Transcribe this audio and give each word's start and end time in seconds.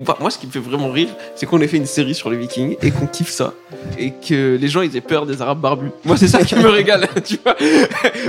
Enfin, 0.00 0.14
moi, 0.20 0.30
ce 0.30 0.38
qui 0.38 0.46
me 0.46 0.52
fait 0.52 0.60
vraiment 0.60 0.92
rire, 0.92 1.08
c'est 1.34 1.44
qu'on 1.44 1.60
ait 1.60 1.66
fait 1.66 1.76
une 1.76 1.84
série 1.84 2.14
sur 2.14 2.30
les 2.30 2.36
Vikings 2.36 2.76
et 2.82 2.92
qu'on 2.92 3.08
kiffe 3.08 3.30
ça. 3.30 3.52
Et 3.98 4.12
que 4.12 4.56
les 4.56 4.68
gens, 4.68 4.82
ils 4.82 4.96
aient 4.96 5.00
peur 5.00 5.26
des 5.26 5.42
Arabes 5.42 5.60
barbus. 5.60 5.90
Moi, 6.04 6.16
c'est 6.16 6.28
ça 6.28 6.44
qui 6.44 6.54
me 6.54 6.68
régale, 6.68 7.08
tu 7.24 7.36
vois. 7.42 7.56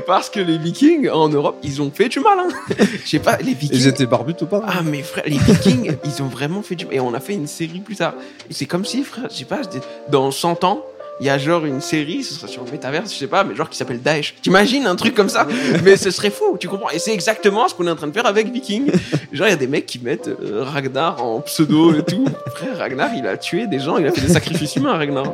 Parce 0.07 0.31
que 0.31 0.39
les 0.39 0.57
Vikings, 0.57 1.09
en 1.09 1.29
Europe, 1.29 1.57
ils 1.61 1.79
ont 1.79 1.91
fait 1.91 2.09
du 2.09 2.21
mal, 2.21 2.39
hein. 2.39 2.75
Je 3.03 3.07
sais 3.07 3.19
pas, 3.19 3.37
les 3.37 3.53
Vikings. 3.53 3.77
Ils 3.77 3.85
étaient 3.87 4.07
barbus 4.07 4.33
ou 4.41 4.47
pas 4.47 4.63
Ah, 4.65 4.81
mais 4.83 5.03
frère, 5.03 5.25
les 5.27 5.37
Vikings, 5.37 5.95
ils 6.05 6.23
ont 6.23 6.27
vraiment 6.27 6.63
fait 6.63 6.73
du 6.73 6.87
mal. 6.87 6.95
Et 6.95 6.99
on 6.99 7.13
a 7.13 7.19
fait 7.19 7.33
une 7.33 7.45
série 7.45 7.81
plus 7.81 7.97
tard. 7.97 8.15
C'est 8.49 8.65
comme 8.65 8.83
si, 8.83 9.03
frère, 9.03 9.27
je 9.29 9.35
sais 9.35 9.45
pas, 9.45 9.61
dans 10.09 10.31
100 10.31 10.63
ans, 10.63 10.83
il 11.19 11.25
y 11.25 11.29
a 11.29 11.37
genre 11.37 11.65
une 11.65 11.81
série, 11.81 12.23
ce 12.23 12.33
sera 12.33 12.47
sur 12.47 12.63
le 12.63 12.71
métaverse, 12.71 13.13
je 13.13 13.17
sais 13.17 13.27
pas, 13.27 13.43
mais 13.43 13.55
genre 13.55 13.69
qui 13.69 13.77
s'appelle 13.77 14.01
Daesh. 14.01 14.35
T'imagines 14.41 14.85
un 14.85 14.95
truc 14.95 15.15
comme 15.15 15.29
ça 15.29 15.47
Mais 15.83 15.97
ce 15.97 16.11
serait 16.11 16.29
fou, 16.29 16.57
tu 16.59 16.67
comprends 16.67 16.89
Et 16.91 16.99
c'est 16.99 17.13
exactement 17.13 17.67
ce 17.67 17.75
qu'on 17.75 17.87
est 17.87 17.91
en 17.91 17.95
train 17.95 18.07
de 18.07 18.13
faire 18.13 18.25
avec 18.25 18.51
Viking. 18.51 18.91
Genre, 19.31 19.47
il 19.47 19.51
y 19.51 19.53
a 19.53 19.57
des 19.57 19.67
mecs 19.67 19.85
qui 19.85 19.99
mettent 19.99 20.29
euh, 20.29 20.63
Ragnar 20.63 21.23
en 21.23 21.41
pseudo 21.41 21.93
et 21.93 22.03
tout. 22.03 22.25
Frère, 22.55 22.77
Ragnar, 22.77 23.09
il 23.15 23.27
a 23.27 23.37
tué 23.37 23.67
des 23.67 23.79
gens, 23.79 23.97
il 23.97 24.07
a 24.07 24.11
fait 24.11 24.21
des 24.21 24.33
sacrifices 24.33 24.75
humains, 24.75 24.97
Ragnar. 24.97 25.33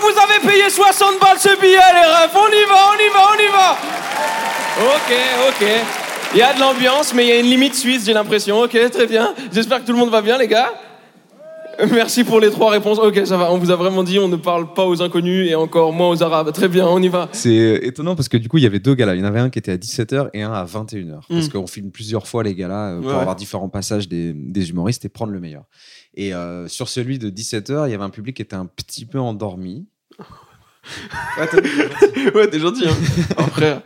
Vous 0.00 0.18
avez 0.18 0.48
payé 0.52 0.68
60 0.70 1.20
balles 1.20 1.38
ce 1.38 1.60
billet, 1.60 1.70
les 1.94 2.06
refs. 2.06 2.34
On 2.34 2.48
y 2.48 2.64
va, 2.68 2.80
on 2.92 2.98
y 2.98 3.08
va, 3.12 3.22
on 3.32 3.38
y 3.42 3.50
va. 3.52 3.76
Ok, 4.94 5.12
ok. 5.48 5.66
Il 6.34 6.38
y 6.38 6.42
a 6.42 6.52
de 6.54 6.60
l'ambiance, 6.60 7.12
mais 7.12 7.24
il 7.24 7.28
y 7.28 7.32
a 7.32 7.38
une 7.40 7.46
limite 7.46 7.74
suisse, 7.74 8.04
j'ai 8.06 8.12
l'impression. 8.12 8.60
Ok, 8.60 8.76
très 8.90 9.06
bien. 9.06 9.34
J'espère 9.52 9.80
que 9.80 9.86
tout 9.86 9.92
le 9.92 9.98
monde 9.98 10.10
va 10.10 10.22
bien, 10.22 10.38
les 10.38 10.46
gars. 10.46 10.72
Merci 11.92 12.24
pour 12.24 12.40
les 12.40 12.50
trois 12.50 12.70
réponses. 12.70 12.98
Ok, 12.98 13.22
ça 13.24 13.38
va. 13.38 13.50
On 13.52 13.56
vous 13.58 13.70
a 13.70 13.76
vraiment 13.76 14.02
dit, 14.02 14.18
on 14.18 14.28
ne 14.28 14.36
parle 14.36 14.74
pas 14.74 14.84
aux 14.84 15.00
inconnus 15.00 15.48
et 15.50 15.54
encore 15.54 15.92
moins 15.94 16.10
aux 16.10 16.22
arabes. 16.22 16.52
Très 16.52 16.68
bien, 16.68 16.86
on 16.86 17.00
y 17.00 17.08
va. 17.08 17.28
C'est 17.32 17.80
étonnant 17.82 18.14
parce 18.14 18.28
que 18.28 18.36
du 18.36 18.48
coup, 18.50 18.58
il 18.58 18.64
y 18.64 18.66
avait 18.66 18.80
deux 18.80 18.94
galas. 18.94 19.14
Il 19.14 19.20
y 19.20 19.22
en 19.22 19.26
avait 19.26 19.40
un 19.40 19.48
qui 19.48 19.58
était 19.58 19.72
à 19.72 19.76
17h 19.78 20.28
et 20.34 20.42
un 20.42 20.52
à 20.52 20.64
21h. 20.64 21.20
Parce 21.28 21.46
Mm. 21.46 21.48
qu'on 21.52 21.66
filme 21.66 21.90
plusieurs 21.90 22.26
fois 22.26 22.42
les 22.42 22.54
galas 22.54 22.90
euh, 22.92 23.00
pour 23.00 23.10
Ouais. 23.12 23.16
avoir 23.16 23.34
différents 23.34 23.70
passages 23.70 24.08
des, 24.08 24.32
des 24.34 24.70
humoristes 24.70 25.04
et 25.06 25.08
prendre 25.08 25.32
le 25.32 25.40
meilleur. 25.40 25.62
Et 26.14 26.34
euh, 26.34 26.66
sur 26.68 26.88
celui 26.88 27.18
de 27.18 27.30
17h, 27.30 27.88
il 27.88 27.92
y 27.92 27.94
avait 27.94 28.04
un 28.04 28.10
public 28.10 28.36
qui 28.36 28.42
était 28.42 28.56
un 28.56 28.66
petit 28.66 29.06
peu 29.06 29.18
endormi. 29.20 29.86
Ouais, 32.34 32.48
t'es 32.48 32.58
gentil. 32.58 32.86
Hein. 32.88 32.96
Après, 33.36 33.82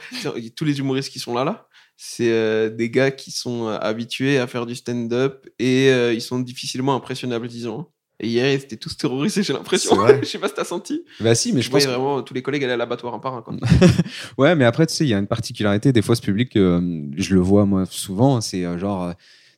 tous 0.56 0.64
les 0.64 0.78
humoristes 0.78 1.10
qui 1.12 1.18
sont 1.18 1.34
là, 1.34 1.44
là, 1.44 1.68
c'est 1.96 2.30
euh, 2.30 2.70
des 2.70 2.90
gars 2.90 3.10
qui 3.10 3.30
sont 3.30 3.66
euh, 3.68 3.76
habitués 3.80 4.38
à 4.38 4.46
faire 4.46 4.64
du 4.66 4.74
stand-up 4.74 5.46
et 5.58 5.88
euh, 5.90 6.12
ils 6.12 6.20
sont 6.22 6.38
difficilement 6.38 6.94
impressionnables, 6.94 7.48
disons. 7.48 7.80
hein. 7.80 7.86
Et 8.20 8.28
hier, 8.28 8.48
ils 8.52 8.54
étaient 8.54 8.76
tous 8.76 8.96
terrorisés, 8.96 9.42
j'ai 9.42 9.52
l'impression. 9.52 9.96
Je 10.22 10.24
sais 10.24 10.38
pas 10.38 10.48
si 10.48 10.54
t'as 10.54 10.64
senti. 10.64 11.04
bah 11.18 11.34
si, 11.34 11.52
mais 11.52 11.60
je 11.60 11.66
je 11.66 11.70
pense 11.72 11.82
voyais 11.82 11.98
vraiment 11.98 12.22
tous 12.22 12.32
les 12.32 12.42
collègues 12.42 12.62
aller 12.62 12.72
à 12.74 12.76
l'abattoir 12.76 13.12
un 13.12 13.18
par 13.18 13.34
un. 13.34 13.42
Quoi. 13.42 13.56
Ouais, 14.38 14.54
mais 14.54 14.64
après, 14.64 14.86
tu 14.86 14.94
sais, 14.94 15.04
il 15.04 15.08
y 15.08 15.14
a 15.14 15.18
une 15.18 15.26
particularité. 15.26 15.92
Des 15.92 16.00
fois, 16.00 16.14
ce 16.14 16.22
public, 16.22 16.56
euh, 16.56 16.80
je 17.16 17.34
le 17.34 17.41
vois 17.41 17.66
moi 17.66 17.86
souvent, 17.86 18.41
c'est 18.41 18.64
euh, 18.64 18.78
genre, 18.78 19.12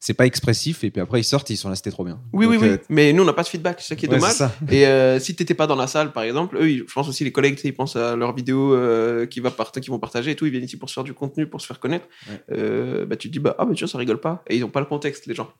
c'est 0.07 0.15
pas 0.15 0.25
expressif, 0.27 0.85
et 0.85 0.91
puis 0.93 1.01
après, 1.01 1.19
ils 1.21 1.25
sortent, 1.25 1.51
et 1.51 1.55
ils 1.55 1.57
sont 1.57 1.69
là, 1.69 1.75
c'était 1.75 1.91
trop 1.91 2.05
bien. 2.05 2.21
Oui, 2.33 2.47
oui, 2.47 2.55
Donc, 2.55 2.63
oui. 2.63 2.69
euh, 2.71 2.79
Mais 2.89 3.13
nous, 3.13 3.25
on 3.25 3.27
n'a 3.27 3.33
pas 3.33 3.43
de 3.43 3.49
feedback, 3.49 3.79
c'est 3.81 3.89
ça 3.89 3.97
qui 3.97 4.07
est 4.07 4.09
ouais, 4.09 4.19
dommage. 4.21 4.37
Et 4.71 4.87
euh, 4.87 5.19
si 5.19 5.35
t'étais 5.35 5.55
pas 5.55 5.67
dans 5.67 5.75
la 5.75 5.89
salle, 5.89 6.13
par 6.13 6.23
exemple, 6.23 6.57
eux, 6.59 6.71
ils- 6.71 6.85
je 6.87 6.93
pense 6.95 7.09
aussi 7.09 7.25
les 7.25 7.33
collègues, 7.33 7.57
tu 7.57 7.67
ils 7.67 7.73
pensent 7.75 7.97
à 7.97 8.15
leurs 8.15 8.33
vidéos 8.33 8.73
euh, 8.73 9.27
qui, 9.27 9.41
va 9.41 9.51
part- 9.51 9.73
qui 9.73 9.91
vont 9.91 9.99
partager 9.99 10.31
et 10.31 10.37
tout. 10.37 10.47
Ils 10.47 10.53
viennent 10.53 10.63
ici 10.63 10.77
pour 10.79 10.89
se 10.89 10.95
faire 10.95 11.03
du 11.03 11.13
contenu, 11.13 11.49
pour 11.49 11.61
se 11.61 11.67
faire 11.67 11.81
connaître. 11.81 12.07
Ouais. 12.31 12.41
Euh, 12.53 13.05
bah, 13.05 13.17
tu 13.17 13.27
te 13.29 13.33
dis, 13.33 13.41
bah, 13.41 13.57
ah, 13.59 13.65
mais 13.69 13.75
tu 13.75 13.83
vois, 13.85 13.91
ça 13.91 13.99
rigole 13.99 14.21
pas. 14.21 14.45
Et 14.49 14.57
ils 14.57 14.65
ont 14.65 14.69
pas 14.71 14.79
le 14.81 14.87
contexte, 14.87 15.27
les 15.27 15.35
gens. 15.35 15.51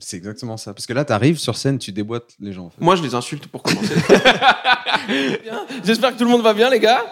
C'est 0.00 0.16
exactement 0.16 0.56
ça. 0.56 0.74
Parce 0.74 0.86
que 0.86 0.92
là, 0.92 1.04
t'arrives 1.04 1.38
sur 1.38 1.56
scène, 1.56 1.78
tu 1.78 1.90
déboîtes 1.90 2.30
les 2.38 2.52
gens. 2.52 2.66
En 2.66 2.70
fait. 2.70 2.80
Moi, 2.80 2.94
je 2.94 3.02
les 3.02 3.16
insulte 3.16 3.48
pour 3.48 3.64
commencer. 3.64 3.94
J'espère 5.84 6.12
que 6.12 6.18
tout 6.18 6.24
le 6.24 6.30
monde 6.30 6.42
va 6.42 6.54
bien, 6.54 6.70
les 6.70 6.78
gars. 6.80 7.04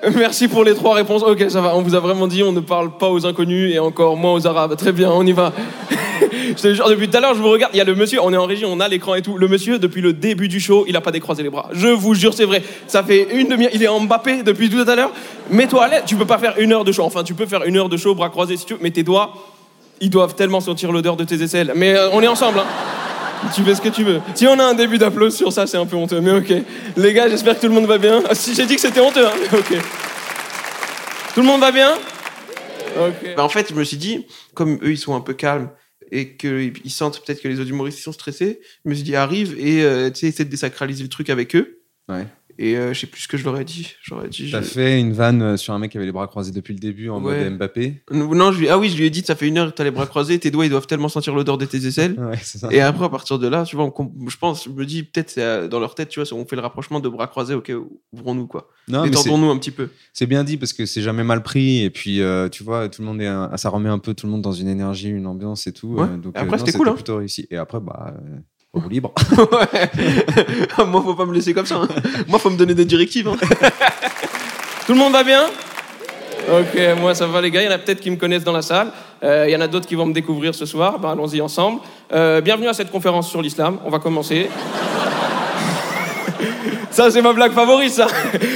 Merci 0.16 0.48
pour 0.48 0.64
les 0.64 0.74
trois 0.74 0.94
réponses. 0.94 1.22
Ok, 1.22 1.44
ça 1.48 1.60
va. 1.60 1.74
On 1.76 1.82
vous 1.82 1.94
a 1.94 2.00
vraiment 2.00 2.26
dit, 2.26 2.42
on 2.42 2.52
ne 2.52 2.60
parle 2.60 2.96
pas 2.96 3.08
aux 3.10 3.26
inconnus 3.26 3.74
et 3.74 3.78
encore 3.78 4.16
moins 4.16 4.32
aux 4.32 4.46
arabes. 4.46 4.76
Très 4.76 4.92
bien, 4.92 5.10
on 5.10 5.26
y 5.26 5.32
va. 5.32 5.52
je 6.56 6.62
te 6.62 6.72
jure, 6.74 6.88
depuis 6.88 7.08
tout 7.08 7.16
à 7.16 7.20
l'heure, 7.20 7.34
je 7.34 7.40
vous 7.40 7.50
regarde. 7.50 7.72
Il 7.74 7.78
y 7.78 7.80
a 7.80 7.84
le 7.84 7.94
monsieur, 7.94 8.20
on 8.22 8.32
est 8.32 8.36
en 8.36 8.46
régie, 8.46 8.64
on 8.64 8.80
a 8.80 8.88
l'écran 8.88 9.14
et 9.14 9.22
tout. 9.22 9.36
Le 9.36 9.48
monsieur, 9.48 9.78
depuis 9.78 10.00
le 10.00 10.12
début 10.12 10.48
du 10.48 10.60
show, 10.60 10.84
il 10.88 10.96
a 10.96 11.00
pas 11.00 11.10
décroisé 11.10 11.42
les 11.42 11.50
bras. 11.50 11.68
Je 11.72 11.88
vous 11.88 12.14
jure, 12.14 12.32
c'est 12.32 12.46
vrai. 12.46 12.62
Ça 12.86 13.02
fait 13.02 13.28
une 13.32 13.48
demi-heure. 13.48 13.72
Il 13.74 13.82
est 13.82 13.88
en 13.88 14.00
Mbappé 14.00 14.42
depuis 14.42 14.70
tout 14.70 14.84
à 14.86 14.94
l'heure. 14.94 15.12
Mets-toi 15.50 15.84
à 15.84 15.88
l'aise. 15.88 16.02
Tu 16.06 16.16
peux 16.16 16.26
pas 16.26 16.38
faire 16.38 16.54
une 16.58 16.72
heure 16.72 16.84
de 16.84 16.92
show. 16.92 17.04
Enfin, 17.04 17.22
tu 17.22 17.34
peux 17.34 17.46
faire 17.46 17.64
une 17.64 17.76
heure 17.76 17.88
de 17.88 17.96
show, 17.96 18.14
bras 18.14 18.30
croisés 18.30 18.56
si 18.56 18.64
tu 18.64 18.74
veux, 18.74 18.80
mais 18.82 18.90
tes 18.90 19.02
doigts, 19.02 19.34
ils 20.00 20.10
doivent 20.10 20.34
tellement 20.34 20.60
sentir 20.60 20.92
l'odeur 20.92 21.16
de 21.16 21.24
tes 21.24 21.42
aisselles. 21.42 21.72
Mais 21.76 21.94
euh, 21.94 22.08
on 22.12 22.22
est 22.22 22.28
ensemble, 22.28 22.60
hein. 22.60 22.66
Tu 23.54 23.62
fais 23.62 23.74
ce 23.74 23.80
que 23.80 23.88
tu 23.88 24.04
veux. 24.04 24.20
Si 24.34 24.46
on 24.46 24.58
a 24.58 24.64
un 24.64 24.74
début 24.74 24.98
d'applaudissements 24.98 25.50
sur 25.50 25.52
ça, 25.52 25.66
c'est 25.66 25.76
un 25.76 25.86
peu 25.86 25.96
honteux, 25.96 26.20
mais 26.20 26.32
ok. 26.32 26.52
Les 26.96 27.12
gars, 27.12 27.28
j'espère 27.28 27.56
que 27.56 27.60
tout 27.60 27.68
le 27.68 27.74
monde 27.74 27.86
va 27.86 27.98
bien. 27.98 28.22
Ah, 28.28 28.34
si 28.34 28.54
j'ai 28.54 28.66
dit 28.66 28.76
que 28.76 28.80
c'était 28.80 29.00
honteux, 29.00 29.26
hein, 29.26 29.32
mais 29.40 29.58
ok. 29.58 29.76
Tout 31.34 31.40
le 31.40 31.46
monde 31.46 31.60
va 31.60 31.72
bien? 31.72 31.92
Ok. 32.98 33.34
Bah, 33.36 33.44
en 33.44 33.48
fait, 33.48 33.68
je 33.70 33.74
me 33.74 33.84
suis 33.84 33.96
dit, 33.96 34.26
comme 34.54 34.78
eux, 34.82 34.92
ils 34.92 34.98
sont 34.98 35.14
un 35.14 35.20
peu 35.20 35.34
calmes 35.34 35.70
et 36.12 36.36
qu'ils 36.36 36.90
sentent 36.90 37.24
peut-être 37.24 37.40
que 37.40 37.48
les 37.48 37.60
autres 37.60 37.70
humoristes 37.70 38.00
sont 38.00 38.12
stressés, 38.12 38.60
je 38.84 38.90
me 38.90 38.94
suis 38.94 39.04
dit, 39.04 39.14
arrive 39.14 39.54
et 39.58 39.82
euh, 39.82 40.10
tu 40.10 40.20
sais, 40.20 40.26
essaie 40.26 40.44
de 40.44 40.50
désacraliser 40.50 41.02
le 41.02 41.08
truc 41.08 41.30
avec 41.30 41.54
eux. 41.54 41.80
Ouais. 42.08 42.26
Et 42.58 42.76
euh, 42.76 42.92
je 42.92 43.00
sais 43.00 43.06
plus 43.06 43.22
ce 43.22 43.28
que 43.28 43.36
je 43.36 43.44
leur 43.44 43.58
ai 43.58 43.64
dit. 43.64 43.94
J'aurais 44.02 44.28
dit. 44.28 44.50
T'as 44.50 44.60
je- 44.62 44.66
fait 44.68 45.00
une 45.00 45.12
vanne 45.12 45.42
euh, 45.42 45.56
sur 45.56 45.72
un 45.74 45.78
mec 45.78 45.90
qui 45.92 45.96
avait 45.96 46.06
les 46.06 46.12
bras 46.12 46.26
croisés 46.26 46.52
depuis 46.52 46.74
le 46.74 46.80
début 46.80 47.08
en 47.08 47.22
Ouais. 47.22 47.44
mode 47.44 47.58
Mbappé. 47.58 48.02
Non, 48.12 48.52
je 48.52 48.60
lui... 48.60 48.68
ah 48.68 48.78
oui, 48.78 48.88
je 48.90 48.96
lui 48.96 49.04
ai 49.06 49.10
dit, 49.10 49.22
ça 49.22 49.34
fait 49.36 49.48
une 49.48 49.58
heure 49.58 49.70
que 49.70 49.76
t'as 49.76 49.84
les 49.84 49.90
bras 49.90 50.06
croisés, 50.06 50.38
tes 50.38 50.50
doigts, 50.50 50.64
ils 50.66 50.70
doivent 50.70 50.86
tellement 50.86 51.08
sentir 51.08 51.34
l'odeur 51.34 51.58
de 51.58 51.64
tes 51.64 51.84
aisselles. 51.86 52.18
Ouais, 52.18 52.38
c'est 52.42 52.58
ça. 52.58 52.68
Et 52.70 52.80
après, 52.80 53.04
à 53.04 53.08
partir 53.08 53.38
de 53.38 53.46
là, 53.48 53.64
tu 53.64 53.76
vois, 53.76 53.84
on 53.84 54.12
je 54.28 54.36
pense, 54.36 54.64
je 54.64 54.70
me 54.70 54.84
dis, 54.86 55.02
peut-être, 55.02 55.30
c'est 55.30 55.42
euh, 55.42 55.68
dans 55.68 55.80
leur 55.80 55.94
tête, 55.94 56.08
tu 56.08 56.20
vois, 56.20 56.28
on 56.38 56.44
fait 56.46 56.56
le 56.56 56.62
rapprochement 56.62 57.00
de 57.00 57.08
bras 57.08 57.26
croisés, 57.26 57.54
ok, 57.54 57.72
ouvrons-nous, 58.12 58.46
quoi. 58.46 58.68
Détendons-nous 58.88 59.50
un 59.50 59.58
petit 59.58 59.70
peu. 59.70 59.88
c'est 60.12 60.26
bien 60.26 60.42
dit 60.44 60.56
parce 60.56 60.72
que 60.72 60.84
c'est 60.86 61.02
jamais 61.02 61.22
mal 61.24 61.42
pris. 61.42 61.82
Et 61.82 61.90
puis, 61.90 62.20
euh, 62.20 62.48
tu 62.48 62.62
vois, 62.64 62.88
tout 62.88 63.02
le 63.02 63.06
monde 63.08 63.20
est, 63.22 63.26
un- 63.26 63.56
ça 63.56 63.68
remet 63.68 63.88
un 63.88 63.98
peu 63.98 64.14
tout 64.14 64.26
le 64.26 64.32
monde 64.32 64.42
dans 64.42 64.52
une 64.52 64.68
énergie, 64.68 65.08
une 65.10 65.26
ambiance 65.26 65.66
et 65.66 65.72
tout. 65.72 65.88
Ouais. 65.94 66.02
euh, 66.10 66.16
donc, 66.16 66.36
Et 66.36 66.40
après, 66.40 66.58
c'était 66.58 66.72
cool, 66.72 66.88
hein. 66.88 66.94
plutôt 66.94 67.16
réussi. 67.18 67.46
Et 67.50 67.56
après, 67.56 67.78
bah, 67.80 68.14
roue 68.72 68.88
libre. 68.88 69.12
Ouais. 69.52 69.90
Moi, 70.86 71.02
faut 71.02 71.14
pas 71.14 71.24
me 71.24 71.34
laisser 71.34 71.52
comme 71.54 71.66
ça. 71.66 71.76
hein. 71.76 71.88
Moi, 72.28 72.38
faut 72.38 72.50
me 72.50 72.56
donner 72.56 72.74
des 72.74 72.84
directives. 72.84 73.28
hein. 73.28 73.36
Tout 74.86 74.92
le 74.92 74.98
monde 74.98 75.12
va 75.12 75.22
bien? 75.24 75.42
Ok, 76.50 76.80
moi 77.00 77.14
ça 77.14 77.26
va 77.26 77.40
les 77.42 77.50
gars, 77.50 77.60
il 77.62 77.66
y 77.66 77.68
en 77.68 77.72
a 77.72 77.78
peut-être 77.78 78.00
qui 78.00 78.10
me 78.10 78.16
connaissent 78.16 78.42
dans 78.44 78.52
la 78.52 78.62
salle, 78.62 78.90
Euh, 79.22 79.44
il 79.46 79.52
y 79.52 79.56
en 79.56 79.60
a 79.60 79.68
d'autres 79.68 79.86
qui 79.86 79.94
vont 79.94 80.06
me 80.06 80.14
découvrir 80.14 80.54
ce 80.54 80.64
soir, 80.66 80.98
ben, 80.98 81.10
allons-y 81.10 81.40
ensemble. 81.42 81.80
Euh, 82.12 82.40
bienvenue 82.40 82.66
à 82.66 82.72
cette 82.72 82.90
conférence 82.90 83.28
sur 83.28 83.42
l'islam, 83.42 83.76
on 83.84 83.90
va 83.90 83.98
commencer. 83.98 84.48
ça 86.90 87.10
c'est 87.10 87.20
ma 87.22 87.34
blague 87.34 87.52
favorite 87.52 87.92
ça. 87.92 88.06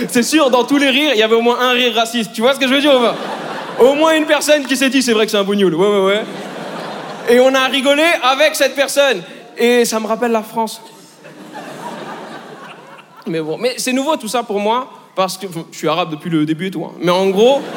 C'est 0.08 0.22
sûr, 0.22 0.50
dans 0.50 0.64
tous 0.64 0.78
les 0.78 0.88
rires, 0.90 1.10
il 1.14 1.18
y 1.18 1.22
avait 1.22 1.34
au 1.36 1.42
moins 1.42 1.60
un 1.60 1.72
rire 1.72 1.94
raciste, 1.94 2.32
tu 2.32 2.40
vois 2.40 2.54
ce 2.54 2.58
que 2.58 2.66
je 2.66 2.72
veux 2.74 2.80
dire 2.80 2.94
ou 2.96 3.00
pas? 3.00 3.14
Au 3.78 3.94
moins 3.94 4.14
une 4.16 4.24
personne 4.26 4.64
qui 4.64 4.76
s'est 4.76 4.90
dit, 4.90 5.02
c'est 5.02 5.12
vrai 5.12 5.26
que 5.26 5.30
c'est 5.30 5.36
un 5.38 5.44
bougnoul. 5.44 5.74
Ouais, 5.74 5.86
ouais, 5.88 6.04
ouais. 6.06 6.22
Et 7.28 7.38
on 7.38 7.54
a 7.54 7.66
rigolé 7.66 8.04
avec 8.22 8.54
cette 8.56 8.74
personne. 8.74 9.22
Et 9.58 9.84
ça 9.84 10.00
me 10.00 10.06
rappelle 10.06 10.32
la 10.32 10.42
France. 10.42 10.80
Mais 13.26 13.40
bon, 13.40 13.56
mais 13.58 13.74
c'est 13.78 13.92
nouveau 13.92 14.16
tout 14.16 14.28
ça 14.28 14.42
pour 14.42 14.60
moi, 14.60 14.90
parce 15.16 15.38
que 15.38 15.46
je 15.72 15.76
suis 15.78 15.88
arabe 15.88 16.10
depuis 16.10 16.28
le 16.30 16.44
début 16.44 16.66
et 16.66 16.70
tout. 16.70 16.84
hein. 16.84 16.92
Mais 17.00 17.10
en 17.10 17.30
gros, 17.30 17.60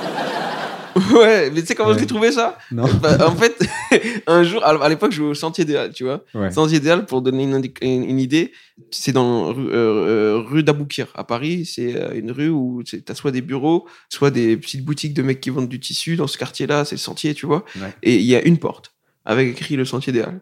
Ouais, 1.13 1.51
mais 1.51 1.61
tu 1.61 1.67
sais 1.67 1.75
comment 1.75 1.91
Ouais. 1.91 1.99
j'ai 1.99 2.07
trouvé 2.07 2.31
ça? 2.31 2.57
Non. 2.71 2.85
Bah, 3.01 3.17
En 3.27 3.35
fait, 3.35 3.55
un 4.27 4.41
jour, 4.43 4.65
à 4.65 4.89
l'époque, 4.89 5.11
je 5.11 5.17
jouais 5.17 5.27
au 5.29 5.33
Sentier 5.35 5.63
des 5.63 5.75
Halles, 5.75 5.93
tu 5.93 6.03
vois. 6.03 6.23
Ouais. 6.33 6.49
Sentier 6.49 6.79
des 6.79 6.89
Halles, 6.89 7.05
pour 7.05 7.21
donner 7.21 7.43
une, 7.43 7.53
indi- 7.53 7.73
une- 7.83 8.03
une 8.03 8.19
idée, 8.19 8.51
c'est 8.89 9.11
dans 9.11 9.53
rue, 9.53 9.67
euh, 9.69 9.73
euh, 9.73 10.43
rue 10.43 10.63
d'Aboukir 10.63 11.05
à 11.13 11.23
Paris. 11.23 11.65
C'est 11.71 11.95
euh, 11.95 12.15
une 12.15 12.31
rue 12.31 12.49
où 12.49 12.81
tu 12.83 13.03
as 13.07 13.13
soit 13.15 13.29
des 13.29 13.41
bureaux, 13.41 13.85
soit 14.09 14.31
des 14.31 14.57
petites 14.57 14.83
boutiques 14.83 15.13
de 15.13 15.21
mecs 15.21 15.39
qui 15.39 15.51
vendent 15.51 15.69
du 15.69 15.79
tissu. 15.79 16.15
Dans 16.15 16.25
ce 16.27 16.39
quartier-là, 16.39 16.83
c'est 16.83 16.95
le 16.95 16.99
sentier, 16.99 17.35
tu 17.35 17.45
vois. 17.45 17.63
Ouais. 17.75 17.93
Et 18.01 18.15
il 18.15 18.25
y 18.25 18.35
a 18.35 18.41
une 18.43 18.57
porte 18.57 18.91
avec 19.23 19.49
écrit 19.49 19.75
le 19.75 19.85
Sentier 19.85 20.11
des 20.11 20.21
Halles. 20.23 20.41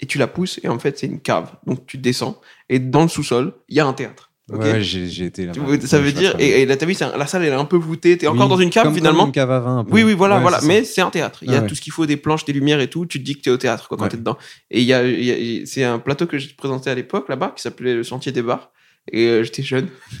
Et 0.00 0.06
tu 0.06 0.18
la 0.18 0.26
pousses, 0.26 0.60
et 0.62 0.68
en 0.68 0.78
fait, 0.78 0.98
c'est 0.98 1.06
une 1.06 1.20
cave. 1.20 1.50
Donc 1.66 1.86
tu 1.86 1.96
descends, 1.98 2.40
et 2.68 2.78
dans 2.78 3.02
le 3.02 3.08
sous-sol, 3.08 3.52
il 3.68 3.76
y 3.76 3.80
a 3.80 3.86
un 3.86 3.92
théâtre. 3.92 4.30
Ouais, 4.48 4.80
j'ai 4.80 5.24
été 5.24 5.44
là. 5.44 5.52
Ça 5.86 5.98
veut 5.98 6.12
dire, 6.12 6.36
et, 6.38 6.62
et 6.62 6.94
c'est 6.94 7.02
un- 7.02 7.16
la 7.18 7.26
salle, 7.26 7.42
elle 7.42 7.52
est 7.52 7.56
un 7.56 7.64
peu 7.64 7.76
voûtée. 7.76 8.16
T'es 8.16 8.28
encore 8.28 8.48
dans 8.48 8.56
une 8.58 8.70
cave, 8.70 8.94
finalement. 8.94 9.26
une 9.26 9.32
cave 9.32 9.50
à 9.50 9.58
vin. 9.58 9.78
un 9.78 9.84
peu. 9.84 9.90
Oui, 9.92 10.04
oui, 10.04 10.12
voilà, 10.14 10.36
Ouais, 10.36 10.42
voilà. 10.42 10.60
Mais 10.62 10.84
c'est 10.84 11.00
un 11.00 11.10
théâtre. 11.10 11.40
Il 11.42 11.50
y 11.50 11.56
a 11.56 11.62
ouais. 11.62 11.66
tout 11.66 11.74
ce 11.74 11.80
qu'il 11.80 11.92
faut, 11.92 12.06
des 12.06 12.16
planches, 12.16 12.44
des 12.44 12.52
lumières 12.52 12.78
et 12.80 12.88
tout. 12.88 13.06
Tu 13.06 13.18
te 13.18 13.24
dis 13.24 13.34
que 13.34 13.40
t'es 13.40 13.50
au 13.50 13.56
théâtre 13.56 13.88
quoi, 13.88 13.96
quand 13.96 14.06
t'es 14.06 14.16
dedans. 14.18 14.38
Et 14.70 14.80
il 14.82 14.86
y 14.86 14.92
a, 14.92 14.98
a- 15.00 15.66
c'est 15.66 15.82
un 15.82 15.98
plateau 15.98 16.26
que 16.28 16.38
j'ai 16.38 16.50
présenté 16.56 16.88
à 16.90 16.94
l'époque 16.94 17.28
là-bas 17.28 17.54
qui 17.56 17.62
s'appelait 17.62 17.94
le 17.94 18.04
Sentier 18.04 18.30
des 18.30 18.42
Bars. 18.42 18.70
Et 19.10 19.26
euh, 19.26 19.42
j'étais 19.42 19.64
jeune. 19.64 19.88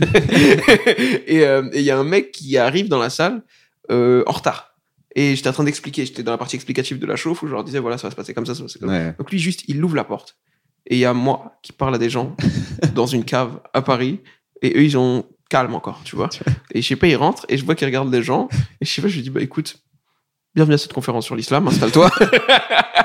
et 1.26 1.44
euh, 1.46 1.68
et 1.72 1.78
il 1.80 1.84
y 1.84 1.90
a 1.90 1.98
un 1.98 2.04
mec 2.04 2.32
qui 2.32 2.56
arrive 2.58 2.88
dans 2.88 2.98
la 2.98 3.10
salle 3.10 3.42
euh, 3.92 4.22
en 4.26 4.32
retard. 4.32 4.74
Et 5.16 5.34
j'étais 5.34 5.48
en 5.48 5.52
train 5.52 5.64
d'expliquer. 5.64 6.04
J'étais 6.04 6.22
dans 6.22 6.30
la 6.30 6.38
partie 6.38 6.56
explicative 6.56 6.98
de 6.98 7.06
la 7.06 7.16
chauffe 7.16 7.42
où 7.42 7.46
je 7.46 7.52
leur 7.52 7.64
disais 7.64 7.80
voilà, 7.80 7.96
ça 7.96 8.06
va 8.06 8.10
se 8.10 8.16
passer 8.16 8.34
comme 8.34 8.46
ça, 8.46 8.54
ça 8.54 8.62
va 8.62 8.68
se 8.68 8.74
passer 8.74 8.78
comme 8.78 8.94
ça. 8.94 9.06
Ouais. 9.06 9.14
Donc 9.18 9.30
lui, 9.32 9.38
juste, 9.38 9.64
il 9.66 9.82
ouvre 9.82 9.96
la 9.96 10.04
porte. 10.04 10.36
Et 10.86 10.96
il 10.96 10.98
y 10.98 11.06
a 11.06 11.14
moi 11.14 11.58
qui 11.62 11.72
parle 11.72 11.94
à 11.94 11.98
des 11.98 12.10
gens 12.10 12.36
dans 12.94 13.06
une 13.06 13.24
cave 13.24 13.60
à 13.72 13.80
Paris. 13.82 14.20
Et 14.62 14.76
eux, 14.76 14.84
ils 14.84 14.96
ont 14.98 15.24
calme 15.48 15.74
encore, 15.74 16.00
tu 16.04 16.16
vois. 16.16 16.28
Et 16.72 16.82
je 16.82 16.86
sais 16.86 16.96
pas, 16.96 17.08
ils 17.08 17.16
rentrent 17.16 17.46
et 17.48 17.56
je 17.56 17.64
vois 17.64 17.74
qu'ils 17.74 17.86
regardent 17.86 18.12
les 18.12 18.22
gens. 18.22 18.48
Et 18.80 18.84
je 18.84 18.92
sais 18.92 19.02
pas, 19.02 19.08
je 19.08 19.16
lui 19.16 19.22
dis, 19.22 19.30
bah 19.30 19.40
écoute, 19.40 19.78
bienvenue 20.56 20.74
à 20.74 20.78
cette 20.78 20.94
conférence 20.94 21.26
sur 21.26 21.36
l'islam, 21.36 21.68
installe-toi. 21.68 22.10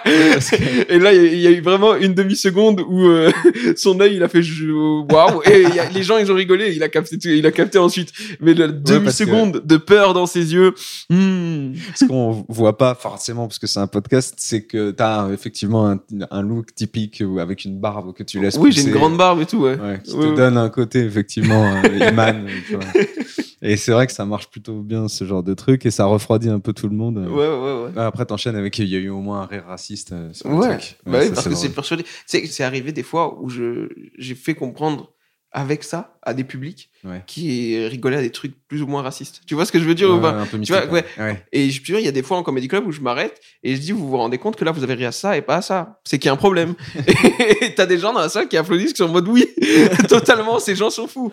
et 0.05 0.97
là, 0.99 1.13
il 1.13 1.21
y 1.21 1.27
a- 1.27 1.31
il 1.33 1.39
y, 1.41 1.47
a 1.47 1.51
eu 1.51 1.59
vraiment 1.61 1.95
une 1.95 2.13
demi-seconde 2.13 2.81
où 2.87 3.05
euh, 3.07 3.29
son 3.75 3.99
œil, 3.99 4.15
il 4.15 4.23
a 4.23 4.29
fait 4.29 4.41
waouh. 4.41 5.41
Et 5.45 5.63
il 5.63 5.75
y 5.75 5.79
a- 5.79 5.89
les 5.89 6.01
gens, 6.01 6.17
ils 6.17 6.31
ont 6.31 6.35
rigolé. 6.35 6.73
Il 6.73 6.81
a 6.81 6.87
capté, 6.87 7.19
tout- 7.19 7.27
il 7.27 7.45
a 7.45 7.51
capté 7.51 7.77
ensuite. 7.77 8.13
Mais 8.39 8.53
la 8.53 8.69
demi-seconde 8.69 9.61
de 9.65 9.77
peur 9.77 10.13
dans 10.13 10.25
ses 10.27 10.53
yeux. 10.53 10.73
hmm. 11.09 11.73
Ce 11.93 12.05
qu'on 12.05 12.45
voit 12.47 12.77
pas 12.77 12.95
forcément 12.95 13.47
parce 13.47 13.59
que 13.59 13.67
c'est 13.67 13.79
un 13.79 13.87
podcast, 13.87 14.35
c'est 14.37 14.63
que 14.63 14.91
t'as 14.91 15.29
effectivement 15.31 15.89
un, 15.89 15.99
un 16.31 16.41
look 16.41 16.73
typique 16.73 17.21
avec 17.37 17.65
une 17.65 17.77
barbe 17.79 18.13
que 18.13 18.23
tu 18.23 18.39
laisses. 18.39 18.57
Oui, 18.57 18.71
j'ai 18.71 18.83
une 18.83 18.91
grande 18.91 19.17
barbe 19.17 19.41
et 19.41 19.45
tout, 19.45 19.57
ouais. 19.59 19.75
Ouais, 19.75 19.99
qui 20.03 20.13
Ouais, 20.15 20.27
te 20.31 20.35
donne 20.37 20.57
un 20.57 20.69
côté 20.69 20.99
effectivement 20.99 21.65
euh, 21.83 22.09
Iman. 22.09 22.47
Et 23.61 23.77
c'est 23.77 23.91
vrai 23.91 24.07
que 24.07 24.13
ça 24.13 24.25
marche 24.25 24.49
plutôt 24.49 24.81
bien 24.81 25.07
ce 25.07 25.23
genre 25.23 25.43
de 25.43 25.53
truc 25.53 25.85
et 25.85 25.91
ça 25.91 26.05
refroidit 26.05 26.49
un 26.49 26.59
peu 26.59 26.73
tout 26.73 26.87
le 26.89 26.95
monde. 26.95 27.17
Ouais, 27.19 27.47
ouais, 27.47 27.83
ouais. 27.83 27.91
Ah, 27.95 28.07
Après, 28.07 28.25
t'enchaînes 28.25 28.55
avec 28.55 28.77
il 28.79 28.87
y 28.87 28.95
a 28.95 28.99
eu 28.99 29.09
au 29.09 29.19
moins 29.21 29.41
un 29.41 29.45
rire 29.45 29.65
raciste 29.67 30.13
euh, 30.13 30.33
sur 30.33 30.49
le 30.49 30.55
Ouais, 30.55 30.77
truc. 30.77 30.95
bah 31.05 31.19
oui, 31.21 31.27
ça, 31.27 31.33
parce 31.35 31.47
que 31.47 31.55
c'est 31.55 31.69
persuadé. 31.69 32.03
Tu 32.27 32.47
c'est 32.47 32.63
arrivé 32.63 32.91
des 32.91 33.03
fois 33.03 33.37
où 33.39 33.49
je 33.49 33.89
j'ai 34.17 34.33
fait 34.35 34.55
comprendre 34.55 35.11
avec 35.53 35.83
ça 35.83 36.15
à 36.23 36.33
des 36.33 36.45
publics 36.45 36.89
Ouais. 37.03 37.23
qui 37.27 37.77
rigolaient 37.87 38.17
à 38.17 38.21
des 38.21 38.29
trucs 38.31 38.53
plus 38.67 38.81
ou 38.81 38.87
moins 38.87 39.01
racistes. 39.01 39.41
Tu 39.45 39.53
vois 39.53 39.65
ce 39.65 39.71
que 39.71 39.79
je 39.79 39.83
veux 39.85 39.95
dire 39.95 40.09
ou 40.09 40.13
Ouais, 40.15 40.21
pas? 40.21 40.31
un 40.39 40.45
peu 40.45 40.59
Tu 40.61 40.71
vois, 40.71 40.85
ouais. 40.85 41.03
ouais. 41.19 41.43
Et 41.51 41.69
je 41.71 41.83
te 41.83 41.91
il 41.91 42.05
y 42.05 42.07
a 42.07 42.11
des 42.11 42.23
fois 42.23 42.37
en 42.37 42.43
comédie 42.43 42.67
club 42.69 42.87
où 42.87 42.91
je 42.91 43.01
m'arrête 43.01 43.39
et 43.63 43.75
je 43.75 43.81
dis, 43.81 43.91
vous 43.91 44.07
vous 44.07 44.17
rendez 44.17 44.37
compte 44.37 44.55
que 44.55 44.63
là, 44.65 44.71
vous 44.71 44.83
avez 44.83 44.93
ri 44.93 45.05
à 45.05 45.11
ça 45.11 45.35
et 45.37 45.41
pas 45.41 45.57
à 45.57 45.61
ça? 45.61 45.99
C'est 46.05 46.19
qu'il 46.19 46.27
y 46.27 46.29
a 46.29 46.33
un 46.33 46.37
problème. 46.37 46.73
et 47.61 47.75
t'as 47.75 47.85
des 47.85 47.97
gens 47.97 48.13
dans 48.13 48.21
la 48.21 48.29
salle 48.29 48.47
qui 48.47 48.55
applaudissent, 48.55 48.93
qui 48.93 48.97
sont 48.99 49.09
en 49.09 49.13
mode 49.13 49.27
oui, 49.27 49.45
totalement, 50.09 50.57
ces 50.59 50.75
gens 50.75 50.89
sont 50.89 51.07
fous. 51.07 51.31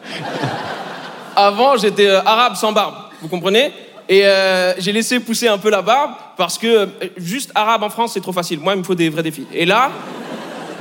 Avant, 1.41 1.77
j'étais 1.77 2.09
euh, 2.09 2.21
arabe 2.25 2.57
sans 2.57 2.73
barbe, 2.73 2.97
vous 3.23 3.29
comprenez? 3.29 3.71
Et 4.09 4.27
euh, 4.27 4.75
j'ai 4.79 4.91
laissé 4.91 5.21
pousser 5.21 5.47
un 5.47 5.57
peu 5.57 5.71
la 5.71 5.83
barbe 5.83 6.11
parce 6.37 6.59
que 6.59 6.67
euh, 6.67 6.87
juste 7.17 7.53
arabe 7.55 7.85
en 7.85 7.91
France, 7.91 8.15
c'est 8.15 8.21
trop 8.21 8.33
facile. 8.33 8.59
Moi, 8.59 8.75
il 8.75 8.81
me 8.81 8.83
faut 8.83 8.97
des 8.97 9.09
vrais 9.09 9.23
défis. 9.23 9.47
Et 9.55 9.65
là, 9.65 9.93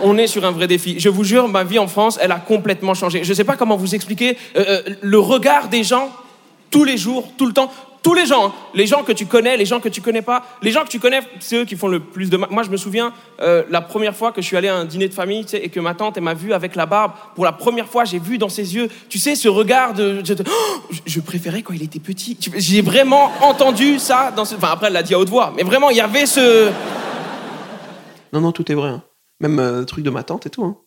on 0.02 0.18
est 0.18 0.26
sur 0.26 0.44
un 0.44 0.50
vrai 0.50 0.66
défi. 0.66 1.00
Je 1.00 1.10
vous 1.10 1.24
jure, 1.24 1.48
ma 1.48 1.64
vie 1.64 1.78
en 1.78 1.86
France, 1.86 2.18
elle 2.20 2.32
a 2.32 2.40
complètement 2.40 2.96
changé. 2.96 3.24
Je 3.24 3.30
ne 3.30 3.36
sais 3.36 3.44
pas 3.44 3.56
comment 3.56 3.78
vous 3.78 3.94
expliquer 3.94 4.36
le 5.02 5.20
regard 5.20 5.68
des 5.68 5.84
gens 5.84 6.10
tous 6.72 6.84
les 6.84 6.98
jours, 6.98 7.30
tout 7.38 7.46
le 7.46 7.54
temps. 7.54 7.72
Tous 8.08 8.14
les 8.14 8.26
gens, 8.26 8.48
hein. 8.48 8.54
les 8.74 8.88
gens 8.88 9.04
que 9.04 9.12
tu 9.12 9.26
connais, 9.26 9.58
les 9.58 9.66
gens 9.66 9.82
que 9.82 9.90
tu 9.90 10.00
connais 10.02 10.22
pas, 10.22 10.46
les 10.62 10.72
gens 10.72 10.84
que 10.86 10.90
tu 10.90 10.98
connais, 11.00 11.20
c'est 11.42 11.58
eux 11.58 11.66
qui 11.66 11.76
font 11.76 11.90
le 11.90 12.00
plus 12.00 12.30
de 12.30 12.38
mal. 12.38 12.50
Moi, 12.52 12.64
je 12.64 12.70
me 12.70 12.78
souviens 12.78 13.12
euh, 13.42 13.64
la 13.70 13.82
première 13.82 14.16
fois 14.16 14.32
que 14.32 14.42
je 14.42 14.48
suis 14.48 14.56
allé 14.56 14.70
à 14.70 14.76
un 14.78 14.86
dîner 14.86 15.10
de 15.10 15.14
famille 15.14 15.44
tu 15.44 15.50
sais, 15.52 15.58
et 15.58 15.68
que 15.68 15.82
ma 15.82 15.94
tante 15.94 16.16
elle 16.16 16.24
m'a 16.24 16.34
vu 16.34 16.54
avec 16.54 16.76
la 16.76 16.86
barbe. 16.86 17.12
Pour 17.36 17.44
la 17.44 17.52
première 17.52 17.88
fois, 17.90 18.06
j'ai 18.06 18.20
vu 18.20 18.38
dans 18.38 18.48
ses 18.48 18.76
yeux, 18.76 18.88
tu 19.10 19.20
sais, 19.20 19.36
ce 19.36 19.50
regard 19.50 19.94
de. 19.94 20.22
Je, 20.24 20.34
Oh, 20.50 20.94
je- 21.06 21.20
préférais 21.20 21.64
quand 21.64 21.74
il 21.74 21.84
était 21.84 22.00
petit. 22.00 22.38
J'ai 22.56 22.82
vraiment 22.82 23.30
entendu 23.42 24.00
ça. 24.00 24.32
Dans 24.34 24.46
ce... 24.46 24.56
Enfin, 24.56 24.70
après, 24.72 24.88
elle 24.88 24.94
l'a 24.94 25.04
dit 25.04 25.14
à 25.14 25.20
haute 25.20 25.28
voix, 25.30 25.52
mais 25.58 25.64
vraiment, 25.64 25.90
il 25.90 25.98
y 25.98 26.02
avait 26.02 26.26
ce. 26.26 26.70
Non, 28.32 28.40
non, 28.42 28.52
tout 28.54 28.72
est 28.72 28.76
vrai. 28.76 28.90
hein. 28.90 29.04
Même 29.42 29.60
euh, 29.60 29.84
truc 29.84 30.04
de 30.06 30.10
ma 30.10 30.24
tante 30.24 30.46
et 30.46 30.50
tout. 30.50 30.64
hein. 30.64 30.78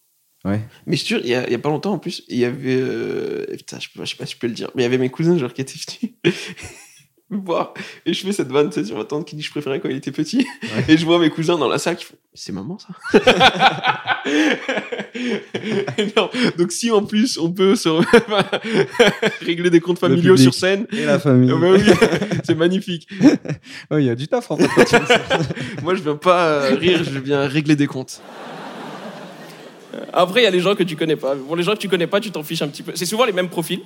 Ouais. 0.44 0.60
Mais 0.86 0.96
je 0.96 1.02
te 1.02 1.08
jure, 1.08 1.20
il 1.22 1.28
y, 1.28 1.34
a, 1.34 1.58
pas 1.58 1.68
longtemps 1.68 1.92
en 1.92 1.98
plus, 1.98 2.22
il 2.28 2.38
y 2.38 2.46
avait. 2.46 2.78
euh, 2.80 3.44
Putain, 3.58 3.78
je, 3.78 3.88
je 3.94 4.04
sais 4.10 4.16
pas 4.16 4.24
si 4.24 4.32
je 4.34 4.38
peux 4.38 4.46
le 4.46 4.54
dire, 4.54 4.70
mais 4.74 4.82
il 4.82 4.84
y 4.84 4.86
avait 4.86 4.96
mes 4.96 5.10
cousins 5.10 5.36
genre, 5.36 5.52
qui 5.52 5.60
étaient 5.60 5.74
venus 6.00 6.34
me 7.30 7.38
voir. 7.44 7.74
Et 8.06 8.12
je 8.12 8.24
fais 8.26 8.32
cette 8.32 8.48
vanne 8.50 8.70
tu 8.70 8.80
sais, 8.80 8.84
sur 8.84 8.96
ma 8.96 9.04
tante 9.04 9.26
qui 9.26 9.36
dit 9.36 9.42
je 9.42 9.50
préférais 9.50 9.80
quand 9.80 9.88
il 9.88 9.96
était 9.96 10.10
petit. 10.12 10.46
Et 10.88 10.96
je 10.96 11.04
vois 11.04 11.18
mes 11.18 11.30
cousins 11.30 11.56
dans 11.58 11.68
la 11.68 11.78
salle 11.78 11.96
qui 11.96 12.04
font 12.04 12.16
C'est 12.34 12.52
maman 12.52 12.78
ça? 12.78 12.88
Non, 16.16 16.30
Donc 16.58 16.72
si 16.72 16.90
en 16.90 17.04
plus 17.04 17.38
on 17.38 17.50
peut 17.52 17.76
se 17.76 17.88
régler 19.44 19.70
des 19.70 19.80
comptes 19.80 19.98
familiaux 19.98 20.36
sur 20.36 20.54
scène. 20.54 20.86
Et 20.92 21.04
la 21.04 21.18
famille. 21.18 21.50
ah 21.52 21.58
bah 21.60 21.68
oui, 21.72 21.82
c'est 22.44 22.54
magnifique. 22.54 23.08
Ouais, 23.90 24.02
Il 24.02 24.06
y 24.06 24.10
a 24.10 24.14
du 24.14 24.28
taf 24.28 24.50
en 24.50 24.56
fait. 24.56 25.82
Moi, 25.82 25.94
je 25.94 26.02
viens 26.02 26.16
pas 26.16 26.44
euh, 26.46 26.74
rire, 26.74 27.02
je 27.02 27.18
viens 27.18 27.46
régler 27.46 27.76
des 27.76 27.86
comptes. 27.86 28.20
Après, 30.12 30.40
il 30.40 30.44
y 30.44 30.46
a 30.46 30.50
les 30.50 30.60
gens 30.60 30.74
que 30.74 30.82
tu 30.82 30.96
connais 30.96 31.16
pas. 31.16 31.34
Bon, 31.34 31.54
les 31.54 31.62
gens 31.62 31.72
que 31.72 31.78
tu 31.78 31.88
connais 31.88 32.06
pas, 32.06 32.20
tu 32.20 32.30
t'en 32.30 32.42
fiches 32.42 32.62
un 32.62 32.68
petit 32.68 32.82
peu. 32.82 32.92
C'est 32.94 33.06
souvent 33.06 33.24
les 33.24 33.32
mêmes 33.32 33.48
profils. 33.48 33.80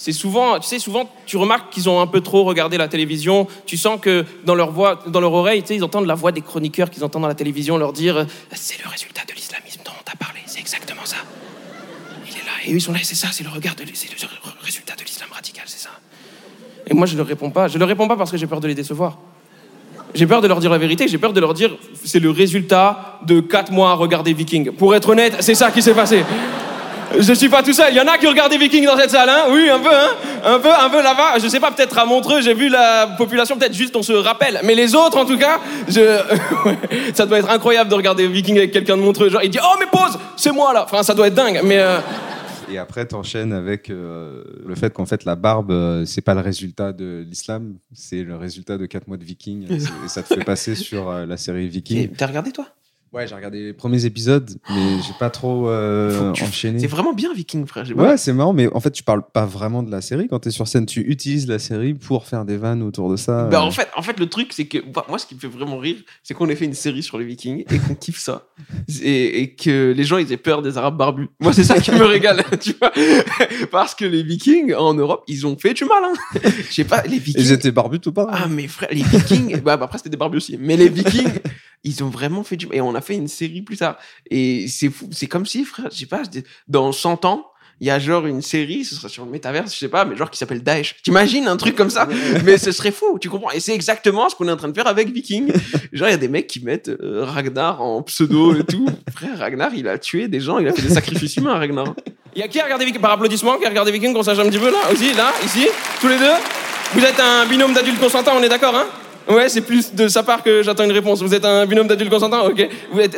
C'est 0.00 0.12
souvent, 0.12 0.58
tu 0.58 0.66
sais, 0.66 0.78
souvent, 0.78 1.10
tu 1.26 1.36
remarques 1.36 1.70
qu'ils 1.70 1.90
ont 1.90 2.00
un 2.00 2.06
peu 2.06 2.22
trop 2.22 2.44
regardé 2.44 2.78
la 2.78 2.88
télévision. 2.88 3.46
Tu 3.66 3.76
sens 3.76 4.00
que 4.00 4.24
dans 4.46 4.54
leur 4.54 4.70
voix, 4.70 4.98
dans 5.06 5.20
leur 5.20 5.34
oreille, 5.34 5.60
tu 5.60 5.68
sais, 5.68 5.76
ils 5.76 5.84
entendent 5.84 6.06
la 6.06 6.14
voix 6.14 6.32
des 6.32 6.40
chroniqueurs 6.40 6.88
qu'ils 6.88 7.04
entendent 7.04 7.20
dans 7.20 7.28
la 7.28 7.34
télévision 7.34 7.76
leur 7.76 7.92
dire 7.92 8.26
c'est 8.50 8.82
le 8.82 8.88
résultat 8.88 9.20
de 9.28 9.34
l'islamisme 9.34 9.82
dont 9.84 9.92
on 10.00 10.02
t'a 10.02 10.16
parlé. 10.16 10.40
C'est 10.46 10.58
exactement 10.58 11.02
ça. 11.04 11.18
Il 12.26 12.32
est 12.32 12.46
là 12.46 12.52
et 12.64 12.72
eux 12.72 12.76
ils 12.76 12.80
sont 12.80 12.94
là. 12.94 13.00
C'est 13.02 13.14
ça, 13.14 13.28
c'est 13.30 13.44
le 13.44 13.50
regard 13.50 13.74
de, 13.74 13.82
c'est 13.92 14.08
le 14.10 14.16
résultat 14.62 14.94
de 14.96 15.04
l'islam 15.04 15.28
radical, 15.32 15.64
c'est 15.66 15.80
ça. 15.80 15.90
Et 16.86 16.94
moi, 16.94 17.04
je 17.06 17.14
leur 17.14 17.26
réponds 17.26 17.50
pas. 17.50 17.68
Je 17.68 17.76
leur 17.76 17.86
réponds 17.86 18.08
pas 18.08 18.16
parce 18.16 18.30
que 18.30 18.38
j'ai 18.38 18.46
peur 18.46 18.60
de 18.60 18.68
les 18.68 18.74
décevoir. 18.74 19.18
J'ai 20.14 20.26
peur 20.26 20.40
de 20.40 20.48
leur 20.48 20.60
dire 20.60 20.70
la 20.70 20.78
vérité, 20.78 21.08
j'ai 21.08 21.18
peur 21.18 21.34
de 21.34 21.40
leur 21.40 21.52
dire 21.52 21.76
c'est 22.02 22.20
le 22.20 22.30
résultat 22.30 23.20
de 23.26 23.40
4 23.40 23.70
mois 23.70 23.90
à 23.90 23.94
regarder 23.96 24.32
Viking. 24.32 24.70
Pour 24.70 24.94
être 24.94 25.10
honnête, 25.10 25.36
c'est 25.40 25.54
ça 25.54 25.70
qui 25.70 25.82
s'est 25.82 25.92
passé. 25.92 26.24
Je 27.18 27.32
suis 27.32 27.48
pas 27.48 27.62
tout 27.62 27.72
seul. 27.72 27.88
Il 27.92 27.96
y 27.96 28.00
en 28.00 28.06
a 28.06 28.18
qui 28.18 28.26
regardent 28.26 28.52
Viking 28.52 28.84
dans 28.84 28.96
cette 28.96 29.10
salle, 29.10 29.28
hein 29.28 29.46
Oui, 29.50 29.68
un 29.68 29.78
peu, 29.80 29.88
hein 29.92 30.10
Un 30.44 30.58
peu, 30.60 30.68
un 30.72 30.88
peu 30.90 31.02
là-bas. 31.02 31.38
Je 31.42 31.48
sais 31.48 31.58
pas, 31.60 31.70
peut-être 31.72 31.98
à 31.98 32.04
Montreux, 32.04 32.40
j'ai 32.40 32.54
vu 32.54 32.68
la 32.68 33.08
population, 33.18 33.56
peut-être 33.58 33.74
juste 33.74 33.96
on 33.96 34.02
se 34.02 34.12
rappelle. 34.12 34.60
Mais 34.64 34.74
les 34.74 34.94
autres, 34.94 35.18
en 35.18 35.24
tout 35.24 35.36
cas, 35.38 35.58
je... 35.88 36.00
ouais, 36.68 36.78
ça 37.14 37.26
doit 37.26 37.38
être 37.38 37.50
incroyable 37.50 37.90
de 37.90 37.94
regarder 37.96 38.26
Viking 38.28 38.56
avec 38.58 38.70
quelqu'un 38.72 38.96
de 38.96 39.02
Montreux. 39.02 39.28
Genre, 39.28 39.42
il 39.42 39.50
dit 39.50 39.58
Oh, 39.62 39.76
mais 39.80 39.86
pause 39.86 40.18
C'est 40.36 40.52
moi 40.52 40.72
là 40.72 40.84
Enfin, 40.84 41.02
ça 41.02 41.14
doit 41.14 41.26
être 41.26 41.34
dingue, 41.34 41.60
mais. 41.64 41.78
euh, 41.78 41.98
Et 42.70 42.78
après, 42.78 43.04
t'enchaînes 43.04 43.52
avec 43.52 43.90
euh, 43.90 44.44
le 44.64 44.74
fait 44.76 44.92
qu'en 44.92 45.06
fait, 45.06 45.24
la 45.24 45.34
barbe, 45.34 45.72
euh, 45.72 46.04
c'est 46.06 46.20
pas 46.20 46.34
le 46.34 46.40
résultat 46.40 46.92
de 46.92 47.24
l'islam, 47.28 47.74
c'est 47.92 48.22
le 48.22 48.36
résultat 48.36 48.78
de 48.78 48.86
4 48.86 49.08
mois 49.08 49.16
de 49.16 49.24
Viking. 49.24 49.66
Et 50.04 50.08
ça 50.08 50.22
te 50.22 50.32
fait 50.32 50.44
passer 50.44 50.76
sur 50.76 51.10
euh, 51.10 51.26
la 51.26 51.36
série 51.36 51.64
Et 51.64 51.68
Viking. 51.68 52.10
T'as 52.16 52.26
regardé 52.28 52.52
toi? 52.52 52.66
Ouais, 53.12 53.26
j'ai 53.26 53.34
regardé 53.34 53.60
les 53.60 53.72
premiers 53.72 54.04
épisodes, 54.04 54.48
mais 54.68 55.02
j'ai 55.04 55.12
pas 55.18 55.30
trop 55.30 55.68
euh, 55.68 56.30
enchaîné. 56.30 56.78
C'est 56.78 56.86
vraiment 56.86 57.12
bien 57.12 57.34
Viking, 57.34 57.66
frère. 57.66 57.84
Ouais, 57.96 58.16
c'est 58.16 58.32
marrant, 58.32 58.52
mais 58.52 58.68
en 58.72 58.78
fait, 58.78 58.92
tu 58.92 59.02
parles 59.02 59.22
pas 59.32 59.46
vraiment 59.46 59.82
de 59.82 59.90
la 59.90 60.00
série 60.00 60.28
quand 60.28 60.38
t'es 60.38 60.52
sur 60.52 60.68
scène. 60.68 60.86
Tu 60.86 61.00
utilises 61.00 61.48
la 61.48 61.58
série 61.58 61.94
pour 61.94 62.26
faire 62.26 62.44
des 62.44 62.56
vannes 62.56 62.84
autour 62.84 63.10
de 63.10 63.16
ça. 63.16 63.48
Bah, 63.48 63.58
euh. 63.58 63.62
en, 63.62 63.72
fait, 63.72 63.88
en 63.96 64.02
fait, 64.02 64.20
le 64.20 64.26
truc, 64.26 64.52
c'est 64.52 64.66
que 64.66 64.78
bah, 64.78 65.04
moi, 65.08 65.18
ce 65.18 65.26
qui 65.26 65.34
me 65.34 65.40
fait 65.40 65.48
vraiment 65.48 65.78
rire, 65.78 65.96
c'est 66.22 66.34
qu'on 66.34 66.48
ait 66.48 66.54
fait 66.54 66.66
une 66.66 66.74
série 66.74 67.02
sur 67.02 67.18
les 67.18 67.24
Vikings 67.24 67.64
et 67.68 67.78
qu'on 67.80 67.96
kiffe 67.96 68.20
ça. 68.20 68.46
Et, 69.02 69.40
et 69.40 69.54
que 69.54 69.92
les 69.96 70.04
gens, 70.04 70.18
ils 70.18 70.30
aient 70.32 70.36
peur 70.36 70.62
des 70.62 70.76
Arabes 70.76 70.96
barbus. 70.96 71.28
Moi, 71.40 71.52
c'est 71.52 71.64
ça 71.64 71.80
qui 71.80 71.90
me 71.90 72.04
régale, 72.04 72.44
tu 72.60 72.74
vois. 72.78 72.92
Parce 73.72 73.94
que 73.94 74.04
les 74.04 74.22
Vikings, 74.22 74.74
en 74.74 74.94
Europe, 74.94 75.24
ils 75.26 75.46
ont 75.46 75.56
fait 75.56 75.74
du 75.74 75.84
mal. 75.84 76.04
Hein. 76.04 76.40
Je 76.68 76.74
sais 76.74 76.84
pas, 76.84 77.02
les 77.02 77.18
Vikings. 77.18 77.42
Ils 77.42 77.52
étaient 77.52 77.72
barbus 77.72 78.00
ou 78.06 78.12
pas 78.12 78.28
Ah, 78.30 78.46
mais 78.48 78.68
frère, 78.68 78.90
les 78.92 79.02
Vikings. 79.02 79.60
bah, 79.62 79.76
bah, 79.76 79.86
après, 79.86 79.98
c'était 79.98 80.10
des 80.10 80.16
barbus 80.16 80.36
aussi. 80.36 80.58
Mais 80.60 80.76
les 80.76 80.88
Vikings, 80.88 81.40
ils 81.84 82.04
ont 82.04 82.08
vraiment 82.08 82.42
fait 82.44 82.56
du 82.56 82.66
mal. 82.66 82.76
Et 82.76 82.80
on 82.80 82.94
a 82.94 83.00
fait 83.00 83.14
une 83.14 83.28
série 83.28 83.62
plus 83.62 83.76
tard. 83.76 83.96
Et 84.30 84.68
c'est 84.68 84.90
fou. 84.90 85.08
C'est 85.12 85.26
comme 85.26 85.46
si, 85.46 85.64
frère, 85.64 85.88
je 85.90 85.98
sais 85.98 86.06
pas, 86.06 86.22
je 86.24 86.30
dis- 86.30 86.44
dans 86.68 86.92
100 86.92 87.24
ans, 87.24 87.46
il 87.82 87.86
y 87.86 87.90
a 87.90 87.98
genre 87.98 88.26
une 88.26 88.42
série, 88.42 88.84
ce 88.84 88.94
serait 88.94 89.08
sur 89.08 89.24
le 89.24 89.30
métaverse, 89.30 89.72
je 89.72 89.78
sais 89.78 89.88
pas, 89.88 90.04
mais 90.04 90.14
genre 90.14 90.30
qui 90.30 90.36
s'appelle 90.36 90.62
Daesh. 90.62 90.96
T'imagines 91.02 91.48
un 91.48 91.56
truc 91.56 91.74
comme 91.74 91.88
ça? 91.88 92.06
Mais 92.44 92.58
ce 92.58 92.72
serait 92.72 92.90
fou, 92.90 93.18
tu 93.18 93.30
comprends? 93.30 93.52
Et 93.52 93.60
c'est 93.60 93.74
exactement 93.74 94.28
ce 94.28 94.34
qu'on 94.34 94.46
est 94.48 94.52
en 94.52 94.56
train 94.58 94.68
de 94.68 94.74
faire 94.74 94.86
avec 94.86 95.08
Viking. 95.10 95.50
Genre, 95.90 96.08
il 96.08 96.10
y 96.10 96.14
a 96.14 96.18
des 96.18 96.28
mecs 96.28 96.46
qui 96.46 96.62
mettent 96.62 96.90
euh, 96.90 97.24
Ragnar 97.24 97.80
en 97.80 98.02
pseudo 98.02 98.54
et 98.54 98.64
tout. 98.64 98.86
Frère, 99.14 99.38
Ragnar, 99.38 99.70
il 99.74 99.88
a 99.88 99.96
tué 99.98 100.28
des 100.28 100.40
gens, 100.40 100.58
il 100.58 100.68
a 100.68 100.74
fait 100.74 100.82
des 100.82 100.92
sacrifices 100.92 101.36
humains, 101.36 101.54
Ragnar. 101.54 101.94
Il 102.36 102.40
y 102.40 102.42
a 102.42 102.48
qui 102.48 102.60
a 102.60 102.64
regardé 102.64 102.84
Viking 102.84 103.00
Par 103.00 103.12
applaudissement, 103.12 103.56
qui 103.56 103.64
a 103.64 103.70
regardé 103.70 103.92
Viking, 103.92 104.12
qu'on 104.12 104.22
sache 104.22 104.38
un 104.38 104.48
petit 104.50 104.58
peu 104.58 104.70
là? 104.70 104.92
Aussi, 104.92 105.14
là, 105.14 105.32
ici 105.42 105.66
Tous 106.02 106.08
les 106.08 106.18
deux 106.18 106.34
Vous 106.92 107.00
êtes 107.02 107.18
un 107.18 107.46
binôme 107.46 107.72
d'adultes 107.72 107.98
consentants, 107.98 108.32
on 108.38 108.42
est 108.42 108.50
d'accord, 108.50 108.76
hein? 108.76 108.86
Ouais, 109.30 109.48
c'est 109.48 109.60
plus 109.60 109.94
de 109.94 110.08
sa 110.08 110.22
part 110.22 110.42
que 110.42 110.62
j'attends 110.62 110.84
une 110.84 110.92
réponse. 110.92 111.22
Vous 111.22 111.34
êtes 111.34 111.44
un 111.44 111.66
binôme 111.66 111.86
d'adultes 111.86 112.10
consentants 112.10 112.46
Ok. 112.46 112.68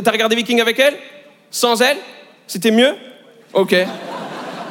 T'as 0.03 0.11
regardé 0.11 0.37
Viking 0.37 0.61
avec 0.61 0.79
elle? 0.79 0.95
Sans 1.51 1.81
elle? 1.83 1.97
C'était 2.47 2.71
mieux? 2.71 2.95
Ok. 3.53 3.75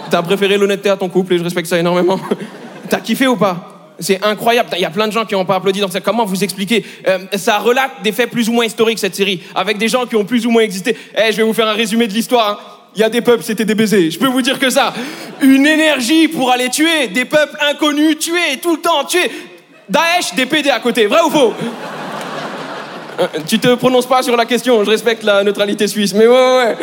T'as 0.09 0.21
préféré 0.21 0.57
l'honnêteté 0.57 0.89
à 0.89 0.97
ton 0.97 1.09
couple 1.09 1.33
et 1.33 1.37
je 1.37 1.43
respecte 1.43 1.67
ça 1.67 1.77
énormément. 1.79 2.19
T'as 2.89 2.99
kiffé 2.99 3.27
ou 3.27 3.37
pas? 3.37 3.93
C'est 3.99 4.23
incroyable. 4.23 4.69
Il 4.75 4.81
y 4.81 4.85
a 4.85 4.89
plein 4.89 5.07
de 5.07 5.13
gens 5.13 5.25
qui 5.25 5.35
n'ont 5.35 5.45
pas 5.45 5.55
applaudi 5.55 5.79
dans 5.79 5.89
ça. 5.89 6.01
Comment 6.01 6.25
vous 6.25 6.43
expliquer 6.43 6.83
Euh, 7.07 7.19
Ça 7.35 7.59
relate 7.59 8.01
des 8.03 8.11
faits 8.11 8.29
plus 8.31 8.49
ou 8.49 8.53
moins 8.53 8.65
historiques, 8.65 8.99
cette 8.99 9.15
série, 9.15 9.41
avec 9.55 9.77
des 9.77 9.87
gens 9.87 10.05
qui 10.05 10.15
ont 10.15 10.25
plus 10.25 10.45
ou 10.45 10.49
moins 10.49 10.63
existé. 10.63 10.97
Eh, 11.15 11.31
je 11.31 11.37
vais 11.37 11.43
vous 11.43 11.53
faire 11.53 11.67
un 11.67 11.73
résumé 11.73 12.07
de 12.07 12.13
l'histoire. 12.13 12.49
hein. 12.49 12.77
Il 12.95 12.99
y 12.99 13.03
a 13.03 13.09
des 13.09 13.21
peuples, 13.21 13.43
c'était 13.43 13.63
des 13.63 13.75
baisers. 13.75 14.09
Je 14.11 14.19
peux 14.19 14.27
vous 14.27 14.41
dire 14.41 14.59
que 14.59 14.69
ça. 14.69 14.93
Une 15.41 15.65
énergie 15.65 16.27
pour 16.27 16.51
aller 16.51 16.69
tuer 16.69 17.07
des 17.07 17.23
peuples 17.23 17.55
inconnus, 17.69 18.17
tuer 18.19 18.57
tout 18.61 18.75
le 18.75 18.81
temps, 18.81 19.05
tuer. 19.05 19.31
Daesh, 19.91 20.33
des 20.35 20.45
PD 20.45 20.69
à 20.69 20.79
côté. 20.79 21.05
Vrai 21.07 21.19
ou 21.25 21.29
faux? 21.29 21.53
Euh, 23.19 23.27
Tu 23.45 23.59
te 23.59 23.75
prononces 23.75 24.05
pas 24.07 24.23
sur 24.23 24.35
la 24.37 24.45
question. 24.45 24.83
Je 24.83 24.89
respecte 24.89 25.23
la 25.23 25.43
neutralité 25.43 25.87
suisse. 25.87 26.13
Mais 26.13 26.27
ouais, 26.27 26.55
ouais. 26.57 26.77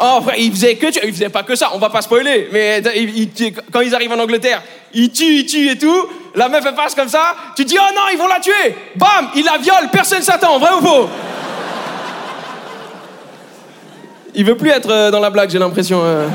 Oh, 0.00 0.20
frère, 0.22 0.36
il 0.38 0.50
faisait 0.52 0.74
que 0.76 0.86
tu... 0.90 0.98
Il 1.04 1.12
faisait 1.12 1.28
pas 1.28 1.42
que 1.42 1.54
ça, 1.54 1.70
on 1.74 1.78
va 1.78 1.88
pas 1.90 2.00
spoiler. 2.02 2.48
Mais 2.52 2.80
il- 2.96 3.30
quand 3.72 3.80
ils 3.80 3.94
arrivent 3.94 4.12
en 4.12 4.18
Angleterre, 4.20 4.62
ils 4.92 5.10
tuent, 5.10 5.40
ils 5.40 5.46
tuent 5.46 5.70
et 5.70 5.78
tout. 5.78 6.08
La 6.36 6.48
meuf, 6.48 6.64
elle 6.66 6.74
passe 6.74 6.94
comme 6.94 7.08
ça. 7.08 7.34
Tu 7.56 7.64
dis, 7.64 7.76
oh 7.78 7.92
non, 7.94 8.02
ils 8.12 8.18
vont 8.18 8.26
la 8.28 8.40
tuer. 8.40 8.74
Bam, 8.96 9.28
il 9.36 9.44
la 9.44 9.58
viole, 9.58 9.88
personne 9.92 10.22
s'attend. 10.22 10.58
Vrai 10.58 10.70
ou 10.80 10.84
faux? 10.84 11.08
Il 14.36 14.44
veut 14.44 14.56
plus 14.56 14.70
être 14.70 14.90
euh, 14.90 15.10
dans 15.12 15.20
la 15.20 15.30
blague, 15.30 15.50
j'ai 15.50 15.58
l'impression. 15.60 16.00
euh. 16.02 16.26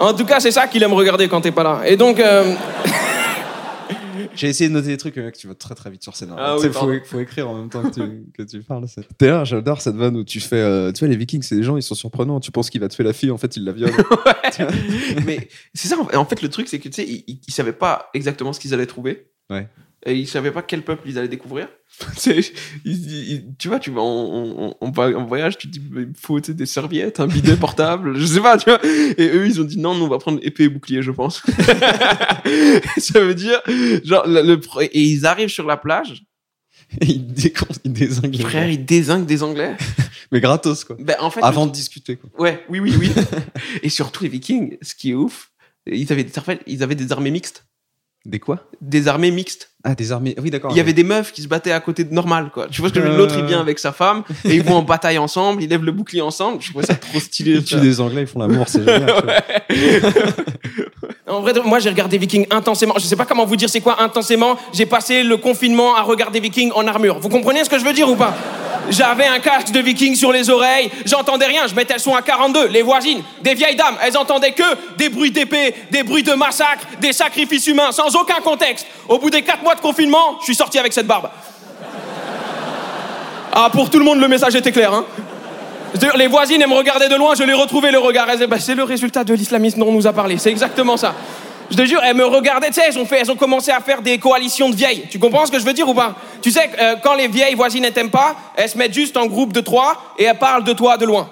En 0.00 0.12
tout 0.14 0.24
cas, 0.24 0.40
c'est 0.40 0.50
ça 0.50 0.66
qu'il 0.66 0.82
aime 0.82 0.94
regarder 0.94 1.28
quand 1.28 1.40
t'es 1.40 1.52
pas 1.52 1.62
là. 1.62 1.78
Et 1.86 1.96
donc, 1.96 2.18
euh, 2.18 2.54
J'ai 4.34 4.48
essayé 4.48 4.68
de 4.68 4.74
noter 4.74 4.88
des 4.88 4.96
trucs, 4.96 5.16
mais 5.16 5.22
mec, 5.24 5.36
tu 5.36 5.46
vas 5.48 5.54
très 5.54 5.74
très 5.74 5.90
vite 5.90 6.02
sur 6.02 6.14
scène. 6.16 6.32
Ah 6.36 6.56
oui, 6.56 6.66
faut, 6.68 6.72
pardon. 6.72 6.98
faut 7.04 7.20
écrire 7.20 7.48
en 7.48 7.54
même 7.58 7.68
temps 7.68 7.82
que 7.82 7.94
tu, 7.94 8.00
que 8.36 8.42
tu 8.42 8.62
parles. 8.62 8.86
D'ailleurs, 9.18 9.44
j'adore 9.44 9.80
cette 9.80 9.96
vanne 9.96 10.16
où 10.16 10.24
tu 10.24 10.40
fais. 10.40 10.56
euh, 10.56 10.92
tu 10.92 11.00
vois, 11.00 11.08
les 11.08 11.16
Vikings, 11.16 11.42
c'est 11.42 11.56
des 11.56 11.62
gens, 11.62 11.76
ils 11.76 11.82
sont 11.82 11.94
surprenants. 11.94 12.40
Tu 12.40 12.50
penses 12.50 12.70
qu'il 12.70 12.80
va 12.80 12.88
tuer 12.88 13.04
la 13.04 13.12
fille, 13.12 13.30
en 13.30 13.38
fait, 13.38 13.56
il 13.56 13.64
la 13.64 13.72
viole. 13.72 13.90
Mais 15.26 15.48
c'est 15.74 15.88
ça, 15.88 15.96
en 16.14 16.24
fait, 16.24 16.42
le 16.42 16.48
truc, 16.48 16.68
c'est 16.68 16.78
que 16.78 16.88
tu 16.88 16.94
sais, 17.02 17.06
ils, 17.08 17.24
ils- 17.26 17.40
ils 17.48 17.52
savaient 17.52 17.72
pas 17.72 18.08
exactement 18.14 18.52
ce 18.52 18.60
qu'ils 18.60 18.74
allaient 18.74 18.86
trouver. 18.86 19.26
Ouais. 19.50 19.68
Et 20.06 20.14
ils 20.14 20.26
savaient 20.26 20.50
pas 20.50 20.62
quel 20.62 20.82
peuple 20.82 21.02
ils 21.08 21.18
allaient 21.18 21.28
découvrir. 21.28 21.68
Ils- 22.26 22.52
ils- 22.84 23.44
tu 23.58 23.68
vois, 23.68 23.78
tu 23.78 23.90
vas 23.90 24.00
en, 24.00 24.74
voyage, 25.26 25.58
tu 25.58 25.68
te 25.68 25.72
dis, 25.78 25.82
il 25.94 26.06
me 26.06 26.12
faut 26.18 26.40
des 26.40 26.64
serviettes, 26.66 27.20
un 27.20 27.26
bidet 27.26 27.56
portable, 27.60 28.16
je 28.16 28.24
sais 28.24 28.40
pas, 28.40 28.56
tu 28.56 28.70
vois. 28.70 28.80
Et 28.84 29.28
eux, 29.28 29.46
ils 29.46 29.60
ont 29.60 29.64
dit, 29.64 29.76
non, 29.78 29.94
nous, 29.94 30.04
on 30.06 30.08
va 30.08 30.18
prendre 30.18 30.38
épée 30.42 30.64
et 30.64 30.68
bouclier, 30.70 31.02
je 31.02 31.10
pense. 31.10 31.42
ça 32.98 33.20
veut 33.20 33.34
dire, 33.34 33.60
genre, 34.04 34.24
le, 34.26 34.58
et 34.82 35.02
ils 35.02 35.26
arrivent 35.26 35.48
sur 35.50 35.66
la 35.66 35.76
plage, 35.76 36.22
Et 37.00 37.06
il, 37.06 37.26
décon- 37.26 37.76
il 37.84 37.92
désingue 37.92 38.34
les 38.34 38.42
frère, 38.44 38.70
ils 38.70 38.84
désinguent 38.84 39.26
des 39.26 39.42
Anglais. 39.42 39.76
Mais 40.32 40.40
gratos, 40.40 40.84
quoi. 40.84 40.96
Ben, 40.98 41.16
en 41.20 41.30
fait, 41.30 41.40
Avant 41.42 41.66
de 41.66 41.72
discuter, 41.72 42.16
quoi. 42.16 42.30
Ouais, 42.38 42.64
oui, 42.68 42.80
oui, 42.80 42.94
oui. 42.98 43.10
et 43.82 43.88
surtout, 43.88 44.22
les 44.24 44.30
Vikings, 44.30 44.76
ce 44.80 44.94
qui 44.94 45.10
est 45.10 45.14
ouf, 45.14 45.50
ils 45.86 46.10
avaient 46.12 46.24
des, 46.24 46.32
ils 46.66 46.82
avaient 46.82 46.94
des 46.94 47.12
armées 47.12 47.30
mixtes. 47.30 47.66
Des 48.26 48.38
quoi? 48.38 48.58
Des 48.82 49.08
armées 49.08 49.30
mixtes. 49.30 49.70
Ah, 49.82 49.94
des 49.94 50.12
armées. 50.12 50.34
Oui, 50.42 50.50
d'accord. 50.50 50.72
Il 50.72 50.76
y 50.76 50.80
avait 50.80 50.92
des 50.92 51.04
meufs 51.04 51.32
qui 51.32 51.40
se 51.40 51.48
battaient 51.48 51.72
à 51.72 51.80
côté 51.80 52.04
de 52.04 52.12
normal, 52.12 52.50
quoi. 52.52 52.66
Tu 52.70 52.82
vois 52.82 52.90
ce 52.90 52.94
que 52.94 53.00
je 53.00 53.06
veux 53.06 53.10
dire? 53.12 53.18
Euh. 53.18 53.22
L'autre, 53.22 53.36
il 53.38 53.46
vient 53.46 53.60
avec 53.60 53.78
sa 53.78 53.92
femme, 53.92 54.24
et 54.44 54.56
ils 54.56 54.62
vont 54.62 54.76
en 54.76 54.82
bataille 54.82 55.16
ensemble, 55.16 55.62
ils 55.62 55.70
lèvent 55.70 55.84
le 55.84 55.92
bouclier 55.92 56.20
ensemble. 56.20 56.60
Je 56.60 56.68
trouvais 56.70 56.84
ça 56.84 56.96
trop 56.96 57.18
stylé. 57.20 57.52
Ils 57.52 57.64
tuent 57.64 57.80
des 57.80 57.98
Anglais, 58.00 58.22
ils 58.22 58.26
font 58.26 58.40
l'amour, 58.40 58.66
c'est 58.68 58.84
génial. 58.84 59.10
vois. 59.10 59.34
En 61.26 61.40
vrai, 61.40 61.52
moi 61.64 61.78
j'ai 61.78 61.88
regardé 61.88 62.18
Viking 62.18 62.46
intensément. 62.50 62.94
Je 62.96 63.04
sais 63.04 63.16
pas 63.16 63.24
comment 63.24 63.46
vous 63.46 63.56
dire 63.56 63.70
c'est 63.70 63.80
quoi 63.80 64.02
intensément. 64.02 64.56
J'ai 64.72 64.86
passé 64.86 65.22
le 65.22 65.36
confinement 65.36 65.94
à 65.96 66.02
regarder 66.02 66.40
Viking 66.40 66.72
en 66.74 66.86
armure. 66.86 67.20
Vous 67.20 67.28
comprenez 67.28 67.64
ce 67.64 67.70
que 67.70 67.78
je 67.78 67.84
veux 67.84 67.92
dire 67.92 68.10
ou 68.10 68.16
pas? 68.16 68.34
J'avais 68.88 69.26
un 69.26 69.38
casque 69.38 69.70
de 69.70 69.80
Viking 69.80 70.16
sur 70.16 70.32
les 70.32 70.50
oreilles, 70.50 70.90
j'entendais 71.04 71.46
rien, 71.46 71.66
je 71.68 71.74
mettais 71.74 71.94
le 71.94 72.00
son 72.00 72.14
à 72.14 72.22
42. 72.22 72.68
Les 72.68 72.82
voisines, 72.82 73.22
des 73.42 73.54
vieilles 73.54 73.76
dames, 73.76 73.96
elles 74.02 74.16
entendaient 74.16 74.52
que 74.52 74.64
des 74.96 75.08
bruits 75.08 75.30
d'épée, 75.30 75.74
des 75.90 76.02
bruits 76.02 76.22
de 76.22 76.32
massacre, 76.32 76.86
des 77.00 77.12
sacrifices 77.12 77.66
humains, 77.66 77.92
sans 77.92 78.16
aucun 78.16 78.40
contexte. 78.42 78.86
Au 79.08 79.18
bout 79.18 79.30
des 79.30 79.42
4 79.42 79.62
mois 79.62 79.74
de 79.74 79.80
confinement, 79.80 80.38
je 80.40 80.46
suis 80.46 80.54
sorti 80.54 80.78
avec 80.78 80.92
cette 80.92 81.06
barbe. 81.06 81.28
Ah, 83.52 83.68
pour 83.70 83.90
tout 83.90 83.98
le 83.98 84.04
monde, 84.04 84.20
le 84.20 84.28
message 84.28 84.54
était 84.54 84.72
clair, 84.72 84.92
hein 84.92 85.04
Les 86.16 86.28
voisines, 86.28 86.62
elles 86.62 86.68
me 86.68 86.74
regardaient 86.74 87.08
de 87.08 87.16
loin, 87.16 87.34
je 87.34 87.42
les 87.42 87.52
retrouvais 87.52 87.90
le 87.90 87.98
regard. 87.98 88.28
Elles 88.28 88.36
disaient, 88.36 88.46
Bah, 88.46 88.60
c'est 88.60 88.74
le 88.74 88.84
résultat 88.84 89.24
de 89.24 89.34
l'islamisme 89.34 89.80
dont 89.80 89.88
on 89.88 89.92
nous 89.92 90.06
a 90.06 90.12
parlé. 90.12 90.38
C'est 90.38 90.50
exactement 90.50 90.96
ça. 90.96 91.14
Je 91.70 91.76
te 91.76 91.84
jure, 91.84 92.00
elles 92.02 92.16
me 92.16 92.24
regardaient, 92.24 92.68
tu 92.68 92.74
sais, 92.74 92.82
elles 92.88 92.98
ont, 92.98 93.04
fait, 93.06 93.20
elles 93.20 93.30
ont 93.30 93.36
commencé 93.36 93.70
à 93.70 93.80
faire 93.80 94.02
des 94.02 94.18
coalitions 94.18 94.70
de 94.70 94.74
vieilles. 94.74 95.04
Tu 95.08 95.18
comprends 95.20 95.46
ce 95.46 95.52
que 95.52 95.58
je 95.60 95.64
veux 95.64 95.72
dire 95.72 95.88
ou 95.88 95.94
pas? 95.94 96.16
Tu 96.42 96.50
sais, 96.50 96.68
euh, 96.80 96.96
quand 97.02 97.14
les 97.14 97.28
vieilles 97.28 97.54
voisines 97.54 97.84
ne 97.84 97.90
t'aiment 97.90 98.10
pas, 98.10 98.34
elles 98.56 98.68
se 98.68 98.76
mettent 98.76 98.92
juste 98.94 99.16
en 99.16 99.26
groupe 99.26 99.52
de 99.52 99.60
trois 99.60 100.14
et 100.18 100.24
elles 100.24 100.38
parlent 100.38 100.64
de 100.64 100.72
toi 100.72 100.96
de 100.96 101.06
loin. 101.06 101.30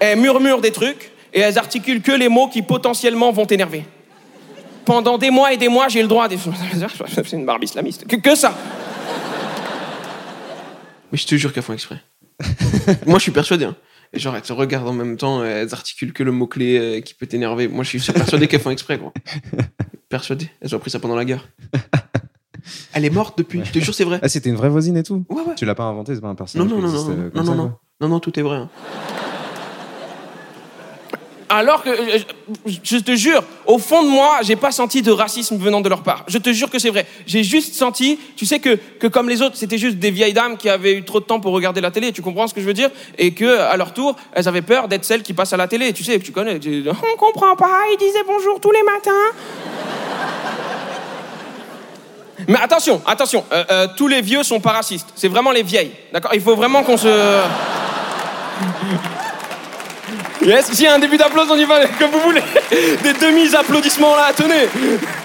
Elles 0.00 0.18
murmurent 0.18 0.60
des 0.60 0.70
trucs 0.72 1.12
et 1.32 1.40
elles 1.40 1.56
articulent 1.58 2.02
que 2.02 2.12
les 2.12 2.28
mots 2.28 2.48
qui 2.48 2.60
potentiellement 2.60 3.32
vont 3.32 3.46
t'énerver. 3.46 3.84
Pendant 4.84 5.16
des 5.16 5.30
mois 5.30 5.52
et 5.52 5.56
des 5.56 5.68
mois, 5.68 5.88
j'ai 5.88 6.02
le 6.02 6.08
droit 6.08 6.24
à 6.24 6.28
des... 6.28 6.36
C'est 7.24 7.32
une 7.32 7.46
barbe 7.46 7.64
islamiste. 7.64 8.06
Que, 8.06 8.16
que 8.16 8.34
ça 8.34 8.52
Mais 11.10 11.16
je 11.18 11.26
te 11.26 11.36
jure 11.36 11.52
qu'elles 11.54 11.62
font 11.62 11.72
exprès. 11.72 11.98
Moi, 13.06 13.18
je 13.18 13.22
suis 13.22 13.32
persuadé. 13.32 13.64
hein. 13.64 13.76
Et 14.14 14.18
genre, 14.18 14.36
elles 14.36 14.42
te 14.42 14.52
regardent 14.52 14.88
en 14.88 14.92
même 14.92 15.16
temps, 15.16 15.42
elles 15.42 15.72
articulent 15.72 16.12
que 16.12 16.22
le 16.22 16.32
mot-clé 16.32 16.78
euh, 16.78 17.00
qui 17.00 17.14
peut 17.14 17.26
t'énerver. 17.26 17.66
Moi, 17.68 17.82
je 17.84 17.96
suis 17.96 18.12
persuadé 18.12 18.46
qu'elles 18.46 18.60
font 18.60 18.70
exprès, 18.70 18.98
quoi. 18.98 19.12
Persuadé. 20.10 20.50
Elles 20.60 20.74
ont 20.74 20.78
appris 20.78 20.90
ça 20.90 20.98
pendant 20.98 21.16
la 21.16 21.24
guerre. 21.24 21.48
Elle 22.92 23.04
est 23.06 23.10
morte 23.10 23.38
depuis. 23.38 23.62
Je 23.64 23.72
te 23.72 23.78
jure, 23.78 23.94
c'est 23.94 24.04
vrai. 24.04 24.20
Ah, 24.22 24.28
c'était 24.28 24.50
une 24.50 24.56
vraie 24.56 24.68
voisine 24.68 24.96
et 24.98 25.02
tout 25.02 25.24
Ouais, 25.30 25.42
ouais. 25.42 25.54
Tu 25.56 25.64
l'as 25.64 25.74
pas 25.74 25.84
inventé, 25.84 26.14
c'est 26.14 26.20
pas 26.20 26.28
un 26.28 26.34
personnage 26.34 26.68
non, 26.68 26.76
non, 26.76 26.86
non, 26.86 26.92
non, 26.92 27.04
comme 27.30 27.30
non, 27.46 27.54
non, 27.54 27.76
non, 28.00 28.08
non, 28.08 28.20
tout 28.20 28.38
est 28.38 28.42
vrai. 28.42 28.56
hein. 28.58 28.68
Alors 31.54 31.82
que, 31.82 31.90
euh, 31.90 32.18
je, 32.82 32.96
te 32.96 33.14
jure, 33.14 33.42
au 33.66 33.76
fond 33.78 34.02
de 34.02 34.08
moi, 34.08 34.38
j'ai 34.42 34.56
pas 34.56 34.72
senti 34.72 35.02
de 35.02 35.10
racisme 35.10 35.58
venant 35.58 35.82
de 35.82 35.88
leur 35.90 36.02
part. 36.02 36.24
Je 36.26 36.38
te 36.38 36.50
jure 36.50 36.70
que 36.70 36.78
c'est 36.78 36.88
vrai. 36.88 37.06
J'ai 37.26 37.44
juste 37.44 37.74
senti, 37.74 38.18
tu 38.36 38.46
sais 38.46 38.58
que, 38.58 38.78
que 38.98 39.06
comme 39.06 39.28
les 39.28 39.42
autres, 39.42 39.56
c'était 39.56 39.76
juste 39.76 39.98
des 39.98 40.10
vieilles 40.10 40.32
dames 40.32 40.56
qui 40.56 40.70
avaient 40.70 40.94
eu 40.94 41.04
trop 41.04 41.20
de 41.20 41.26
temps 41.26 41.40
pour 41.40 41.52
regarder 41.52 41.82
la 41.82 41.90
télé. 41.90 42.10
Tu 42.10 42.22
comprends 42.22 42.46
ce 42.48 42.54
que 42.54 42.62
je 42.62 42.66
veux 42.66 42.72
dire? 42.72 42.88
Et 43.18 43.34
que 43.34 43.58
à 43.58 43.76
leur 43.76 43.92
tour, 43.92 44.16
elles 44.32 44.48
avaient 44.48 44.62
peur 44.62 44.88
d'être 44.88 45.04
celles 45.04 45.22
qui 45.22 45.34
passent 45.34 45.52
à 45.52 45.58
la 45.58 45.68
télé. 45.68 45.92
Tu 45.92 46.02
sais, 46.04 46.18
tu 46.20 46.32
connais. 46.32 46.58
tu- 46.58 46.84
On 46.88 47.16
comprend 47.18 47.54
pas. 47.54 47.80
Ils 47.92 47.98
disaient 47.98 48.24
bonjour 48.26 48.58
tous 48.58 48.70
les 48.70 48.82
matins. 48.82 49.10
Mais 52.48 52.58
attention, 52.62 53.02
attention, 53.06 53.44
euh, 53.52 53.64
euh, 53.70 53.86
tous 53.98 54.08
les 54.08 54.22
vieux 54.22 54.42
sont 54.42 54.58
pas 54.58 54.72
racistes. 54.72 55.08
C'est 55.14 55.28
vraiment 55.28 55.50
les 55.52 55.62
vieilles. 55.62 55.92
D'accord? 56.14 56.32
Il 56.34 56.40
faut 56.40 56.56
vraiment 56.56 56.82
qu'on 56.82 56.96
se. 56.96 57.42
Yes, 60.44 60.72
s'il 60.72 60.84
y 60.84 60.86
a 60.88 60.94
un 60.94 60.98
début 60.98 61.16
d'applaudissement, 61.16 61.54
on 61.54 61.58
y 61.58 61.64
va 61.64 61.86
comme 61.98 62.10
vous 62.10 62.20
voulez. 62.20 62.40
Des 63.02 63.12
demi-applaudissements 63.14 64.16
là, 64.16 64.32
tenez. 64.36 64.66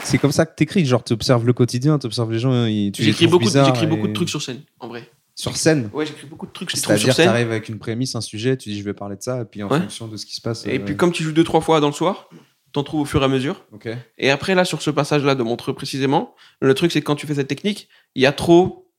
C'est 0.03 0.17
comme 0.17 0.31
ça 0.31 0.45
que 0.45 0.55
t'écris, 0.55 0.85
genre 0.85 1.03
t'observes 1.03 1.45
le 1.45 1.53
quotidien, 1.53 1.97
t'observes 1.97 2.31
les 2.31 2.39
gens, 2.39 2.65
tu 2.93 3.03
J'écris 3.03 3.27
beaucoup, 3.27 3.49
j'écris 3.49 3.83
et- 3.83 3.87
beaucoup 3.87 4.07
de 4.07 4.13
trucs 4.13 4.29
sur 4.29 4.41
scène, 4.41 4.61
en 4.79 4.87
vrai. 4.87 5.09
sur 5.35 5.55
scène. 5.57 5.89
Ouais, 5.93 6.05
j'écris 6.05 6.27
beaucoup 6.27 6.45
de 6.45 6.51
trucs, 6.51 6.69
je 6.71 6.75
les 6.75 6.81
trouve 6.81 6.95
sur 6.95 7.01
C'est-à-dire, 7.05 7.15
scène. 7.15 7.25
t'arrives 7.27 7.49
avec 7.51 7.67
une 7.69 7.79
prémisse, 7.79 8.15
un 8.15 8.21
sujet, 8.21 8.57
tu 8.57 8.69
dis 8.69 8.77
je 8.79 8.83
vais 8.83 8.93
parler 8.93 9.15
de 9.15 9.21
ça, 9.23 9.41
et 9.41 9.45
puis 9.45 9.63
en 9.63 9.69
Ouais. 9.69 9.79
fonction 9.79 10.07
de 10.07 10.17
ce 10.17 10.25
qui 10.25 10.35
se 10.35 10.41
passe. 10.41 10.65
Et 10.67 10.77
euh, 10.77 10.85
puis, 10.85 10.95
comme 10.95 11.11
tu 11.11 11.23
joues 11.23 11.31
deux, 11.31 11.43
trois 11.43 11.61
fois 11.61 11.79
dans 11.79 11.87
le 11.87 11.93
soir, 11.93 12.29
t'en 12.73 12.83
trouves 12.83 13.01
au 13.01 13.05
fur 13.05 13.21
et 13.21 13.25
à 13.25 13.27
mesure. 13.27 13.63
Ok. 13.71 13.87
Et 14.19 14.29
après, 14.29 14.53
là, 14.55 14.65
sur 14.65 14.81
ce 14.83 14.91
passage-là 14.91 15.33
de 15.35 15.41
Montreux 15.43 15.73
précisément, 15.73 16.35
le 16.61 16.73
truc, 16.75 16.91
c'est 16.91 17.01
que 17.01 17.05
quand 17.05 17.15
tu 17.15 17.25
fais 17.25 17.35
cette 17.35 17.47
technique, 17.47 17.87
il 18.15 18.21
y 18.21 18.25
a 18.27 18.31
trop 18.31 18.91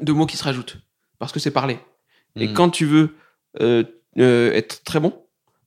de 0.00 0.12
mots 0.12 0.26
qui 0.26 0.36
se 0.38 0.44
rajoutent. 0.44 0.78
Parce 1.18 1.32
que 1.32 1.40
c'est 1.40 1.50
parlé. 1.50 1.78
Et 2.36 2.48
Mhm. 2.48 2.54
quand 2.54 2.70
tu 2.70 2.86
veux 2.86 3.14
euh, 3.60 3.82
euh, 4.18 4.52
être 4.52 4.84
très 4.84 5.00
bon, 5.00 5.12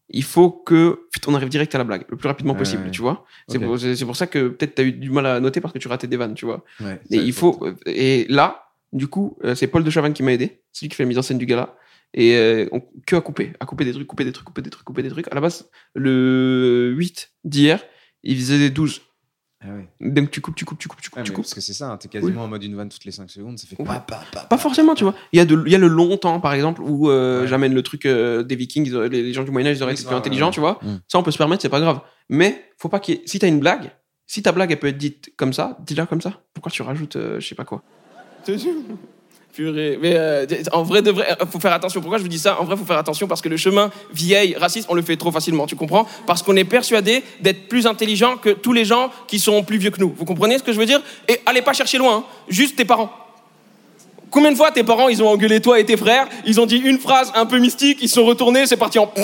il 0.10 0.24
faut 0.24 0.52
que 0.52 1.08
on 1.28 1.36
arrive 1.36 1.50
direct 1.50 1.74
à 1.74 1.78
la 1.78 1.84
blague 1.86 2.06
le 2.10 2.18
plus 2.18 2.28
rapidement 2.28 2.54
possible, 2.54 2.84
ouais. 2.84 2.92
tu 2.92 3.02
vois. 3.02 3.26
C'est 3.48 3.58
pour, 3.60 3.80
c'est- 3.80 4.06
pour 4.06 4.16
ça 4.18 4.28
que 4.28 4.50
peut-être 4.50 4.76
tu 4.76 4.82
as 4.82 4.86
eu 4.86 4.92
du 4.92 5.10
mal 5.10 5.26
à 5.26 5.40
noter 5.40 5.62
parce 5.62 5.74
que 5.74 5.80
tu 5.80 5.88
ratais 5.88 6.08
des 6.08 6.18
vannes, 6.18 6.34
tu 6.36 6.46
vois. 6.46 6.64
Ouais, 6.82 7.00
Et 7.12 7.18
il 7.18 7.32
faut. 7.34 7.60
euh, 7.66 7.74
Et 7.86 8.26
là, 8.30 8.66
du 8.92 9.08
coup, 9.08 9.38
euh, 9.46 9.56
c'est 9.56 9.68
Paul 9.68 9.84
de 9.84 9.90
Chavannes 9.90 10.14
qui 10.14 10.22
m'a 10.24 10.34
aidé. 10.34 10.62
C'est 10.74 10.86
lui 10.86 10.90
qui 10.90 10.96
fait 10.96 11.04
la 11.04 11.08
mise 11.08 11.18
en 11.18 11.22
scène 11.22 11.38
du 11.38 11.46
gala. 11.46 11.76
Et 12.14 12.36
euh, 12.36 12.68
on, 12.74 12.82
que 13.08 13.16
à 13.16 13.22
couper. 13.22 13.54
À 13.60 13.66
couper 13.66 13.86
des 13.86 13.94
trucs, 13.94 14.06
couper 14.06 14.26
des 14.26 14.32
trucs, 14.34 14.46
couper 14.46 14.62
des 14.62 14.70
trucs, 14.70 14.84
couper 14.86 15.02
des 15.02 15.10
trucs. 15.10 15.28
À 15.32 15.36
la 15.36 15.42
base, 15.42 15.70
le 15.96 16.94
8 16.98 17.32
d'hier, 17.46 17.84
il 18.24 18.36
faisait 18.38 18.60
des 18.60 18.70
12. 18.70 19.02
Ah 19.66 19.70
ouais. 19.74 19.88
Donc 20.02 20.30
tu 20.32 20.42
coupes, 20.42 20.56
tu 20.56 20.66
coupes, 20.66 20.78
tu 20.78 20.88
coupes, 20.88 21.02
tu 21.02 21.10
coupes, 21.10 21.20
Ah, 21.20 21.24
tu 21.24 21.32
coupes. 21.32 21.44
parce 21.44 21.54
que 21.54 21.62
c'est 21.62 21.74
ça, 21.74 21.90
hein, 21.92 21.98
t'es 21.98 22.08
quasiment 22.10 22.44
en 22.44 22.48
mode 22.48 22.64
une 22.64 22.76
vanne 22.76 22.90
toutes 22.90 23.06
les 23.06 23.12
5 23.12 23.30
secondes, 23.30 23.58
ça 23.58 23.66
fait 23.68 23.80
Ouais. 23.80 23.86
pa, 23.86 24.00
pa, 24.00 24.24
pa, 24.32 24.42
Pas 24.46 24.58
forcément, 24.58 24.94
tu 24.96 25.04
vois. 25.06 25.16
Il 25.32 25.38
y, 25.38 25.40
a 25.40 25.46
de, 25.46 25.62
il 25.66 25.72
y 25.72 25.76
a 25.76 25.78
le 25.78 25.88
long 25.88 26.18
temps, 26.18 26.40
par 26.42 26.54
exemple, 26.54 26.82
où 26.82 27.10
euh, 27.10 27.42
Ouais. 27.42 27.48
j'amène 27.48 27.74
le 27.74 27.82
truc 27.82 28.06
euh, 28.06 28.44
des 28.44 28.56
Vikings, 28.56 28.86
ils 28.88 28.96
auraient- 28.96 29.10
les, 29.10 29.32
gens 29.34 29.44
du 29.44 29.52
Moyen-Âge, 29.52 29.78
ils 29.78 29.84
auraient 29.84 29.94
été 29.94 30.04
plus 30.04 30.10
ouais, 30.12 30.16
intelligents, 30.18 30.48
ouais. 30.48 30.54
tu 30.54 30.60
vois. 30.60 30.80
Mm. 30.82 31.00
Ça, 31.08 31.18
on 31.20 31.24
peut 31.24 31.32
se 31.32 31.38
permettre, 31.38 31.62
c'est 31.62 31.70
pas 31.70 31.80
grave. 31.80 32.02
Mais 32.30 32.66
faut 32.78 32.90
pas 32.90 33.00
qu'il 33.00 33.16
y 33.16 33.18
ait- 33.20 33.24
Si 33.26 33.40
t'as 33.40 33.48
une 33.48 33.60
blague, 33.60 33.92
si 34.28 34.42
ta 34.44 34.52
blague, 34.52 34.72
elle 34.72 34.80
peut 34.80 34.88
être 34.88 34.98
dite 34.98 35.32
comme 35.38 35.54
ça, 35.54 35.78
dis-la 35.86 36.06
comme 36.08 36.22
ça. 36.22 36.42
Pourquoi 36.54 36.72
tu 36.72 36.82
rajoutes, 36.82 37.16
euh, 37.16 37.40
je 37.40 37.48
sais 37.48 37.56
pas 37.56 37.66
quoi 37.66 37.84
Euh, 39.60 40.48
en 40.72 40.82
vrai, 40.82 41.02
euh, 41.06 41.14
faut 41.52 41.60
faire 41.60 41.74
attention. 41.74 42.02
Pourquoi 42.02 42.18
je 42.18 42.24
vous 42.24 42.30
dis 42.30 42.40
ça? 42.40 42.60
En 42.60 42.64
vrai, 42.64 42.76
faut 42.76 42.86
faire 42.86 42.98
attention 42.98 43.28
parce 43.28 43.42
que 43.42 43.50
le 43.50 43.58
chemin 43.58 43.92
vieille 44.12 44.56
raciste, 44.56 44.88
on 44.90 44.96
le 44.96 45.04
fait 45.04 45.16
trop 45.16 45.32
facilement. 45.32 45.68
Tu 45.68 45.76
comprends? 45.76 46.08
Parce 46.26 46.42
qu'on 46.42 46.56
est 46.56 46.64
persuadé 46.64 47.24
d'être 47.40 47.68
plus 47.68 47.86
intelligent 47.86 48.38
que 48.38 48.50
tous 48.50 48.74
les 48.74 48.84
gens 48.84 49.12
qui 49.28 49.38
sont 49.38 49.64
plus 49.64 49.78
vieux 49.78 49.92
que 49.92 50.00
nous. 50.00 50.14
Vous 50.18 50.26
comprenez 50.26 50.58
ce 50.58 50.64
que 50.64 50.74
je 50.74 50.80
veux 50.80 50.88
dire? 50.88 51.02
Et 51.28 51.40
allez 51.46 51.62
pas 51.62 51.74
chercher 51.74 52.00
loin. 52.00 52.18
hein. 52.18 52.24
Juste 52.48 52.76
tes 52.78 52.86
parents. 52.86 53.12
Combien 54.32 54.52
de 54.52 54.58
fois 54.58 54.72
tes 54.72 54.84
parents, 54.84 55.10
ils 55.10 55.22
ont 55.22 55.30
engueulé 55.30 55.62
toi 55.62 55.80
et 55.80 55.86
tes 55.86 55.98
frères? 55.98 56.28
Ils 56.48 56.60
ont 56.60 56.66
dit 56.66 56.78
une 56.78 56.98
phrase 56.98 57.32
un 57.36 57.46
peu 57.46 57.60
mystique, 57.60 58.00
ils 58.02 58.10
sont 58.10 58.26
retournés, 58.26 58.66
c'est 58.66 58.78
parti 58.78 58.98
en. 58.98 59.12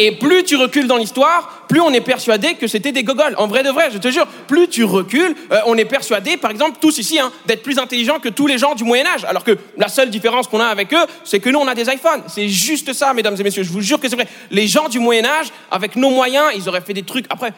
Et 0.00 0.12
plus 0.12 0.44
tu 0.44 0.54
recules 0.56 0.86
dans 0.86 0.96
l'histoire, 0.96 1.57
plus 1.68 1.80
on 1.80 1.92
est 1.92 2.00
persuadé 2.00 2.54
que 2.54 2.66
c'était 2.66 2.92
des 2.92 3.04
gogoles. 3.04 3.34
En 3.36 3.46
vrai 3.46 3.62
de 3.62 3.70
vrai, 3.70 3.90
je 3.92 3.98
te 3.98 4.10
jure, 4.10 4.26
plus 4.46 4.68
tu 4.68 4.84
recules, 4.84 5.34
euh, 5.52 5.60
on 5.66 5.76
est 5.76 5.84
persuadé, 5.84 6.36
par 6.36 6.50
exemple, 6.50 6.78
tous 6.80 6.98
ici, 6.98 7.18
hein, 7.18 7.30
d'être 7.46 7.62
plus 7.62 7.78
intelligents 7.78 8.18
que 8.18 8.28
tous 8.28 8.46
les 8.46 8.58
gens 8.58 8.74
du 8.74 8.84
Moyen 8.84 9.06
Âge. 9.06 9.24
Alors 9.24 9.44
que 9.44 9.56
la 9.76 9.88
seule 9.88 10.10
différence 10.10 10.48
qu'on 10.48 10.60
a 10.60 10.66
avec 10.66 10.92
eux, 10.94 11.06
c'est 11.24 11.40
que 11.40 11.50
nous, 11.50 11.58
on 11.58 11.68
a 11.68 11.74
des 11.74 11.88
iPhones. 11.88 12.22
C'est 12.26 12.48
juste 12.48 12.92
ça, 12.92 13.12
mesdames 13.14 13.36
et 13.38 13.42
messieurs. 13.42 13.62
Je 13.62 13.70
vous 13.70 13.82
jure 13.82 14.00
que 14.00 14.08
c'est 14.08 14.16
vrai. 14.16 14.28
Les 14.50 14.66
gens 14.66 14.88
du 14.88 14.98
Moyen 14.98 15.24
Âge, 15.26 15.48
avec 15.70 15.96
nos 15.96 16.10
moyens, 16.10 16.46
ils 16.56 16.68
auraient 16.68 16.80
fait 16.80 16.94
des 16.94 17.02
trucs. 17.02 17.26
Après, 17.30 17.52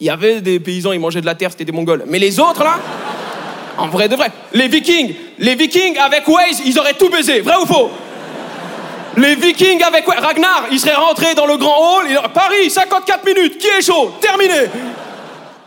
il 0.00 0.06
y 0.06 0.10
avait 0.10 0.40
des 0.40 0.60
paysans, 0.60 0.92
ils 0.92 1.00
mangeaient 1.00 1.20
de 1.20 1.26
la 1.26 1.34
terre, 1.34 1.50
c'était 1.50 1.64
des 1.64 1.72
Mongols. 1.72 2.04
Mais 2.06 2.18
les 2.18 2.38
autres, 2.38 2.62
là, 2.62 2.78
en 3.76 3.88
vrai 3.88 4.08
de 4.08 4.14
vrai, 4.14 4.30
les 4.52 4.68
Vikings, 4.68 5.14
les 5.38 5.54
Vikings 5.54 5.98
avec 5.98 6.26
Waze, 6.28 6.62
ils 6.64 6.78
auraient 6.78 6.94
tout 6.94 7.08
baisé. 7.08 7.40
Vrai 7.40 7.56
ou 7.60 7.66
faux? 7.66 7.90
Les 9.18 9.34
Vikings 9.34 9.82
avec 9.82 10.04
Ragnar, 10.06 10.68
il 10.70 10.78
serait 10.78 10.94
rentré 10.94 11.34
dans 11.34 11.46
le 11.46 11.56
grand 11.56 11.98
hall, 12.00 12.06
il 12.10 12.16
aurait 12.16 12.32
Paris, 12.32 12.70
54 12.70 13.24
minutes, 13.26 13.58
qui 13.58 13.66
est 13.66 13.82
chaud? 13.82 14.12
Terminé 14.20 14.70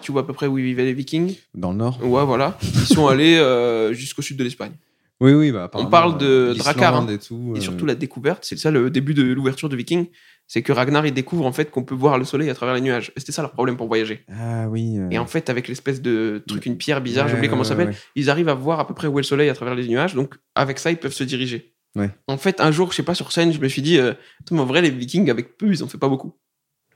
Tu 0.01 0.11
vois 0.11 0.21
à 0.21 0.23
peu 0.23 0.33
près 0.33 0.47
où 0.47 0.57
ils 0.57 0.63
vivaient 0.65 0.85
les 0.85 0.93
Vikings? 0.93 1.35
Dans 1.53 1.71
le 1.71 1.77
nord 1.77 1.99
Ouais, 2.03 2.23
voilà. 2.25 2.57
Ils 2.61 2.93
sont 2.93 3.07
allés 3.07 3.37
euh, 3.37 3.93
jusqu'au 3.93 4.21
sud 4.21 4.37
de 4.37 4.43
l'Espagne. 4.43 4.71
Oui, 5.19 5.33
oui, 5.33 5.51
bah, 5.51 5.65
apparemment, 5.65 5.89
parle 5.89 6.17
de 6.17 6.25
euh, 6.25 6.53
Drakkar, 6.55 6.95
hein. 6.95 7.07
et 7.07 7.19
tout. 7.19 7.53
Et 7.55 7.59
euh, 7.59 7.61
surtout 7.61 7.85
la 7.85 7.93
découverte, 7.93 8.43
c'est 8.43 8.57
ça 8.57 8.71
le 8.71 8.89
début 8.89 9.13
de 9.13 9.21
l'ouverture 9.21 9.69
de 9.69 9.75
Vikings, 9.75 10.07
c'est 10.47 10.63
que 10.63 10.71
Ragnar 10.73 11.05
il 11.05 11.13
découvre 11.13 11.45
en 11.45 11.51
fait 11.51 11.69
qu'on 11.69 11.83
peut 11.83 11.93
voir 11.93 12.17
le 12.17 12.25
soleil 12.25 12.49
à 12.49 12.55
travers 12.55 12.73
les 12.73 12.81
nuages. 12.81 13.11
C'était 13.15 13.31
ça 13.31 13.43
leur 13.43 13.51
problème 13.51 13.77
pour 13.77 13.87
voyager. 13.87 14.25
Ah 14.33 14.67
oui. 14.67 14.97
euh, 14.97 15.09
Et 15.11 15.19
en 15.19 15.27
fait, 15.27 15.51
avec 15.51 15.67
l'espèce 15.67 16.01
de 16.01 16.43
truc, 16.47 16.65
une 16.65 16.75
pierre 16.77 17.01
bizarre, 17.01 17.27
j'ai 17.27 17.33
ouais, 17.33 17.37
oublié 17.37 17.49
comment 17.51 17.63
ça 17.63 17.75
ouais, 17.75 17.81
s'appelle, 17.81 17.93
ouais. 17.93 18.01
ils 18.15 18.31
arrivent 18.31 18.49
à 18.49 18.55
voir 18.55 18.79
à 18.79 18.87
peu 18.87 18.95
près 18.95 19.07
où 19.07 19.19
est 19.19 19.21
le 19.21 19.25
soleil 19.27 19.49
à 19.49 19.53
travers 19.53 19.75
les 19.75 19.87
nuages. 19.87 20.15
Donc 20.15 20.35
avec 20.55 20.79
ça, 20.79 20.89
ils 20.89 20.97
peuvent 20.97 21.13
se 21.13 21.23
diriger. 21.23 21.70
Ouais. 21.95 22.09
En 22.27 22.37
fait, 22.37 22.61
un 22.61 22.71
jour, 22.71 22.91
je 22.91 22.97
sais 22.97 23.03
pas, 23.03 23.15
sur 23.15 23.31
scène, 23.31 23.51
je 23.51 23.59
me 23.59 23.67
suis 23.67 23.81
dit, 23.81 23.97
euh, 23.97 24.13
en 24.51 24.65
vrai, 24.65 24.81
les 24.81 24.89
Vikings 24.89 25.29
avec 25.29 25.57
peu, 25.57 25.67
ils 25.71 25.83
en 25.83 25.87
fait 25.87 25.97
pas 25.97 26.09
beaucoup. 26.09 26.33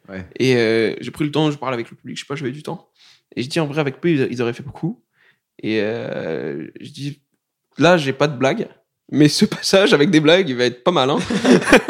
Ouais. 0.08 0.25
Et 0.38 0.56
euh, 0.56 0.96
j'ai 1.02 1.12
pris 1.12 1.25
le 1.25 1.32
temps, 1.32 1.52
je 1.52 1.58
parle 1.58 1.74
avec 1.74 1.90
le 1.90 1.98
public, 1.98 2.18
je 2.18 2.24
sais 2.24 2.28
pas, 2.28 2.36
j'avais 2.36 2.52
du 2.52 2.64
temps. 2.64 2.90
Et 3.36 3.44
je 3.44 3.50
dis, 3.50 3.60
en 3.60 3.68
vrai, 3.68 3.82
avec 3.82 4.00
peu, 4.00 4.10
ils, 4.10 4.28
ils 4.32 4.42
auraient 4.42 4.54
fait 4.54 4.64
beaucoup. 4.64 5.04
Et 5.62 5.82
euh, 5.82 6.68
je 6.80 6.92
dis, 6.92 7.22
là, 7.78 7.98
j'ai 7.98 8.14
pas 8.14 8.28
de 8.28 8.38
blague. 8.38 8.68
Mais 9.12 9.28
ce 9.28 9.46
passage 9.46 9.94
avec 9.94 10.10
des 10.10 10.20
blagues, 10.20 10.50
il 10.50 10.56
va 10.56 10.66
être 10.66 10.84
pas 10.84 10.92
mal. 10.92 11.10
Hein 11.10 11.20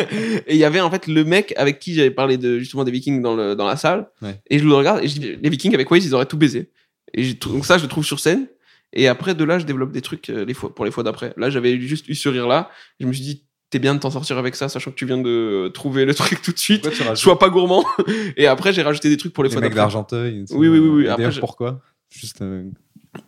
et 0.47 0.55
il 0.55 0.57
y 0.57 0.65
avait 0.65 0.81
en 0.81 0.89
fait 0.89 1.07
le 1.07 1.23
mec 1.23 1.53
avec 1.57 1.79
qui 1.79 1.93
j'avais 1.93 2.11
parlé 2.11 2.37
de, 2.37 2.59
justement 2.59 2.83
des 2.83 2.91
Vikings 2.91 3.21
dans, 3.21 3.35
le, 3.35 3.55
dans 3.55 3.65
la 3.65 3.77
salle. 3.77 4.09
Ouais. 4.21 4.39
Et 4.49 4.59
je 4.59 4.65
le 4.65 4.73
regarde 4.73 5.03
et 5.03 5.07
je 5.07 5.19
dis, 5.19 5.35
les 5.41 5.49
Vikings 5.49 5.73
avec 5.73 5.89
Waze, 5.89 6.05
ils 6.05 6.13
auraient 6.13 6.25
tout 6.25 6.37
baisé. 6.37 6.71
Et 7.13 7.23
je 7.23 7.35
donc 7.35 7.65
ça, 7.65 7.77
je 7.77 7.83
le 7.83 7.89
trouve 7.89 8.05
sur 8.05 8.19
scène. 8.19 8.47
Et 8.93 9.07
après, 9.07 9.35
de 9.35 9.43
là, 9.43 9.59
je 9.59 9.65
développe 9.65 9.91
des 9.91 10.01
trucs 10.01 10.29
euh, 10.29 10.45
les 10.45 10.53
fois, 10.53 10.73
pour 10.73 10.85
les 10.85 10.91
fois 10.91 11.03
d'après. 11.03 11.33
Là, 11.37 11.49
j'avais 11.49 11.79
juste 11.79 12.07
eu 12.07 12.15
ce 12.15 12.29
rire-là. 12.29 12.69
Je 12.99 13.05
me 13.07 13.11
suis 13.13 13.23
dit, 13.23 13.43
t'es 13.69 13.79
bien 13.79 13.93
de 13.95 13.99
t'en 13.99 14.09
sortir 14.11 14.37
avec 14.37 14.55
ça, 14.55 14.69
sachant 14.69 14.91
que 14.91 14.95
tu 14.95 15.05
viens 15.05 15.17
de 15.17 15.69
trouver 15.73 16.05
le 16.05 16.13
truc 16.15 16.41
tout 16.41 16.51
de 16.53 16.59
suite. 16.59 16.87
Pourquoi 16.89 17.15
Sois 17.15 17.37
pas 17.39 17.49
gourmand. 17.49 17.83
Et 18.37 18.47
après, 18.47 18.71
j'ai 18.73 18.81
rajouté 18.83 19.09
des 19.09 19.17
trucs 19.17 19.33
pour 19.33 19.43
les, 19.43 19.49
les 19.49 19.53
fois 19.53 19.61
d'après. 19.61 19.75
d'Argenteuil. 19.75 20.45
Oui, 20.51 20.67
oui, 20.69 20.79
oui, 20.79 20.89
oui. 20.89 21.07
Après, 21.09 21.29
pourquoi? 21.39 21.81
Juste. 22.09 22.41
euh, 22.41 22.63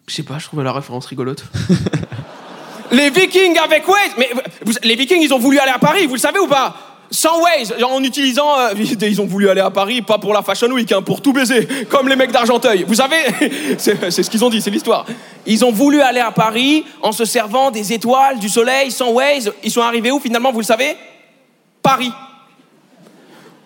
Je 0.07 0.13
sais 0.13 0.23
pas, 0.23 0.37
je 0.39 0.45
trouvais 0.45 0.63
la 0.63 0.71
référence 0.73 1.05
rigolote. 1.07 1.43
Les 2.91 3.09
Vikings 3.09 3.57
avec 3.57 3.85
Waze 3.85 4.11
Mais 4.17 4.29
vous- 4.65 4.71
les 4.81 4.95
Vikings, 4.95 5.21
ils 5.21 5.33
ont 5.33 5.39
voulu 5.39 5.59
aller 5.59 5.71
à 5.73 5.77
Paris, 5.79 6.05
vous 6.07 6.13
le 6.15 6.19
savez 6.21 6.39
ou 6.39 6.47
pas? 6.47 6.86
Sans 7.09 7.41
Waze, 7.41 7.73
en 7.83 8.03
utilisant. 8.03 8.57
euh, 8.59 8.73
ils 9.01 9.21
ont 9.21 9.25
voulu 9.25 9.49
aller 9.49 9.61
à 9.61 9.69
Paris, 9.69 10.01
pas 10.01 10.17
pour 10.17 10.33
la 10.33 10.41
Fashion 10.41 10.69
Week, 10.69 10.91
hein, 10.91 11.01
pour 11.01 11.21
tout 11.21 11.33
baiser, 11.33 11.67
comme 11.89 12.07
les 12.07 12.15
mecs 12.15 12.31
d'Argenteuil. 12.31 12.83
Vous 12.87 12.95
savez, 12.95 13.17
c'est 13.77 14.11
ce 14.11 14.29
qu'ils 14.29 14.43
ont 14.43 14.49
dit, 14.49 14.61
c'est 14.61 14.69
l'histoire. 14.69 15.05
Ils 15.45 15.63
ont 15.63 15.71
voulu 15.71 16.01
aller 16.01 16.19
à 16.19 16.31
Paris 16.31 16.85
en 17.01 17.11
se 17.11 17.25
servant 17.25 17.71
des 17.71 17.93
étoiles, 17.93 18.39
du 18.39 18.49
soleil, 18.49 18.91
sans 18.91 19.11
Waze. 19.11 19.51
Ils 19.63 19.71
sont 19.71 19.81
arrivés 19.81 20.11
où 20.11 20.19
finalement, 20.19 20.51
vous 20.51 20.59
le 20.59 20.65
savez? 20.65 20.95
Paris. 21.81 22.11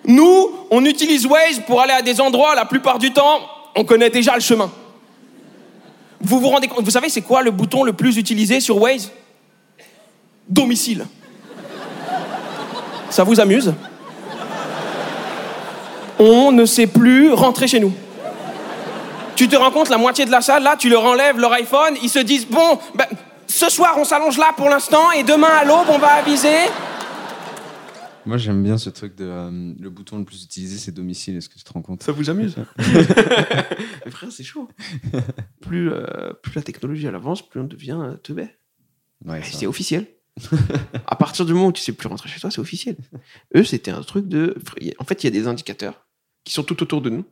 Nous, 0.05 0.51
on 0.69 0.83
utilise 0.85 1.25
Waze 1.25 1.61
pour 1.65 1.81
aller 1.81 1.93
à 1.93 2.01
des 2.01 2.21
endroits, 2.21 2.55
la 2.55 2.65
plupart 2.65 2.99
du 2.99 3.11
temps, 3.11 3.39
on 3.75 3.83
connaît 3.83 4.09
déjà 4.09 4.35
le 4.35 4.41
chemin. 4.41 4.71
Vous 6.19 6.39
vous 6.39 6.49
rendez 6.49 6.67
compte, 6.67 6.85
vous 6.85 6.91
savez, 6.91 7.09
c'est 7.09 7.21
quoi 7.21 7.41
le 7.41 7.51
bouton 7.51 7.83
le 7.83 7.93
plus 7.93 8.17
utilisé 8.17 8.59
sur 8.59 8.79
Waze? 8.79 9.11
Domicile. 10.47 11.07
Ça 13.11 13.23
vous 13.23 13.39
amuse 13.39 13.73
On 16.17 16.51
ne 16.51 16.65
sait 16.65 16.87
plus 16.87 17.31
rentrer 17.33 17.67
chez 17.67 17.79
nous. 17.79 17.93
Tu 19.35 19.47
te 19.47 19.55
rends 19.55 19.71
compte, 19.71 19.89
la 19.89 19.97
moitié 19.97 20.25
de 20.25 20.31
la 20.31 20.41
salle, 20.41 20.63
là, 20.63 20.75
tu 20.77 20.89
leur 20.89 21.03
enlèves 21.03 21.37
leur 21.37 21.51
iPhone, 21.53 21.95
ils 22.01 22.09
se 22.09 22.19
disent, 22.19 22.47
bon, 22.47 22.79
ben, 22.95 23.05
ce 23.47 23.69
soir, 23.69 23.95
on 23.97 24.03
s'allonge 24.05 24.37
là 24.37 24.53
pour 24.55 24.69
l'instant, 24.69 25.11
et 25.11 25.23
demain 25.23 25.49
à 25.49 25.65
l'aube, 25.65 25.87
on 25.89 25.97
va 25.97 26.13
aviser. 26.13 26.55
Moi, 28.25 28.37
j'aime 28.37 28.61
bien 28.63 28.77
ce 28.77 28.89
truc 28.91 29.15
de. 29.15 29.25
euh, 29.25 29.73
le 29.79 29.89
bouton 29.89 30.19
le 30.19 30.25
plus 30.25 30.43
utilisé, 30.43 30.77
c'est 30.77 30.91
domicile. 30.91 31.37
Est-ce 31.37 31.49
que 31.49 31.57
tu 31.57 31.63
te 31.63 31.73
rends 31.73 31.81
compte 31.81 32.03
Ça 32.03 32.11
vous 32.11 32.29
amuse 32.29 32.55
Mais 34.05 34.11
frère, 34.11 34.31
c'est 34.31 34.43
chaud. 34.43 34.69
Plus, 35.59 35.91
euh, 35.91 36.31
plus 36.43 36.53
la 36.55 36.61
technologie 36.61 37.07
elle 37.07 37.15
avance, 37.15 37.41
plus 37.41 37.59
on 37.59 37.63
devient 37.63 37.97
euh, 37.99 38.13
teubé. 38.17 38.47
Ouais. 39.25 39.41
C'est 39.43 39.65
officiel. 39.65 40.05
à 41.07 41.15
partir 41.15 41.45
du 41.45 41.53
moment 41.53 41.67
où 41.67 41.71
tu 41.71 41.81
sais 41.81 41.91
plus 41.91 42.07
rentrer 42.07 42.29
chez 42.29 42.39
toi, 42.39 42.51
c'est 42.51 42.61
officiel. 42.61 42.95
Eux, 43.55 43.63
c'était 43.63 43.91
un 43.91 44.01
truc 44.01 44.27
de. 44.27 44.55
En 44.99 45.03
fait, 45.03 45.23
il 45.23 45.27
y 45.27 45.27
a 45.27 45.31
des 45.31 45.47
indicateurs 45.47 46.07
qui 46.43 46.53
sont 46.53 46.63
tout 46.63 46.81
autour 46.81 47.01
de 47.01 47.09
nous. 47.09 47.25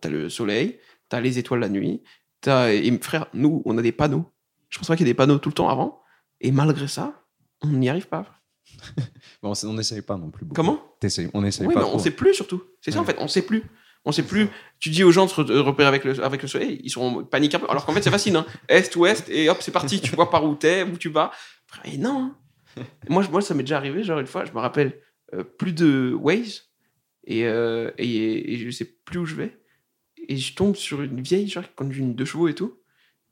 T'as 0.00 0.08
le 0.08 0.28
soleil, 0.28 0.78
t'as 1.08 1.20
les 1.20 1.38
étoiles 1.38 1.60
la 1.60 1.68
nuit. 1.68 2.02
As... 2.46 2.72
Et 2.72 2.98
frère, 3.00 3.26
nous, 3.34 3.62
on 3.64 3.78
a 3.78 3.82
des 3.82 3.92
panneaux. 3.92 4.30
Je 4.68 4.78
pense 4.78 4.88
pas 4.88 4.96
qu'il 4.96 5.06
y 5.06 5.10
ait 5.10 5.12
des 5.12 5.16
panneaux 5.16 5.38
tout 5.38 5.48
le 5.48 5.54
temps 5.54 5.68
avant. 5.68 6.02
Et 6.40 6.52
malgré 6.52 6.88
ça, 6.88 7.24
on 7.62 7.68
n'y 7.68 7.88
arrive 7.88 8.08
pas. 8.08 8.26
Bon, 9.42 9.54
on 9.64 9.72
n'essaye 9.72 10.02
pas 10.02 10.18
non 10.18 10.30
plus. 10.30 10.44
beaucoup. 10.44 10.54
Comment? 10.54 10.82
On 11.32 11.44
essaye 11.44 11.66
Oui, 11.66 11.72
pas. 11.72 11.80
mais 11.80 11.86
on 11.86 11.98
sait 11.98 12.10
plus 12.10 12.34
surtout. 12.34 12.62
C'est 12.82 12.90
ça 12.90 13.00
en 13.00 13.04
fait, 13.04 13.16
on 13.18 13.26
sait 13.26 13.40
plus. 13.40 13.64
On 14.04 14.12
sait 14.12 14.22
plus. 14.22 14.48
Tu 14.78 14.90
dis 14.90 15.02
aux 15.02 15.12
gens 15.12 15.24
de 15.24 15.30
se 15.30 15.40
repérer 15.40 15.88
avec 15.88 16.04
le, 16.04 16.22
avec 16.22 16.42
le 16.42 16.48
soleil, 16.48 16.80
ils 16.84 16.90
sont 16.90 17.24
paniqués 17.24 17.56
un 17.56 17.60
peu. 17.60 17.70
Alors 17.70 17.86
qu'en 17.86 17.92
fait, 17.92 18.02
c'est 18.02 18.10
facile. 18.10 18.36
Hein. 18.36 18.46
Est, 18.68 18.94
ouest, 18.96 19.28
et 19.30 19.48
hop, 19.48 19.58
c'est 19.60 19.72
parti. 19.72 20.00
Tu 20.00 20.14
vois 20.14 20.30
par 20.30 20.44
où 20.44 20.54
t'es, 20.54 20.82
où 20.82 20.96
tu 20.98 21.08
vas. 21.08 21.30
Et 21.84 21.98
non. 21.98 22.32
hein. 22.76 22.82
moi, 23.08 23.24
moi, 23.30 23.40
ça 23.42 23.54
m'est 23.54 23.62
déjà 23.62 23.76
arrivé. 23.76 24.02
Genre, 24.02 24.18
une 24.20 24.26
fois, 24.26 24.44
je 24.44 24.52
me 24.52 24.58
rappelle 24.58 25.00
euh, 25.34 25.44
plus 25.44 25.72
de 25.72 26.12
Waze 26.18 26.68
et, 27.26 27.46
euh, 27.46 27.90
et, 27.98 28.54
et 28.54 28.56
je 28.58 28.70
sais 28.70 28.84
plus 28.84 29.18
où 29.18 29.26
je 29.26 29.34
vais. 29.34 29.56
Et 30.28 30.36
je 30.36 30.54
tombe 30.54 30.76
sur 30.76 31.02
une 31.02 31.20
vieille, 31.20 31.48
genre, 31.48 31.64
qui 31.64 31.74
conduit 31.74 32.00
une 32.02 32.14
deux 32.14 32.24
chevaux 32.24 32.48
et 32.48 32.54
tout. 32.54 32.76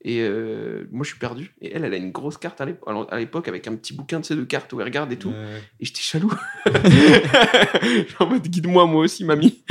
Et 0.03 0.21
euh, 0.23 0.87
moi, 0.93 1.05
je 1.05 1.11
suis 1.11 1.19
perdu. 1.19 1.55
Et 1.61 1.73
elle, 1.75 1.85
elle 1.85 1.93
a 1.95 1.97
une 1.97 2.13
grosse 2.13 2.39
carte 2.39 2.61
à 2.61 2.65
l'ép- 2.67 2.83
à 3.11 3.19
l'époque 3.19 3.49
avec 3.49 3.67
un 3.67 3.75
petit 3.77 3.93
bouquin 3.95 4.21
de 4.21 4.25
ces 4.25 4.37
de 4.37 4.45
cartes 4.45 4.73
où 4.73 4.81
elle 4.81 4.87
regarde 4.87 5.11
et 5.13 5.19
tout. 5.19 5.33
Et 5.81 5.85
j'étais 5.85 6.01
chaloux. 6.01 6.33
en 8.21 8.27
mode, 8.27 8.43
guide-moi, 8.47 8.87
moi 8.87 9.03
aussi, 9.03 9.25
mamie. 9.25 9.63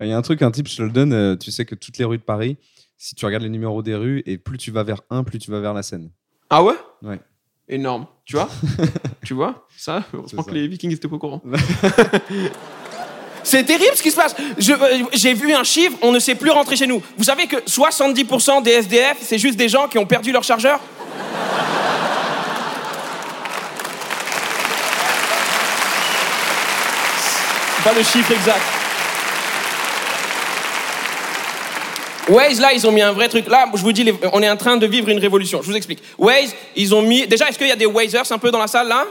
Il 0.00 0.06
y 0.06 0.12
a 0.12 0.16
un 0.16 0.22
truc, 0.22 0.42
un 0.42 0.50
type, 0.50 0.68
je 0.68 0.76
te 0.76 0.82
le 0.82 0.90
donne. 0.90 1.12
euh, 1.12 1.36
tu 1.36 1.50
sais 1.50 1.64
que 1.64 1.74
toutes 1.74 1.98
les 1.98 2.04
rues 2.04 2.18
de 2.18 2.22
Paris, 2.22 2.56
si 2.96 3.14
tu 3.14 3.24
regardes 3.26 3.42
les 3.42 3.48
numéros 3.48 3.82
des 3.82 3.94
rues, 3.96 4.22
et 4.26 4.38
plus 4.38 4.56
tu 4.58 4.70
vas 4.70 4.82
vers 4.84 5.00
un, 5.10 5.24
plus 5.24 5.38
tu 5.38 5.50
vas 5.50 5.60
vers 5.60 5.74
la 5.74 5.82
Seine. 5.82 6.10
Ah 6.50 6.62
ouais? 6.62 6.74
Ouais. 7.02 7.20
Énorme. 7.68 8.06
Tu 8.24 8.36
vois 8.36 8.48
Tu 9.24 9.34
vois 9.34 9.66
Ça, 9.76 10.02
heureusement 10.12 10.42
ça. 10.42 10.50
que 10.50 10.54
les 10.54 10.68
Vikings 10.68 10.92
étaient 10.92 11.08
pas 11.08 11.16
au 11.16 11.18
courant. 11.18 11.42
C'est 13.42 13.64
terrible 13.64 13.94
ce 13.94 14.02
qui 14.02 14.10
se 14.10 14.16
passe. 14.16 14.34
Euh, 14.38 15.02
J'ai 15.12 15.34
vu 15.34 15.52
un 15.52 15.64
chiffre, 15.64 15.96
on 16.02 16.12
ne 16.12 16.18
sait 16.18 16.34
plus 16.34 16.50
rentrer 16.50 16.76
chez 16.76 16.86
nous. 16.86 17.02
Vous 17.18 17.24
savez 17.24 17.46
que 17.46 17.56
70% 17.56 18.62
des 18.62 18.70
SDF, 18.70 19.18
c'est 19.20 19.36
juste 19.38 19.58
des 19.58 19.68
gens 19.68 19.86
qui 19.86 19.98
ont 19.98 20.06
perdu 20.06 20.32
leur 20.32 20.42
chargeur? 20.42 20.80
Pas 27.84 27.92
le 27.92 28.02
chiffre 28.02 28.32
exact. 28.32 28.62
Waze, 32.28 32.60
là, 32.60 32.72
ils 32.72 32.86
ont 32.86 32.92
mis 32.92 33.02
un 33.02 33.12
vrai 33.12 33.28
truc. 33.28 33.46
Là, 33.48 33.66
je 33.74 33.82
vous 33.82 33.92
dis, 33.92 34.10
on 34.32 34.42
est 34.42 34.48
en 34.50 34.56
train 34.56 34.76
de 34.76 34.86
vivre 34.86 35.08
une 35.08 35.18
révolution. 35.18 35.60
Je 35.62 35.66
vous 35.70 35.76
explique. 35.76 36.02
Waze, 36.18 36.54
ils 36.76 36.94
ont 36.94 37.02
mis. 37.02 37.26
Déjà, 37.26 37.48
est-ce 37.48 37.58
qu'il 37.58 37.68
y 37.68 37.72
a 37.72 37.76
des 37.76 37.86
Wazers 37.86 38.30
un 38.30 38.38
peu 38.38 38.50
dans 38.50 38.58
la 38.58 38.66
salle, 38.66 38.88
là? 38.88 39.04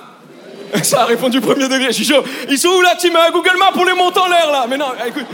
Ça 0.84 1.02
a 1.02 1.06
répondu 1.06 1.40
premier 1.40 1.66
degré, 1.70 1.86
je 1.88 1.92
suis 1.92 2.06
chaud. 2.06 2.24
Ils 2.50 2.58
sont 2.58 2.70
où, 2.70 2.82
là, 2.82 2.96
team 3.00 3.16
euh, 3.16 3.32
Google 3.32 3.58
Maps 3.60 3.72
pour 3.74 3.86
les 3.86 3.94
monter 3.94 4.20
en 4.20 4.28
l'air, 4.28 4.52
là 4.52 4.66
Mais 4.68 4.78
non, 4.78 4.88
écoute. 5.08 5.26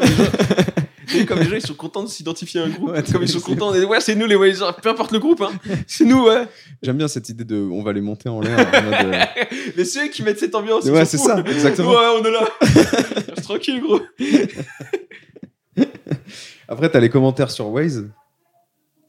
Et 1.14 1.26
comme 1.26 1.40
les 1.40 1.44
gens, 1.48 1.56
ils 1.56 1.66
sont 1.66 1.74
contents 1.74 2.02
de 2.02 2.08
s'identifier 2.08 2.60
à 2.60 2.64
un 2.64 2.68
groupe. 2.68 2.90
Ouais, 2.90 3.02
comme 3.10 3.22
ils 3.22 3.28
sont 3.28 3.40
contents. 3.40 3.70
de- 3.72 3.84
Ouais, 3.84 4.00
c'est 4.00 4.14
nous 4.14 4.26
les 4.26 4.34
Wazer. 4.36 4.74
Peu 4.82 4.88
importe 4.90 5.12
le 5.12 5.18
groupe, 5.18 5.42
hein. 5.42 5.50
C'est 5.86 6.04
nous, 6.04 6.24
ouais. 6.26 6.44
J'aime 6.82 6.96
bien 6.96 7.08
cette 7.08 7.28
idée 7.28 7.44
de 7.44 7.56
on 7.56 7.82
va 7.82 7.92
les 7.92 8.00
monter 8.00 8.28
en 8.30 8.40
l'air. 8.40 8.56
euh, 8.58 9.24
Mais 9.76 9.84
c'est 9.84 10.04
eux 10.06 10.08
qui 10.08 10.22
mettent 10.22 10.38
cette 10.40 10.54
ambiance. 10.54 10.84
Ouais, 10.84 11.04
c'est 11.06 11.18
ça, 11.18 11.42
exactement. 11.46 11.90
Ouais, 11.90 11.96
on 12.20 12.24
est 12.24 12.30
là. 12.30 12.44
Tranquille, 13.42 13.80
gros. 13.82 14.00
Après, 16.72 16.88
t'as 16.90 17.00
les 17.00 17.10
commentaires 17.10 17.50
sur 17.50 17.68
Waze. 17.68 18.08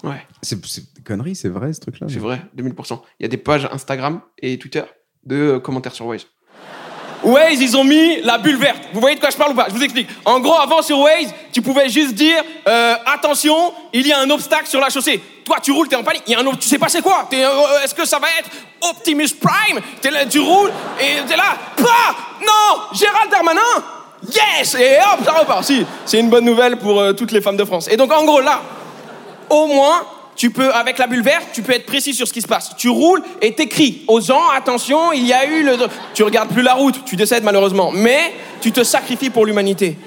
Ouais. 0.03 0.21
C'est 0.41 0.63
c'est 0.65 0.93
des 0.95 1.01
conneries, 1.01 1.35
c'est 1.35 1.47
vrai 1.49 1.71
ce 1.71 1.79
truc-là. 1.79 2.07
C'est 2.09 2.19
vrai, 2.19 2.41
2000%. 2.57 2.99
Il 3.19 3.23
y 3.23 3.25
a 3.25 3.29
des 3.29 3.37
pages 3.37 3.67
Instagram 3.71 4.21
et 4.39 4.59
Twitter 4.59 4.83
de 5.25 5.35
euh, 5.35 5.59
commentaires 5.59 5.93
sur 5.95 6.05
Waze. 6.07 6.27
Waze, 7.23 7.61
ils 7.61 7.77
ont 7.77 7.85
mis 7.85 8.21
la 8.21 8.37
bulle 8.37 8.57
verte. 8.57 8.83
Vous 8.93 8.99
voyez 8.99 9.15
de 9.15 9.21
quoi 9.21 9.29
je 9.29 9.37
parle 9.37 9.53
ou 9.53 9.55
pas? 9.55 9.67
Je 9.69 9.73
vous 9.73 9.81
explique. 9.81 10.09
En 10.25 10.41
gros, 10.41 10.55
avant 10.59 10.81
sur 10.81 10.99
Waze, 10.99 11.33
tu 11.53 11.61
pouvais 11.61 11.87
juste 11.87 12.15
dire 12.15 12.43
euh, 12.67 12.95
attention, 13.05 13.55
il 13.93 14.05
y 14.05 14.11
a 14.11 14.19
un 14.19 14.29
obstacle 14.29 14.67
sur 14.67 14.81
la 14.81 14.89
chaussée. 14.89 15.21
Toi, 15.45 15.57
tu 15.63 15.71
roules, 15.71 15.87
t'es 15.87 15.95
en 15.95 16.03
panique. 16.03 16.23
Il 16.27 16.33
y 16.33 16.35
a 16.35 16.39
un, 16.41 16.45
ob- 16.45 16.59
tu 16.59 16.67
sais 16.67 16.77
pas 16.79 16.89
c'est 16.89 17.01
quoi. 17.01 17.25
T'es, 17.29 17.45
euh, 17.45 17.47
euh, 17.49 17.79
Est-ce 17.85 17.95
que 17.95 18.05
ça 18.05 18.19
va 18.19 18.27
être 18.39 18.49
Optimus 18.89 19.29
Prime? 19.39 19.79
T'es 20.01 20.11
là, 20.11 20.25
tu 20.25 20.39
roules 20.41 20.71
et 20.99 21.25
t'es 21.25 21.37
là. 21.37 21.55
Pas 21.77 22.15
Non, 22.45 22.81
Gérald 22.93 23.31
Darmanin. 23.31 23.61
Yes 24.31 24.75
Et 24.75 24.97
hop, 24.97 25.25
ça 25.25 25.33
repart. 25.33 25.63
Si, 25.63 25.85
c'est 26.05 26.19
une 26.19 26.29
bonne 26.29 26.45
nouvelle 26.45 26.77
pour 26.77 26.99
euh, 26.99 27.13
toutes 27.13 27.31
les 27.31 27.41
femmes 27.41 27.57
de 27.57 27.65
France. 27.65 27.87
Et 27.91 27.97
donc, 27.97 28.11
en 28.11 28.23
gros, 28.25 28.41
là, 28.41 28.61
au 29.49 29.67
moins, 29.67 30.03
tu 30.35 30.49
peux, 30.49 30.73
avec 30.73 30.97
la 30.97 31.07
bulle 31.07 31.21
verte, 31.21 31.47
tu 31.53 31.61
peux 31.61 31.73
être 31.73 31.85
précis 31.85 32.13
sur 32.13 32.27
ce 32.27 32.33
qui 32.33 32.41
se 32.41 32.47
passe. 32.47 32.71
Tu 32.77 32.89
roules 32.89 33.21
et 33.41 33.53
t'écris 33.53 34.03
aux 34.07 34.21
attention, 34.55 35.11
il 35.11 35.25
y 35.25 35.33
a 35.33 35.45
eu 35.45 35.63
le... 35.63 35.77
Tu 36.13 36.23
regardes 36.23 36.49
plus 36.49 36.61
la 36.61 36.73
route, 36.73 37.05
tu 37.05 37.15
décèdes 37.15 37.43
malheureusement, 37.43 37.91
mais 37.93 38.33
tu 38.61 38.71
te 38.71 38.83
sacrifies 38.83 39.29
pour 39.29 39.45
l'humanité. 39.45 39.97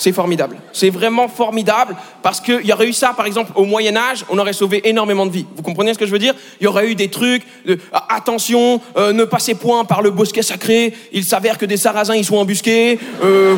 C'est 0.00 0.12
formidable. 0.12 0.56
C'est 0.72 0.88
vraiment 0.88 1.28
formidable 1.28 1.94
parce 2.22 2.40
qu'il 2.40 2.64
y 2.64 2.72
aurait 2.72 2.88
eu 2.88 2.94
ça, 2.94 3.12
par 3.14 3.26
exemple, 3.26 3.52
au 3.54 3.66
Moyen 3.66 3.94
Âge, 3.98 4.24
on 4.30 4.38
aurait 4.38 4.54
sauvé 4.54 4.88
énormément 4.88 5.26
de 5.26 5.30
vies. 5.30 5.44
Vous 5.54 5.62
comprenez 5.62 5.92
ce 5.92 5.98
que 5.98 6.06
je 6.06 6.10
veux 6.10 6.18
dire? 6.18 6.32
Il 6.58 6.64
y 6.64 6.66
aurait 6.66 6.88
eu 6.88 6.94
des 6.94 7.08
trucs, 7.08 7.42
de, 7.66 7.78
ah, 7.92 8.06
attention, 8.08 8.80
euh, 8.96 9.12
ne 9.12 9.24
passez 9.24 9.54
point 9.54 9.84
par 9.84 10.00
le 10.00 10.10
bosquet 10.10 10.40
sacré, 10.40 10.94
il 11.12 11.22
s'avère 11.22 11.58
que 11.58 11.66
des 11.66 11.76
sarrasins 11.76 12.16
y 12.16 12.24
sont 12.24 12.38
embusqués, 12.38 12.98
euh, 13.22 13.56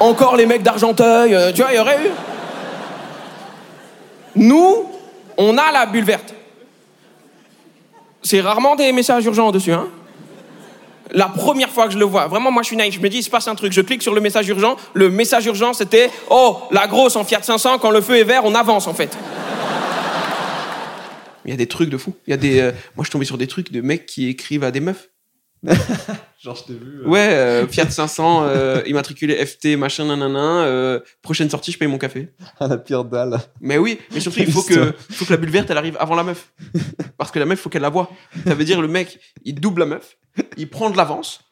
encore 0.00 0.36
les 0.36 0.46
mecs 0.46 0.62
d'Argenteuil, 0.62 1.34
euh, 1.34 1.52
tu 1.52 1.60
vois, 1.60 1.70
il 1.70 1.76
y 1.76 1.80
aurait 1.80 1.98
eu... 1.98 2.10
Nous, 4.36 4.86
on 5.36 5.58
a 5.58 5.70
la 5.70 5.84
bulle 5.84 6.04
verte. 6.04 6.32
C'est 8.22 8.40
rarement 8.40 8.74
des 8.74 8.90
messages 8.92 9.26
urgents 9.26 9.50
dessus, 9.50 9.74
hein 9.74 9.88
La 11.12 11.26
première 11.28 11.68
fois 11.70 11.86
que 11.86 11.92
je 11.92 11.98
le 11.98 12.04
vois, 12.04 12.26
vraiment, 12.26 12.50
moi 12.50 12.62
je 12.62 12.68
suis 12.68 12.76
naïf, 12.76 12.94
je 12.94 13.00
me 13.00 13.08
dis, 13.08 13.18
il 13.18 13.22
se 13.22 13.30
passe 13.30 13.46
un 13.48 13.54
truc, 13.54 13.72
je 13.72 13.80
clique 13.82 14.02
sur 14.02 14.14
le 14.14 14.20
message 14.20 14.48
urgent, 14.48 14.76
le 14.94 15.10
message 15.10 15.44
urgent 15.46 15.72
c'était, 15.74 16.10
oh, 16.30 16.58
la 16.70 16.86
grosse 16.86 17.16
en 17.16 17.24
Fiat 17.24 17.42
500, 17.42 17.78
quand 17.78 17.90
le 17.90 18.00
feu 18.00 18.16
est 18.18 18.24
vert, 18.24 18.42
on 18.44 18.54
avance 18.54 18.86
en 18.86 18.94
fait. 18.94 19.16
Il 21.44 21.50
y 21.50 21.54
a 21.54 21.56
des 21.56 21.66
trucs 21.66 21.90
de 21.90 21.96
fou. 21.98 22.14
Il 22.26 22.30
y 22.30 22.34
a 22.34 22.36
des. 22.36 22.60
euh, 22.60 22.70
Moi, 22.96 23.02
je 23.02 23.04
suis 23.04 23.10
tombé 23.12 23.24
sur 23.24 23.36
des 23.36 23.48
trucs 23.48 23.72
de 23.72 23.80
mecs 23.80 24.06
qui 24.06 24.28
écrivent 24.28 24.62
à 24.62 24.70
des 24.70 24.78
meufs. 24.78 25.08
Genre, 26.42 26.56
je 26.56 26.64
t'ai 26.64 26.72
vu. 26.72 27.06
Ouais, 27.06 27.28
euh, 27.34 27.68
Fiat 27.68 27.88
500, 27.88 28.44
euh, 28.46 28.82
immatriculé 28.86 29.34
FT, 29.46 29.76
machin, 29.76 30.04
nanana. 30.06 30.64
euh, 30.64 30.98
prochaine 31.22 31.48
sortie, 31.48 31.70
je 31.70 31.78
paye 31.78 31.86
mon 31.88 31.98
café. 31.98 32.30
à 32.60 32.66
la 32.66 32.76
pire 32.78 33.04
dalle. 33.04 33.38
Mais 33.60 33.78
oui, 33.78 33.98
mais 34.12 34.18
surtout, 34.20 34.40
il 34.40 34.50
faut 34.50 34.62
que, 34.62 34.92
il 35.10 35.14
faut 35.14 35.24
que 35.24 35.30
la 35.32 35.36
bulle 35.36 35.50
verte, 35.50 35.70
elle 35.70 35.78
arrive 35.78 35.96
avant 36.00 36.16
la 36.16 36.24
meuf. 36.24 36.52
Parce 37.16 37.30
que 37.30 37.38
la 37.38 37.44
meuf, 37.46 37.60
faut 37.60 37.68
qu'elle 37.68 37.82
la 37.82 37.90
voie. 37.90 38.10
Ça 38.46 38.54
veut 38.54 38.64
dire, 38.64 38.80
le 38.82 38.88
mec, 38.88 39.20
il 39.44 39.54
double 39.54 39.80
la 39.80 39.86
meuf, 39.86 40.16
il 40.56 40.68
prend 40.68 40.90
de 40.90 40.96
l'avance, 40.96 41.42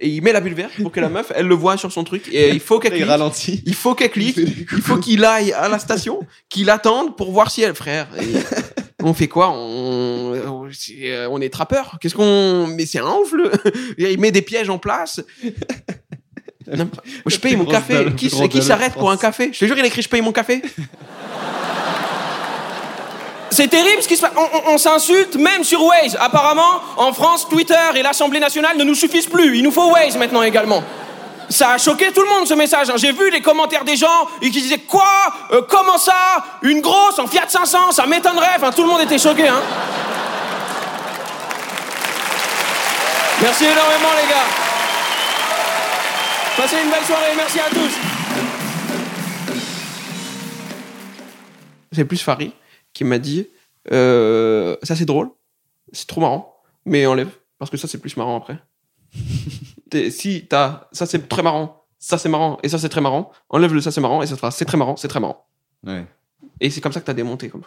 et 0.00 0.08
il 0.08 0.20
met 0.22 0.32
la 0.32 0.40
bulle 0.40 0.54
verte 0.54 0.72
pour 0.82 0.90
que 0.90 0.98
la 0.98 1.08
meuf, 1.08 1.30
elle 1.36 1.46
le 1.46 1.54
voit 1.54 1.76
sur 1.76 1.92
son 1.92 2.02
truc. 2.02 2.28
Et 2.32 2.50
il 2.50 2.58
faut 2.58 2.80
qu'elle 2.80 2.94
Il 2.94 2.96
clique. 2.98 3.08
ralentit. 3.10 3.62
Il 3.64 3.74
faut 3.76 3.94
qu'elle 3.94 4.10
clique. 4.10 4.38
Il 4.38 4.82
faut 4.82 4.96
qu'il 4.96 5.24
aille 5.24 5.52
à 5.52 5.68
la 5.68 5.78
station, 5.78 6.18
qu'il 6.48 6.68
attende 6.70 7.16
pour 7.16 7.30
voir 7.30 7.48
si 7.52 7.62
elle, 7.62 7.76
frère. 7.76 8.08
et 8.20 8.24
on 9.02 9.14
fait 9.14 9.28
quoi? 9.28 9.50
On, 9.50 10.34
on, 10.34 10.68
c'est, 10.72 11.10
euh, 11.12 11.28
on 11.30 11.40
est 11.40 11.48
trappeur. 11.52 11.98
Qu'est-ce 12.00 12.14
qu'on. 12.14 12.66
Mais 12.68 12.86
c'est 12.86 12.98
un 13.00 13.06
ouf, 13.10 13.32
le. 13.32 13.50
Il 13.98 14.18
met 14.20 14.30
des 14.30 14.42
pièges 14.42 14.70
en 14.70 14.78
place. 14.78 15.20
Non, 16.74 16.88
je 17.26 17.36
paye 17.38 17.56
mon 17.56 17.64
café. 17.64 17.94
dalle, 17.94 18.14
qui 18.14 18.28
qui 18.48 18.62
s'arrête 18.62 18.94
pour 18.94 19.10
un 19.10 19.16
café? 19.16 19.50
Je 19.52 19.58
te 19.60 19.64
jure, 19.66 19.76
il 19.76 19.84
écrit 19.84 20.00
Je 20.02 20.08
paye 20.08 20.22
mon 20.22 20.32
café. 20.32 20.62
C'est 23.50 23.68
terrible 23.68 24.02
ce 24.02 24.08
qui 24.08 24.16
se 24.16 24.22
passe. 24.22 24.32
On, 24.36 24.40
on- 24.70 24.74
on 24.74 24.78
s'insulte 24.78 25.36
même 25.36 25.62
sur 25.62 25.82
Waze. 25.84 26.16
Apparemment, 26.18 26.80
en 26.96 27.12
France, 27.12 27.46
Twitter 27.50 27.74
et 27.96 28.02
l'Assemblée 28.02 28.40
nationale 28.40 28.78
ne 28.78 28.84
nous 28.84 28.94
suffisent 28.94 29.26
plus. 29.26 29.58
Il 29.58 29.62
nous 29.64 29.70
faut 29.70 29.90
Waze 29.90 30.16
maintenant 30.16 30.42
également. 30.42 30.82
Ça 31.52 31.72
a 31.72 31.78
choqué 31.78 32.10
tout 32.12 32.22
le 32.22 32.28
monde 32.28 32.46
ce 32.48 32.54
message. 32.54 32.88
hein. 32.88 32.94
J'ai 32.96 33.12
vu 33.12 33.30
les 33.30 33.42
commentaires 33.42 33.84
des 33.84 33.96
gens 33.96 34.26
qui 34.40 34.50
disaient 34.50 34.78
quoi? 34.78 35.06
Euh, 35.52 35.60
Comment 35.68 35.98
ça? 35.98 36.14
Une 36.62 36.80
grosse 36.80 37.18
en 37.18 37.26
Fiat 37.26 37.46
500 37.46 37.92
Ça 37.92 38.06
m'étonnerait. 38.06 38.54
Enfin, 38.56 38.72
tout 38.72 38.82
le 38.82 38.88
monde 38.88 39.02
était 39.02 39.18
choqué. 39.18 39.46
Hein. 39.48 39.60
Merci 43.42 43.64
énormément 43.64 44.08
les 44.22 44.28
gars. 44.30 44.46
Passez 46.56 46.76
une 46.82 46.90
belle 46.90 47.04
soirée. 47.04 47.32
Merci 47.36 47.60
à 47.60 47.68
tous. 47.68 47.92
C'est 51.92 52.04
plus 52.06 52.22
Farid 52.22 52.52
qui 52.94 53.04
m'a 53.04 53.18
dit 53.18 53.46
euh, 53.92 54.76
Ça, 54.82 54.96
c'est 54.96 55.04
drôle. 55.04 55.28
C'est 55.92 56.06
trop 56.06 56.20
marrant. 56.22 56.56
Mais 56.86 57.04
enlève. 57.04 57.28
Parce 57.58 57.70
que 57.70 57.76
ça, 57.76 57.86
c'est 57.88 57.98
plus 57.98 58.16
marrant 58.16 58.36
après. 58.38 58.56
Si 60.10 60.46
t'as 60.48 60.88
ça, 60.92 61.06
c'est 61.06 61.28
très 61.28 61.42
marrant. 61.42 61.84
Ça, 61.98 62.18
c'est 62.18 62.28
marrant. 62.28 62.58
Et 62.62 62.68
ça, 62.68 62.78
c'est 62.78 62.88
très 62.88 63.00
marrant. 63.00 63.30
Enlève 63.48 63.72
le 63.74 63.80
ça, 63.80 63.90
c'est 63.92 64.00
marrant. 64.00 64.22
Et 64.22 64.26
ça 64.26 64.50
c'est 64.50 64.64
très 64.64 64.76
marrant. 64.76 64.96
C'est 64.96 65.08
très 65.08 65.20
marrant. 65.20 65.46
Ouais. 65.86 66.04
Et 66.60 66.70
c'est 66.70 66.80
comme 66.80 66.92
ça 66.92 67.00
que 67.00 67.06
t'as 67.06 67.14
démonté. 67.14 67.48
Comme. 67.48 67.62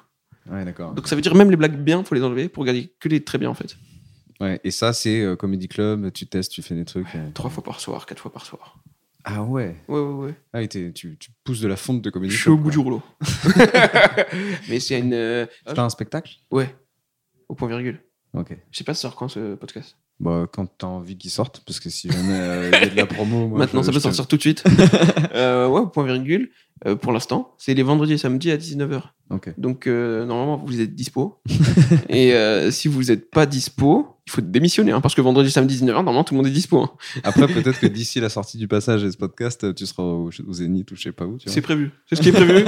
Ouais, 0.50 0.64
d'accord. 0.66 0.94
Donc 0.94 1.08
ça 1.08 1.16
veut 1.16 1.22
dire 1.22 1.34
même 1.36 1.50
les 1.50 1.56
blagues 1.58 1.78
bien, 1.78 2.04
faut 2.04 2.16
les 2.16 2.24
enlever 2.24 2.50
pour 2.50 2.66
garder 2.66 2.94
que 3.00 3.08
les 3.10 3.24
très 3.24 3.38
bien 3.38 3.50
en 3.50 3.54
fait. 3.54 3.76
Ouais. 4.42 4.60
Et 4.64 4.72
ça, 4.72 4.92
c'est 4.94 5.22
euh, 5.22 5.36
Comedy 5.36 5.68
Club, 5.68 6.12
tu 6.12 6.28
testes, 6.28 6.52
tu 6.52 6.62
fais 6.62 6.76
des 6.76 6.86
trucs. 6.86 7.08
euh. 7.16 7.30
Trois 7.34 7.50
fois 7.50 7.64
par 7.64 7.80
soir, 7.80 8.06
quatre 8.06 8.20
fois 8.20 8.32
par 8.34 8.46
soir. 8.46 8.78
Ah 9.24 9.42
ouais. 9.44 9.76
Ouais, 9.88 10.00
ouais, 10.00 10.26
ouais. 10.26 10.36
Ah, 10.54 10.68
tu, 10.68 10.94
tu 10.94 11.18
pousses 11.44 11.62
de 11.62 11.68
la 11.68 11.78
fonte 11.78 12.02
de 12.04 12.10
Comedy 12.12 12.32
Je 12.34 12.42
suis 12.42 12.50
au 12.52 12.58
bout 12.58 12.70
du 12.70 12.78
rouleau. 12.78 13.02
Mais 14.70 14.80
c'est 14.80 15.00
une. 15.00 15.14
euh, 15.14 15.46
T'as 15.66 15.84
un 15.84 15.90
spectacle? 15.90 16.32
Ouais. 16.52 16.76
Au 17.48 17.56
point 17.56 17.68
virgule. 17.68 18.02
Ok. 18.34 18.56
Je 18.72 18.78
sais 18.78 18.84
pas 18.84 18.94
si 18.94 19.02
ça 19.02 19.08
sort 19.10 19.16
quand 19.16 19.28
ce 19.30 19.56
podcast. 19.56 19.98
Bah, 20.20 20.48
quand 20.52 20.66
t'as 20.78 20.88
envie 20.88 21.18
qu'il 21.18 21.30
sorte, 21.30 21.62
parce 21.66 21.80
que 21.82 21.90
si 21.90 22.10
jamais 22.10 22.40
euh, 22.40 22.72
il 22.74 22.80
y 22.80 22.84
a 22.84 22.90
de 22.90 22.96
la 22.96 23.06
promo. 23.16 23.48
moi, 23.50 23.60
Maintenant, 23.60 23.82
je- 23.82 23.88
ça 23.88 23.92
peut 23.92 23.98
je 24.00 24.04
sortir 24.04 24.28
tout 24.28 24.38
de 24.38 24.42
suite. 24.42 24.64
Euh, 25.34 25.68
ouais, 25.68 25.82
au 25.82 25.88
point 25.88 26.06
virgule. 26.06 26.50
euh, 26.86 26.96
pour 26.96 27.12
l'instant, 27.12 27.54
c'est 27.58 27.74
les 27.74 27.84
vendredis 27.84 28.14
et 28.14 28.18
samedis 28.18 28.52
à 28.52 28.58
19h. 28.58 29.02
Ok. 29.30 29.50
Donc, 29.58 29.88
euh, 29.88 30.26
normalement, 30.26 30.56
vous 30.66 30.80
êtes 30.80 30.96
dispo. 30.96 31.42
et 32.08 32.34
euh, 32.34 32.72
si 32.72 32.88
vous 32.88 33.04
n'êtes 33.04 33.30
pas 33.30 33.46
dispo, 33.46 34.15
il 34.28 34.32
faut 34.32 34.42
démissionner. 34.42 34.92
hein, 34.92 35.02
parce 35.02 35.14
que 35.16 35.22
vendredi, 35.22 35.52
samedi, 35.52 35.78
19h, 35.78 35.88
normalement, 35.88 36.24
tout 36.24 36.34
le 36.34 36.38
monde 36.38 36.48
est 36.48 36.52
dispo. 36.52 36.82
hein. 36.82 36.90
Après, 37.24 37.48
peut-être 37.48 37.80
que 37.80 37.86
d'ici 37.88 38.20
la 38.20 38.30
sortie 38.30 38.58
du 38.58 38.68
passage 38.68 39.04
et 39.04 39.12
ce 39.12 39.18
podcast, 39.18 39.74
tu 39.76 39.86
seras 39.86 40.04
au, 40.04 40.30
au 40.48 40.54
Zénith 40.54 40.92
ou 40.92 40.96
je 40.96 41.02
sais 41.04 41.12
pas 41.12 41.26
où. 41.26 41.38
C'est 41.46 41.62
prévu. 41.62 41.92
C'est 42.10 42.16
ce 42.16 42.22
qui 42.22 42.30
est 42.30 42.32
prévu. 42.32 42.66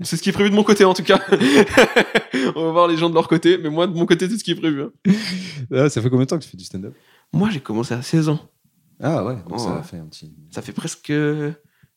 c'est 0.00 0.16
ce 0.16 0.22
qui 0.22 0.30
est 0.30 0.32
prévu 0.32 0.50
de 0.50 0.54
mon 0.56 0.64
côté, 0.64 0.84
en 0.84 0.94
tout 0.94 1.04
cas. 1.04 1.20
On 2.56 2.64
va 2.66 2.70
voir 2.72 2.88
les 2.88 2.96
gens 2.96 3.08
de 3.08 3.14
leur 3.14 3.28
côté. 3.28 3.58
Mais 3.58 3.70
moi, 3.70 3.86
de 3.86 3.92
mon 3.94 4.06
côté, 4.06 4.28
c'est 4.28 4.38
ce 4.38 4.44
qui 4.44 4.50
est 4.52 4.56
prévu. 4.56 4.82
hein. 4.82 4.90
Ah, 5.72 5.88
ça 5.88 6.02
fait 6.02 6.10
combien 6.10 6.24
de 6.24 6.30
temps 6.30 6.38
que 6.38 6.44
tu 6.44 6.50
fais 6.50 6.56
du 6.56 6.64
stand-up? 6.64 6.94
Moi, 7.32 7.48
j'ai 7.50 7.60
commencé 7.60 7.94
à 7.94 8.02
16 8.02 8.28
ans. 8.30 8.40
Ah 9.00 9.24
ouais, 9.24 9.36
donc 9.48 9.60
ça 9.60 9.76
a 9.76 9.82
fait 9.82 9.98
un 9.98 10.06
petit. 10.06 10.32
Ça 10.50 10.62
fait 10.62 10.72
presque. 10.72 11.12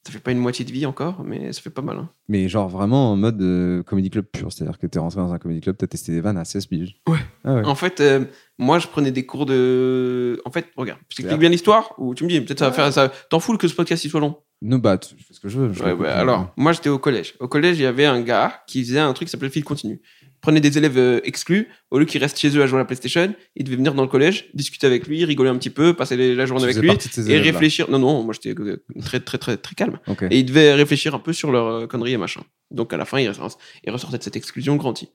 Ça 0.05 0.11
fait 0.11 0.19
pas 0.19 0.31
une 0.31 0.39
moitié 0.39 0.65
de 0.65 0.71
vie 0.71 0.87
encore, 0.87 1.23
mais 1.23 1.53
ça 1.53 1.61
fait 1.61 1.69
pas 1.69 1.83
mal. 1.83 1.97
hein. 1.97 2.09
Mais 2.27 2.49
genre 2.49 2.67
vraiment 2.67 3.11
en 3.11 3.15
mode 3.15 3.39
euh, 3.41 3.83
comedy 3.83 4.09
club 4.09 4.25
pur, 4.25 4.51
c'est-à-dire 4.51 4.79
que 4.79 4.87
t'es 4.87 4.97
rentré 4.97 5.19
dans 5.21 5.31
un 5.31 5.37
comedy 5.37 5.61
club, 5.61 5.77
t'as 5.77 5.85
testé 5.85 6.11
des 6.11 6.21
vannes 6.21 6.37
à 6.37 6.43
16 6.45 6.65
piges. 6.65 6.95
Ouais. 7.07 7.19
Ah 7.43 7.53
ouais. 7.55 7.65
En 7.65 7.75
fait, 7.75 7.99
euh, 8.01 8.25
moi, 8.57 8.79
je 8.79 8.87
prenais 8.87 9.11
des 9.11 9.27
cours 9.27 9.45
de. 9.45 10.41
En 10.45 10.49
fait, 10.49 10.65
regarde, 10.75 10.99
je 11.09 11.17
t'explique 11.17 11.33
Ouais. 11.33 11.37
bien 11.37 11.49
l'histoire, 11.49 11.93
ou 11.99 12.15
tu 12.15 12.23
me 12.23 12.29
dis, 12.29 12.41
peut-être 12.41 12.59
ça 12.59 12.69
va 12.69 12.71
faire 12.71 12.91
ça. 12.91 13.11
T'en 13.29 13.39
fous 13.39 13.55
que 13.57 13.67
ce 13.67 13.75
podcast 13.75 14.03
il 14.03 14.09
soit 14.09 14.19
long. 14.19 14.37
No, 14.63 14.79
bah, 14.79 14.97
tu- 14.97 15.15
je 15.17 15.23
fais 15.23 15.33
ce 15.35 15.39
que 15.39 15.49
je 15.49 15.59
veux. 15.59 15.73
je 15.73 15.81
Ouais, 15.83 15.89
l'écoute, 15.91 16.03
bah, 16.05 16.17
alors, 16.17 16.51
moi, 16.57 16.71
j'étais 16.71 16.89
au 16.89 16.97
collège. 16.99 17.35
Au 17.39 17.47
collège, 17.47 17.77
il 17.77 17.83
y 17.83 17.85
avait 17.87 18.05
un 18.05 18.21
gars 18.21 18.61
qui 18.67 18.83
faisait 18.83 18.99
un 18.99 19.13
truc 19.13 19.27
qui 19.27 19.31
s'appelait 19.31 19.49
fil 19.49 19.63
continu. 19.63 20.01
Prenait 20.41 20.59
des 20.59 20.77
élèves 20.77 20.97
euh, 20.97 21.19
exclus, 21.23 21.67
au 21.91 21.99
lieu 21.99 22.05
qu'ils 22.05 22.19
restent 22.21 22.39
chez 22.39 22.49
eux 22.57 22.63
à 22.63 22.67
jouer 22.67 22.77
à 22.77 22.79
la 22.79 22.85
PlayStation, 22.85 23.33
il 23.55 23.63
devait 23.63 23.75
venir 23.77 23.93
dans 23.93 24.01
le 24.01 24.07
collège, 24.07 24.49
discuter 24.55 24.87
avec 24.87 25.05
lui, 25.07 25.23
rigoler 25.23 25.49
un 25.51 25.57
petit 25.57 25.69
peu, 25.69 25.93
passer 25.93 26.17
les- 26.17 26.33
la 26.33 26.45
journée 26.47 26.63
Tu 26.63 26.69
avec 26.69 26.81
lui, 26.81 26.87
et 27.31 27.37
réfléchir. 27.53 27.89
Non, 27.91 27.99
non, 27.99 28.23
moi, 28.23 28.33
j'étais 28.33 28.59
euh, 28.59 28.83
très, 29.01 29.19
très, 29.19 29.37
très, 29.37 29.57
très 29.57 29.75
calme. 29.75 29.99
Et 30.31 30.39
il 30.39 30.45
devait 30.45 30.73
réfléchir 30.73 31.13
un 31.13 31.19
peu 31.19 31.31
sur 31.31 31.51
leurs 31.51 31.67
euh, 31.67 31.87
conneries 31.87 32.13
et 32.13 32.17
machin. 32.17 32.41
Donc 32.71 32.91
à 32.91 32.97
la 32.97 33.05
fin, 33.05 33.19
il, 33.19 33.29
ressort- 33.29 33.57
il 33.83 33.91
ressortait 33.91 34.17
de 34.17 34.23
cette 34.23 34.35
exclusion 34.35 34.75
grandi. 34.77 35.09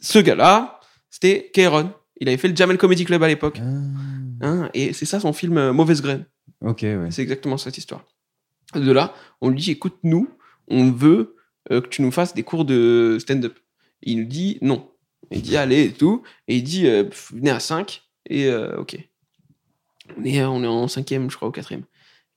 Ce 0.00 0.18
gars-là, 0.18 0.80
c'était 1.10 1.50
Kéron. 1.54 1.90
Il 2.20 2.28
avait 2.28 2.36
fait 2.38 2.48
le 2.48 2.56
Jamel 2.56 2.76
Comedy 2.78 3.04
Club 3.04 3.22
à 3.22 3.28
l'époque. 3.28 3.58
Ah, 3.62 3.66
Hein, 4.42 4.68
et 4.74 4.92
c'est 4.92 5.06
ça 5.06 5.18
son 5.18 5.32
film 5.32 5.56
euh, 5.56 5.72
Mauvaise 5.72 6.02
Graine. 6.02 6.26
ok, 6.60 6.80
ouais. 6.82 7.08
C'est 7.10 7.22
exactement 7.22 7.56
cette 7.56 7.78
histoire. 7.78 8.04
De 8.74 8.92
là, 8.92 9.14
on 9.40 9.48
lui 9.48 9.58
dit 9.60 9.70
écoute, 9.70 9.96
nous, 10.02 10.28
on 10.68 10.90
veut 10.90 11.36
euh, 11.72 11.80
que 11.80 11.88
tu 11.88 12.02
nous 12.02 12.10
fasses 12.10 12.34
des 12.34 12.42
cours 12.42 12.66
de 12.66 13.16
stand-up. 13.18 13.58
Il 14.06 14.20
nous 14.20 14.24
dit 14.24 14.58
non. 14.62 14.88
Il 15.30 15.42
dit 15.42 15.56
allez 15.56 15.84
et 15.84 15.92
tout. 15.92 16.22
Et 16.48 16.56
il 16.56 16.62
dit 16.62 16.86
euh, 16.86 17.04
venez 17.32 17.50
à 17.50 17.60
5 17.60 18.02
et 18.30 18.46
euh, 18.46 18.80
ok. 18.80 18.96
On 20.16 20.24
est, 20.24 20.42
on 20.44 20.62
est 20.62 20.68
en 20.68 20.88
cinquième, 20.88 21.30
je 21.30 21.36
crois, 21.36 21.48
au 21.48 21.52
quatrième. 21.52 21.82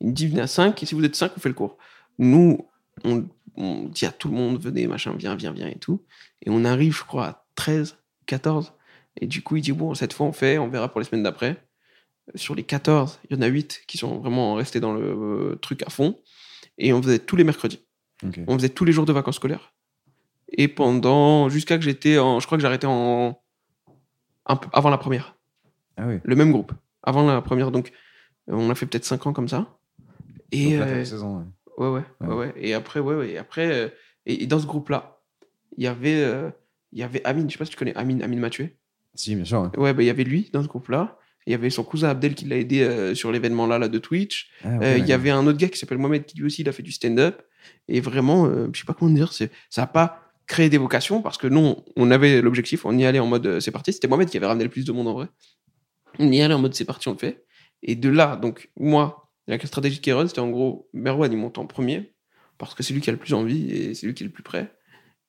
Il 0.01 0.07
nous 0.07 0.13
dit 0.13 0.27
venez 0.27 0.41
à 0.41 0.47
5 0.47 0.81
et 0.83 0.85
si 0.85 0.95
vous 0.95 1.05
êtes 1.05 1.15
5, 1.15 1.31
on 1.37 1.39
fait 1.39 1.49
le 1.49 1.55
cours. 1.55 1.77
Nous, 2.17 2.67
on, 3.05 3.25
on 3.55 3.83
dit 3.83 4.05
à 4.05 4.11
tout 4.11 4.29
le 4.29 4.35
monde, 4.35 4.59
venez, 4.59 4.87
machin, 4.87 5.13
viens, 5.15 5.35
viens, 5.35 5.53
viens 5.53 5.67
et 5.67 5.77
tout. 5.77 6.03
Et 6.45 6.49
on 6.49 6.65
arrive, 6.65 6.95
je 6.95 7.03
crois, 7.03 7.25
à 7.27 7.45
13, 7.55 7.97
14. 8.25 8.73
Et 9.21 9.27
du 9.27 9.43
coup, 9.43 9.57
il 9.57 9.61
dit, 9.61 9.71
bon, 9.71 9.93
cette 9.93 10.13
fois, 10.13 10.25
on 10.25 10.31
fait, 10.31 10.57
on 10.57 10.69
verra 10.69 10.89
pour 10.89 10.99
les 10.99 11.05
semaines 11.05 11.23
d'après. 11.23 11.63
Sur 12.35 12.55
les 12.55 12.63
14, 12.63 13.19
il 13.29 13.35
y 13.35 13.39
en 13.39 13.41
a 13.41 13.47
8 13.47 13.83
qui 13.87 13.97
sont 13.97 14.19
vraiment 14.19 14.55
restés 14.55 14.79
dans 14.79 14.93
le 14.93 15.01
euh, 15.01 15.55
truc 15.55 15.83
à 15.83 15.89
fond. 15.89 16.19
Et 16.77 16.93
on 16.93 17.01
faisait 17.01 17.19
tous 17.19 17.35
les 17.35 17.43
mercredis. 17.43 17.79
On 18.47 18.57
faisait 18.57 18.69
tous 18.69 18.85
les 18.85 18.91
jours 18.91 19.05
de 19.05 19.13
vacances 19.13 19.35
scolaires. 19.35 19.73
Et 20.51 20.67
pendant, 20.67 21.49
jusqu'à 21.49 21.77
que 21.77 21.83
j'étais 21.83 22.17
en, 22.17 22.39
je 22.39 22.45
crois 22.45 22.57
que 22.57 22.61
j'arrêtais 22.61 22.87
en, 22.87 23.39
un 24.45 24.59
avant 24.73 24.89
la 24.89 24.97
première. 24.97 25.35
Ah 25.97 26.07
oui. 26.07 26.15
Le 26.23 26.35
même 26.35 26.51
groupe. 26.51 26.71
Avant 27.03 27.25
la 27.25 27.41
première, 27.41 27.71
donc, 27.71 27.91
on 28.47 28.69
a 28.69 28.75
fait 28.75 28.85
peut-être 28.85 29.05
5 29.05 29.27
ans 29.27 29.33
comme 29.33 29.47
ça. 29.47 29.77
Et, 30.51 30.77
Donc 30.77 30.87
euh, 30.87 31.05
saison, 31.05 31.37
ouais. 31.37 31.43
Ouais, 31.77 31.87
ouais, 31.89 32.01
Ouais. 32.21 32.27
ouais, 32.27 32.35
ouais. 32.35 32.53
Et 32.57 32.73
après, 32.73 32.99
ouais, 32.99 33.15
ouais. 33.15 33.29
Et 33.31 33.37
après, 33.37 33.71
euh, 33.71 33.89
et, 34.25 34.43
et 34.43 34.47
dans 34.47 34.59
ce 34.59 34.65
groupe-là, 34.65 35.19
il 35.77 35.83
y 35.83 35.87
avait, 35.87 36.21
euh, 36.23 36.49
il 36.91 36.99
y 36.99 37.03
avait 37.03 37.23
Amine. 37.25 37.47
Je 37.47 37.53
sais 37.53 37.59
pas 37.59 37.65
si 37.65 37.71
tu 37.71 37.77
connais 37.77 37.95
Amine, 37.95 38.21
Amine 38.23 38.39
Mathieu. 38.39 38.69
Si, 39.15 39.35
bien 39.35 39.45
sûr. 39.45 39.71
ouais. 39.77 39.93
Bah, 39.93 40.01
il 40.03 40.05
y 40.07 40.09
avait 40.09 40.23
lui 40.23 40.49
dans 40.51 40.63
ce 40.63 40.67
groupe-là. 40.67 41.17
Il 41.47 41.51
y 41.51 41.55
avait 41.55 41.69
son 41.69 41.83
cousin 41.83 42.09
Abdel 42.09 42.35
qui 42.35 42.45
l'a 42.45 42.57
aidé 42.57 42.81
euh, 42.81 43.15
sur 43.15 43.31
l'événement 43.31 43.65
là, 43.65 43.79
là 43.79 43.87
de 43.87 43.97
Twitch. 43.97 44.51
Ah, 44.63 44.79
Euh, 44.81 44.97
il 44.97 45.05
y 45.07 45.13
avait 45.13 45.29
un 45.29 45.45
autre 45.47 45.57
gars 45.57 45.69
qui 45.69 45.79
s'appelle 45.79 45.97
Mohamed 45.97 46.25
qui 46.25 46.37
lui 46.37 46.45
aussi 46.45 46.61
il 46.63 46.69
a 46.69 46.71
fait 46.71 46.83
du 46.83 46.91
stand-up. 46.91 47.41
Et 47.87 48.01
vraiment, 48.01 48.45
euh, 48.45 48.67
je 48.73 48.79
sais 48.79 48.85
pas 48.85 48.93
comment 48.93 49.11
dire, 49.11 49.31
ça 49.33 49.47
n'a 49.77 49.87
pas 49.87 50.28
créé 50.49 50.67
des 50.69 50.79
vocations 50.79 51.21
parce 51.21 51.37
que 51.37 51.47
nous, 51.47 51.75
on 51.95 52.11
avait 52.11 52.41
l'objectif, 52.41 52.83
on 52.85 52.97
y 52.97 53.05
allait 53.05 53.19
en 53.19 53.27
mode 53.27 53.45
euh, 53.45 53.59
c'est 53.61 53.71
parti. 53.71 53.93
C'était 53.93 54.07
Mohamed 54.09 54.29
qui 54.29 54.35
avait 54.35 54.47
ramené 54.47 54.65
le 54.65 54.69
plus 54.69 54.83
de 54.83 54.91
monde 54.91 55.07
en 55.07 55.13
vrai. 55.13 55.27
On 56.17 56.29
y 56.29 56.41
allait 56.41 56.55
en 56.55 56.59
mode 56.59 56.73
c'est 56.73 56.85
parti, 56.85 57.07
on 57.07 57.13
le 57.13 57.17
fait. 57.19 57.45
Et 57.83 57.95
de 57.95 58.09
là, 58.09 58.35
donc 58.35 58.69
moi, 58.77 59.31
la 59.47 59.57
stratégie 59.59 59.97
de 59.97 60.01
Kéron, 60.01 60.27
c'était 60.27 60.39
en 60.41 60.49
gros 60.49 60.89
Merwan 60.91 61.31
il 61.31 61.37
monte 61.37 61.59
en 61.59 61.65
premier 61.67 62.13
parce 62.57 62.73
que 62.75 62.83
c'est 62.83 62.93
lui 62.93 62.99
qui 62.99 63.09
a 63.09 63.13
le 63.13 63.19
plus 63.19 63.33
envie 63.33 63.69
et 63.71 63.93
c'est 63.93 64.05
lui 64.07 64.13
qui 64.13 64.23
est 64.23 64.27
le 64.27 64.33
plus 64.33 64.43
prêt. 64.43 64.73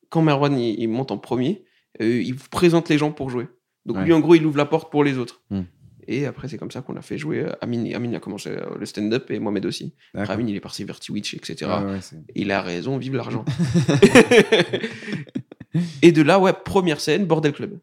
Quand 0.09 0.23
Merwan 0.23 0.59
il, 0.59 0.81
il 0.81 0.89
monte 0.89 1.11
en 1.13 1.19
premier, 1.19 1.65
euh, 2.01 2.23
il 2.23 2.35
vous 2.35 2.49
présente 2.51 2.89
les 2.89 2.99
gens 2.99 3.13
pour 3.13 3.31
jouer. 3.31 3.47
Donc 3.87 3.99
Ouais. 3.99 4.05
lui, 4.05 4.13
en 4.15 4.21
gros, 4.21 4.35
il 4.35 4.45
ouvre 4.47 4.57
la 4.57 4.67
porte 4.67 4.91
pour 4.91 5.05
les 5.05 5.17
autres. 5.19 5.43
Hmm. 5.51 5.63
Et 6.07 6.27
après, 6.27 6.49
c'est 6.49 6.59
comme 6.59 6.71
ça 6.71 6.83
qu'on 6.83 6.97
a 6.97 7.03
fait 7.03 7.19
jouer 7.19 7.41
euh, 7.41 7.53
Amine. 7.61 7.93
Amine 7.95 8.15
a 8.15 8.21
commencé 8.21 8.51
euh, 8.51 8.77
le 8.79 8.87
stand-up 8.87 9.31
et 9.31 9.39
Mohamed 9.39 9.67
aussi. 9.67 9.95
Après. 10.15 10.35
Amine, 10.35 10.49
il 10.49 10.57
est 10.57 10.61
parti 10.61 10.85
vers 10.85 11.01
Twitch, 11.01 11.35
etc. 11.35 11.71
Ah, 11.73 11.85
ouais, 11.85 11.99
Il 12.35 12.51
a 12.53 12.63
raison, 12.63 12.99
vive 12.99 13.17
l'argent. 13.17 13.45
et 16.03 16.13
de 16.13 16.23
là, 16.23 16.39
ouais, 16.39 16.53
première 16.53 17.01
scène, 17.01 17.27
Bordel 17.27 17.53
Club. 17.53 17.79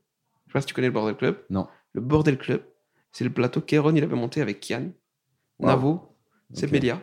Je 0.47 0.51
sais 0.51 0.53
pas 0.53 0.61
si 0.61 0.67
tu 0.67 0.73
connais 0.73 0.87
le 0.87 0.93
Bordel 0.93 1.15
Club. 1.15 1.37
Non. 1.49 1.67
Le 1.93 2.01
Bordel 2.01 2.37
Club, 2.37 2.61
c'est 3.11 3.23
le 3.23 3.29
plateau 3.29 3.61
qu'Aaron, 3.61 3.95
il 3.95 4.03
avait 4.03 4.15
monté 4.15 4.41
avec 4.41 4.59
Kian, 4.59 4.91
Wow. 5.59 5.67
Navo, 5.67 6.15
Seb 6.53 6.69
Ok. 6.69 6.73
Melia, 6.73 7.01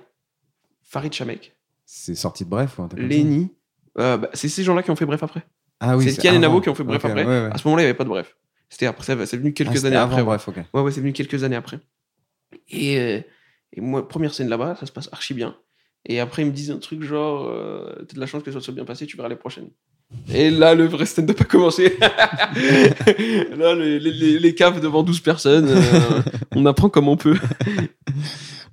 Farid 0.83 1.12
Chamek, 1.12 1.57
C'est 1.85 2.14
sorti 2.14 2.44
de 2.44 2.50
bref 2.50 2.79
ou 2.79 2.87
Lenny. 2.96 3.50
Euh, 3.98 4.16
bah, 4.16 4.31
c'est 4.33 4.48
ces 4.48 4.62
gens-là 4.62 4.83
qui 4.85 4.90
ont 4.92 4.96
fait 4.96 5.07
Bref 5.07 5.22
après. 5.24 5.44
Ah 5.81 5.96
oui, 5.96 6.09
c'est 6.11 6.20
Kian 6.22 6.35
et 6.35 6.38
Navo 6.38 6.61
qui 6.61 6.68
ont 6.68 6.74
fait 6.74 6.85
Bref 6.85 7.05
après. 7.05 7.24
ouais, 7.24 7.46
ouais. 7.46 7.50
À 7.53 7.59
ce 7.59 7.66
moment-là, 7.66 7.83
il 7.83 7.87
n'y 7.87 7.90
avait 7.90 7.96
pas 7.96 8.05
de 8.05 8.09
Bref. 8.11 8.37
C'était 8.74 8.87
après, 8.87 9.24
c'est 9.26 9.37
venu 9.37 9.52
quelques 9.52 9.84
Ah, 9.84 9.87
années 9.87 9.94
avant, 9.96 10.16
après. 10.16 10.22
ouais. 10.22 10.37
bref. 10.52 10.66
Ouais, 10.74 10.80
ouais, 10.80 10.90
c'est 10.90 11.00
venu 11.00 11.12
quelques 11.12 11.44
années 11.44 11.54
après. 11.54 11.78
Et, 12.68 12.98
euh, 12.98 13.20
et 13.72 13.80
moi, 13.80 14.08
première 14.08 14.34
scène 14.34 14.48
là-bas, 14.48 14.74
ça 14.80 14.84
se 14.84 14.90
passe 14.90 15.08
archi 15.12 15.32
bien. 15.32 15.54
Et 16.06 16.18
après, 16.18 16.42
ils 16.42 16.46
me 16.46 16.50
disent 16.50 16.72
un 16.72 16.78
truc 16.78 17.04
genre 17.04 17.46
euh, 17.48 18.04
T'as 18.08 18.14
de 18.16 18.18
la 18.20 18.26
chance 18.26 18.42
que 18.42 18.50
ça 18.50 18.58
soit 18.60 18.74
bien 18.74 18.84
passé, 18.84 19.06
tu 19.06 19.16
verras 19.16 19.28
les 19.28 19.37
prochaines. 19.37 19.68
Et 20.28 20.50
là, 20.50 20.74
le 20.74 20.87
vrai 20.87 21.06
stand-up 21.06 21.40
a 21.40 21.44
commencé. 21.44 21.96
là, 22.00 23.74
les, 23.76 24.00
les- 24.00 24.38
les- 24.40 24.54
caves 24.56 24.80
devant 24.80 25.04
12 25.04 25.20
personnes, 25.20 25.68
euh, 25.68 26.20
on 26.56 26.66
apprend 26.66 26.88
comme 26.88 27.06
on 27.06 27.16
peut. 27.16 27.38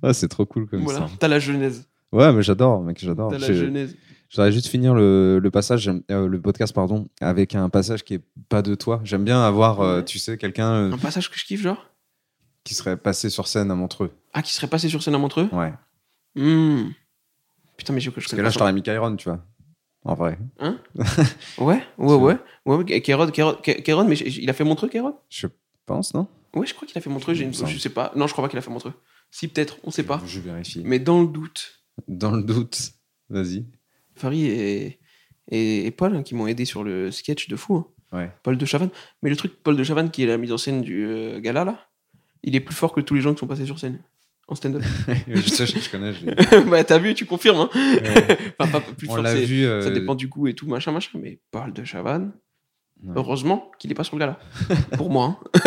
Ah, 0.04 0.12
c'est 0.12 0.26
trop 0.26 0.44
cool 0.44 0.66
comme 0.66 0.80
voilà, 0.82 0.98
ça. 0.98 1.10
t'as 1.20 1.28
la 1.28 1.38
genèse. 1.38 1.88
Ouais, 2.10 2.32
mais 2.32 2.42
j'adore, 2.42 2.82
mec, 2.82 2.98
j'adore. 3.00 3.30
T'as 3.30 3.38
la 3.38 3.52
genèse. 3.52 3.96
Je 4.32 4.36
voudrais 4.38 4.50
juste 4.52 4.68
finir 4.68 4.94
le, 4.94 5.38
le 5.40 5.50
passage, 5.50 5.90
euh, 6.10 6.26
le 6.26 6.40
podcast, 6.40 6.72
pardon, 6.74 7.06
avec 7.20 7.54
un 7.54 7.68
passage 7.68 8.02
qui 8.02 8.14
est 8.14 8.22
pas 8.48 8.62
de 8.62 8.74
toi. 8.74 9.02
J'aime 9.04 9.24
bien 9.24 9.42
avoir, 9.42 9.82
euh, 9.82 10.00
tu 10.00 10.18
sais, 10.18 10.38
quelqu'un 10.38 10.72
euh, 10.72 10.92
Un 10.92 10.96
passage 10.96 11.30
que 11.30 11.38
je 11.38 11.44
kiffe, 11.44 11.60
genre? 11.60 11.86
qui 12.64 12.74
serait 12.74 12.96
passé 12.96 13.28
sur 13.28 13.46
scène 13.46 13.70
à 13.70 13.74
Montreux. 13.74 14.10
Ah, 14.32 14.40
qui 14.40 14.54
serait 14.54 14.68
passé 14.68 14.88
sur 14.88 15.02
scène 15.02 15.14
à 15.14 15.18
Montreux? 15.18 15.48
Ouais. 15.52 15.74
Hmm. 16.34 16.90
Putain, 17.76 17.92
mais 17.92 18.00
je, 18.00 18.08
je 18.08 18.14
Parce 18.14 18.26
que 18.26 18.30
connais 18.30 18.42
là, 18.42 18.46
pas 18.46 18.50
je 18.50 18.54
son- 18.54 18.58
t'aurais 18.60 18.72
mis 18.72 18.82
Kyron, 18.82 19.16
tu 19.16 19.28
vois. 19.28 19.44
En 20.04 20.14
vrai. 20.14 20.38
Ouais, 21.58 21.82
ouais, 21.98 22.14
ouais. 22.14 22.38
Ouais, 22.64 22.76
ouais, 22.76 23.00
Kéron, 23.02 23.26
Kéron, 23.30 23.54
Kéron, 23.62 24.04
mais 24.08 24.16
il 24.16 24.48
a 24.48 24.52
fait 24.54 24.64
Montreux, 24.64 24.88
Kéron 24.88 25.14
Je 25.28 25.46
pense, 25.84 26.14
non? 26.14 26.26
Ouais, 26.54 26.66
je 26.66 26.72
crois 26.74 26.88
qu'il 26.88 26.96
a 26.96 27.00
fait 27.02 27.10
Montreux. 27.10 27.34
J'ai 27.34 27.40
Il 27.42 27.44
une... 27.44 27.48
me 27.50 27.54
semble. 27.54 27.70
Je 27.70 27.78
sais 27.78 27.90
pas. 27.90 28.12
Non, 28.16 28.26
je 28.26 28.32
crois 28.32 28.44
pas 28.44 28.48
qu'il 28.48 28.58
a 28.58 28.62
fait 28.62 28.70
Montreux. 28.70 28.94
Si, 29.30 29.48
peut-être, 29.48 29.76
on 29.84 29.90
sait 29.90 30.02
pas. 30.04 30.22
Je 30.26 30.40
vérifie. 30.40 30.82
Mais 30.84 30.98
dans 31.00 31.20
le 31.20 31.26
doute, 31.28 31.82
Dans 32.08 32.30
le 32.30 32.42
doute, 32.42 32.78
vas-y. 33.28 33.66
Farid 34.14 34.44
et, 34.46 34.98
et, 35.50 35.86
et 35.86 35.90
Paul 35.90 36.16
hein, 36.16 36.22
qui 36.22 36.34
m'ont 36.34 36.46
aidé 36.46 36.64
sur 36.64 36.84
le 36.84 37.10
sketch 37.10 37.48
de 37.48 37.56
fou. 37.56 37.76
hein. 37.76 37.86
Ouais. 38.16 38.30
Paul 38.42 38.58
de 38.58 38.64
Chavannes. 38.66 38.90
Mais 39.22 39.30
le 39.30 39.36
truc, 39.36 39.52
Paul 39.62 39.76
de 39.76 39.82
Chavannes, 39.82 40.10
qui 40.10 40.22
est 40.22 40.26
la 40.26 40.36
mise 40.38 40.52
en 40.52 40.58
scène 40.58 40.82
du 40.82 41.06
euh, 41.06 41.40
gala, 41.40 41.64
là, 41.64 41.88
il 42.42 42.54
est 42.54 42.60
plus 42.60 42.74
fort 42.74 42.92
que 42.92 43.00
tous 43.00 43.14
les 43.14 43.20
gens 43.22 43.32
qui 43.32 43.40
sont 43.40 43.46
passés 43.46 43.64
sur 43.66 43.78
scène 43.78 44.00
en 44.48 44.54
stand-up. 44.54 44.82
je 45.28 45.40
sais, 45.40 45.66
je, 45.66 45.78
je 45.78 45.88
connais. 45.90 46.12
je 46.12 46.68
bah, 46.70 46.84
t'as 46.84 46.98
vu, 46.98 47.14
tu 47.14 47.24
confirmes. 47.24 47.60
Hein 47.60 47.70
Ouais. 47.74 48.38
enfin, 48.58 48.80
pas 48.80 48.92
plus 48.92 49.08
On 49.08 49.14
fort, 49.14 49.22
l'a 49.22 49.34
vu. 49.34 49.64
euh, 49.64 49.80
ça 49.80 49.90
dépend 49.90 50.14
du 50.14 50.26
goût 50.28 50.46
et 50.48 50.52
tout, 50.54 50.66
machin, 50.66 50.92
machin. 50.92 51.18
Mais 51.22 51.38
Paul 51.50 51.72
de 51.72 51.84
Chavannes, 51.84 52.32
Ouais. 53.04 53.14
heureusement 53.16 53.72
qu'il 53.80 53.90
est 53.90 53.94
pas 53.94 54.04
sur 54.04 54.14
le 54.16 54.20
gala. 54.20 54.38
Pour 54.96 55.10
moi. 55.10 55.40
hein. 55.54 55.62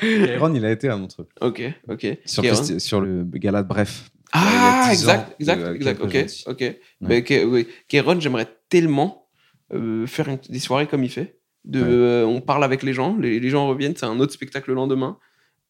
Kyron, 0.00 0.54
il 0.54 0.64
a 0.64 0.70
été 0.70 0.88
à 0.88 0.96
Montreux. 0.96 1.26
ok, 1.40 1.62
ok. 1.88 2.18
Sur 2.26 3.00
le 3.00 3.24
gala 3.24 3.62
de 3.62 3.68
Bref. 3.68 4.10
Ah, 4.32 4.46
il 4.48 4.54
y 4.54 4.56
a 4.56 4.84
10 4.90 5.00
exact, 5.00 5.36
exact, 5.40 5.62
de- 5.68 5.74
exact. 5.74 6.00
Ok, 6.02 6.16
ok. 6.46 6.76
Mais 7.00 7.20
Ke- 7.22 7.44
oui, 7.44 7.66
Kéron, 7.88 8.20
j'aimerais 8.20 8.46
tellement 8.68 9.26
euh, 9.72 10.06
faire 10.06 10.28
une- 10.28 10.38
des 10.48 10.58
soirées 10.60 10.86
comme 10.86 11.02
il 11.04 11.10
fait. 11.10 11.38
De, 11.64 11.80
Ouais. 11.80 11.86
euh, 11.88 12.24
on 12.26 12.40
parle 12.40 12.62
avec 12.64 12.82
les 12.84 12.92
gens, 12.92 13.16
les, 13.18 13.40
les 13.40 13.48
gens 13.50 13.66
reviennent, 13.66 13.96
c'est 13.96 14.06
un 14.06 14.20
autre 14.20 14.32
spectacle 14.32 14.70
le 14.70 14.76
lendemain. 14.76 15.18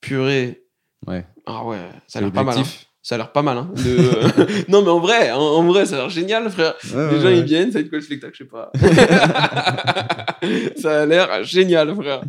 Purée. 0.01 0.63
Ouais. 1.07 1.25
Ah 1.47 1.65
ouais, 1.65 1.79
ça 2.07 2.19
a 2.19 2.23
l'air 2.23 2.33
pas 2.33 2.43
mal. 2.45 2.59
hein. 2.59 2.63
Ça 3.03 3.15
a 3.15 3.19
l'air 3.19 3.31
pas 3.33 3.43
mal. 3.43 3.57
Hein, 3.57 3.71
de- 3.77 4.67
non, 4.71 4.83
mais 4.83 4.91
en 4.91 4.99
vrai, 5.01 5.31
en, 5.31 5.39
en 5.39 5.63
vrai, 5.65 5.87
ça 5.87 5.95
a 5.95 5.99
l'air 6.01 6.11
génial, 6.11 6.51
frère. 6.51 6.75
Ouais, 6.85 6.91
les 6.91 6.97
ouais, 7.17 7.21
gens, 7.21 7.27
ouais. 7.29 7.39
ils 7.39 7.45
viennent, 7.45 7.71
ça 7.71 7.79
va 7.79 7.83
être 7.85 7.89
quoi 7.89 7.99
le 7.99 8.05
spectacle, 8.05 8.35
je 8.37 8.43
sais 8.45 8.51
pas. 8.51 8.71
ça 10.77 11.03
a 11.03 11.07
l'air 11.07 11.45
génial, 11.45 11.95
frère. 11.95 12.23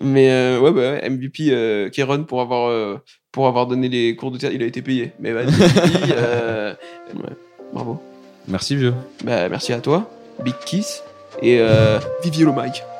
Mais 0.00 0.30
euh, 0.30 0.60
ouais, 0.60 0.72
bah, 0.72 0.80
ouais, 0.80 1.08
MVP 1.08 1.48
euh, 1.50 1.88
Kéron 1.88 2.24
pour 2.24 2.40
avoir, 2.40 2.68
euh, 2.68 3.02
pour 3.32 3.46
avoir 3.46 3.66
donné 3.66 3.88
les 3.88 4.14
cours 4.14 4.30
de 4.30 4.38
théâtre, 4.38 4.54
il 4.54 4.62
a 4.62 4.66
été 4.66 4.82
payé. 4.82 5.12
Mais 5.20 5.32
vas-y, 5.32 5.46
MVP, 5.46 6.12
euh, 6.12 6.74
ouais, 7.14 7.36
bravo. 7.72 8.02
Merci, 8.48 8.76
vieux. 8.76 8.94
Bah, 9.24 9.48
merci 9.48 9.72
à 9.72 9.80
toi, 9.80 10.10
Big 10.44 10.54
Kiss 10.66 11.02
et 11.42 11.58
euh, 11.60 11.98
Vivier 12.22 12.44
le 12.44 12.52
Mike. 12.52 12.82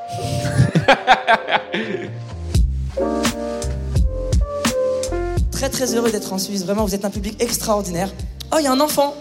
Très 5.53 5.71
très 5.71 5.95
heureux 5.95 6.11
d'être 6.11 6.35
en 6.35 6.39
Suisse. 6.39 6.65
Vraiment, 6.67 6.85
vous 6.85 6.95
êtes 6.95 7.07
un 7.07 7.11
public 7.11 7.43
extraordinaire. 7.43 8.11
Oh, 8.53 8.57
il 8.59 8.65
y 8.65 8.67
a 8.67 8.73
un 8.73 8.81
enfant. 8.81 9.15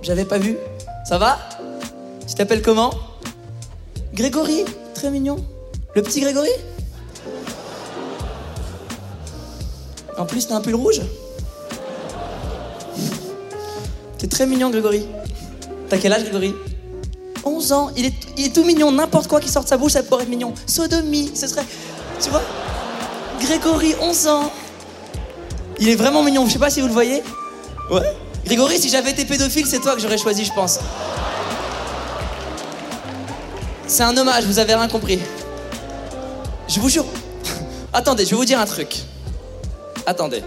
J'avais 0.00 0.24
pas 0.24 0.38
vu. 0.38 0.56
Ça 1.04 1.18
va? 1.18 1.38
Tu 2.26 2.34
t'appelles 2.34 2.62
comment? 2.62 2.90
Grégory. 4.14 4.64
Très 4.94 5.10
mignon. 5.10 5.36
Le 5.94 6.02
petit 6.02 6.22
Grégory? 6.22 6.48
En 10.18 10.26
plus, 10.26 10.48
t'as 10.48 10.56
un 10.56 10.60
pull 10.60 10.74
rouge 10.74 11.00
T'es 14.18 14.26
très 14.26 14.46
mignon, 14.46 14.68
Grégory. 14.68 15.06
T'as 15.88 15.98
quel 15.98 16.12
âge, 16.12 16.22
Grégory 16.24 16.54
11 17.44 17.72
ans. 17.72 17.90
Il 17.96 18.04
est, 18.04 18.14
il 18.36 18.46
est 18.46 18.54
tout 18.54 18.64
mignon. 18.64 18.90
N'importe 18.90 19.28
quoi 19.28 19.40
qui 19.40 19.48
sort 19.48 19.62
de 19.62 19.68
sa 19.68 19.76
bouche, 19.76 19.92
ça 19.92 20.02
pourrait 20.02 20.24
être 20.24 20.28
mignon. 20.28 20.52
Sodomie, 20.66 21.30
ce 21.34 21.46
serait. 21.46 21.64
Tu 22.20 22.30
vois 22.30 22.42
Grégory, 23.40 23.94
11 24.00 24.26
ans. 24.26 24.52
Il 25.78 25.88
est 25.88 25.94
vraiment 25.94 26.24
mignon, 26.24 26.46
je 26.46 26.54
sais 26.54 26.58
pas 26.58 26.70
si 26.70 26.80
vous 26.80 26.88
le 26.88 26.92
voyez. 26.92 27.22
Ouais. 27.88 28.02
Grégory, 28.44 28.78
si 28.78 28.88
j'avais 28.88 29.12
été 29.12 29.24
pédophile, 29.24 29.66
c'est 29.66 29.78
toi 29.78 29.94
que 29.94 30.00
j'aurais 30.00 30.18
choisi, 30.18 30.44
je 30.44 30.52
pense. 30.52 30.80
C'est 33.86 34.02
un 34.02 34.16
hommage, 34.16 34.44
vous 34.44 34.58
avez 34.58 34.74
rien 34.74 34.88
compris. 34.88 35.20
Je 36.66 36.80
vous 36.80 36.88
jure. 36.88 37.06
Attendez, 37.92 38.24
je 38.24 38.30
vais 38.30 38.36
vous 38.36 38.44
dire 38.44 38.58
un 38.58 38.66
truc. 38.66 38.96
Attendez. 40.08 40.42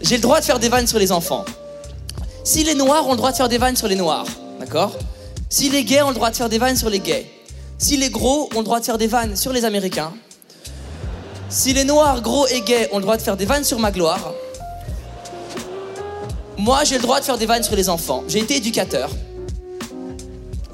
J'ai 0.00 0.14
le 0.14 0.22
droit 0.22 0.38
de 0.38 0.44
faire 0.44 0.60
des 0.60 0.68
vannes 0.68 0.86
sur 0.86 1.00
les 1.00 1.10
enfants. 1.10 1.44
Si 2.44 2.62
les 2.62 2.76
noirs 2.76 3.08
ont 3.08 3.10
le 3.10 3.16
droit 3.16 3.32
de 3.32 3.36
faire 3.36 3.48
des 3.48 3.58
vannes 3.58 3.74
sur 3.74 3.88
les 3.88 3.96
noirs, 3.96 4.24
d'accord? 4.60 4.92
Si 5.48 5.68
les 5.68 5.82
gays 5.82 6.02
ont 6.02 6.10
le 6.10 6.14
droit 6.14 6.30
de 6.30 6.36
faire 6.36 6.48
des 6.48 6.58
vannes 6.58 6.76
sur 6.76 6.90
les 6.90 7.00
gays. 7.00 7.26
Si 7.76 7.96
les 7.96 8.08
gros 8.08 8.48
ont 8.54 8.58
le 8.58 8.64
droit 8.64 8.78
de 8.78 8.84
faire 8.84 8.98
des 8.98 9.08
vannes 9.08 9.34
sur 9.34 9.52
les 9.52 9.64
américains. 9.64 10.12
Si 11.48 11.72
les 11.72 11.82
noirs, 11.82 12.22
gros 12.22 12.46
et 12.46 12.60
gays 12.60 12.88
ont 12.92 12.98
le 12.98 13.02
droit 13.02 13.16
de 13.16 13.22
faire 13.22 13.36
des 13.36 13.46
vannes 13.46 13.64
sur 13.64 13.80
ma 13.80 13.90
gloire, 13.90 14.32
moi 16.56 16.84
j'ai 16.84 16.98
le 16.98 17.02
droit 17.02 17.18
de 17.18 17.24
faire 17.24 17.36
des 17.36 17.46
vannes 17.46 17.64
sur 17.64 17.74
les 17.74 17.88
enfants. 17.88 18.22
J'ai 18.28 18.38
été 18.38 18.58
éducateur. 18.58 19.10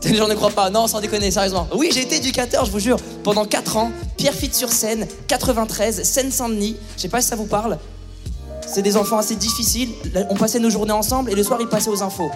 Les 0.04 0.16
gens 0.16 0.28
ne 0.28 0.34
croient 0.34 0.50
pas. 0.50 0.70
Non, 0.70 0.86
sans 0.86 1.00
déconner, 1.00 1.30
sérieusement. 1.30 1.68
Oui, 1.74 1.90
j'ai 1.92 2.02
été 2.02 2.16
éducateur, 2.16 2.64
je 2.64 2.70
vous 2.70 2.78
jure. 2.78 2.96
Pendant 3.22 3.44
4 3.44 3.76
ans, 3.76 3.92
Pierrefitte 4.16 4.54
sur 4.54 4.72
Seine, 4.72 5.06
93, 5.26 6.02
Seine-Saint-Denis. 6.02 6.76
Je 6.96 7.02
sais 7.02 7.08
pas 7.08 7.20
si 7.20 7.28
ça 7.28 7.36
vous 7.36 7.46
parle. 7.46 7.78
C'est 8.66 8.82
des 8.82 8.96
enfants 8.96 9.18
assez 9.18 9.36
difficiles. 9.36 9.90
On 10.30 10.36
passait 10.36 10.58
nos 10.58 10.70
journées 10.70 10.92
ensemble 10.92 11.30
et 11.30 11.34
le 11.34 11.42
soir, 11.42 11.60
ils 11.60 11.66
passaient 11.66 11.90
aux 11.90 12.02
infos. 12.02 12.30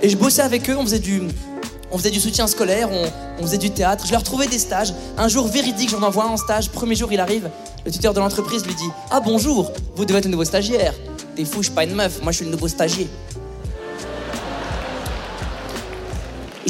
Et 0.00 0.08
je 0.08 0.16
bossais 0.16 0.42
avec 0.42 0.68
eux, 0.68 0.76
on 0.76 0.82
faisait 0.82 0.98
du, 0.98 1.22
on 1.92 1.98
faisait 1.98 2.10
du 2.10 2.18
soutien 2.18 2.48
scolaire, 2.48 2.88
on, 2.90 3.06
on 3.38 3.42
faisait 3.42 3.58
du 3.58 3.70
théâtre. 3.70 4.04
Je 4.06 4.12
leur 4.12 4.24
trouvais 4.24 4.48
des 4.48 4.58
stages. 4.58 4.92
Un 5.16 5.28
jour 5.28 5.46
véridique, 5.46 5.90
j'en 5.90 6.02
envoie 6.02 6.24
un 6.24 6.30
en 6.30 6.36
stage. 6.36 6.70
Premier 6.70 6.96
jour, 6.96 7.12
il 7.12 7.20
arrive. 7.20 7.50
Le 7.84 7.92
tuteur 7.92 8.14
de 8.14 8.20
l'entreprise 8.20 8.66
lui 8.66 8.74
dit 8.74 8.90
Ah 9.10 9.20
bonjour, 9.20 9.70
vous 9.94 10.04
devez 10.04 10.18
être 10.18 10.24
le 10.24 10.30
nouveau 10.32 10.44
stagiaire. 10.44 10.94
T'es 11.36 11.44
fou, 11.44 11.58
je 11.58 11.66
suis 11.66 11.72
pas 11.72 11.84
une 11.84 11.94
meuf, 11.94 12.20
moi 12.22 12.32
je 12.32 12.36
suis 12.36 12.44
le 12.44 12.50
nouveau 12.50 12.68
stagiaire. 12.68 13.06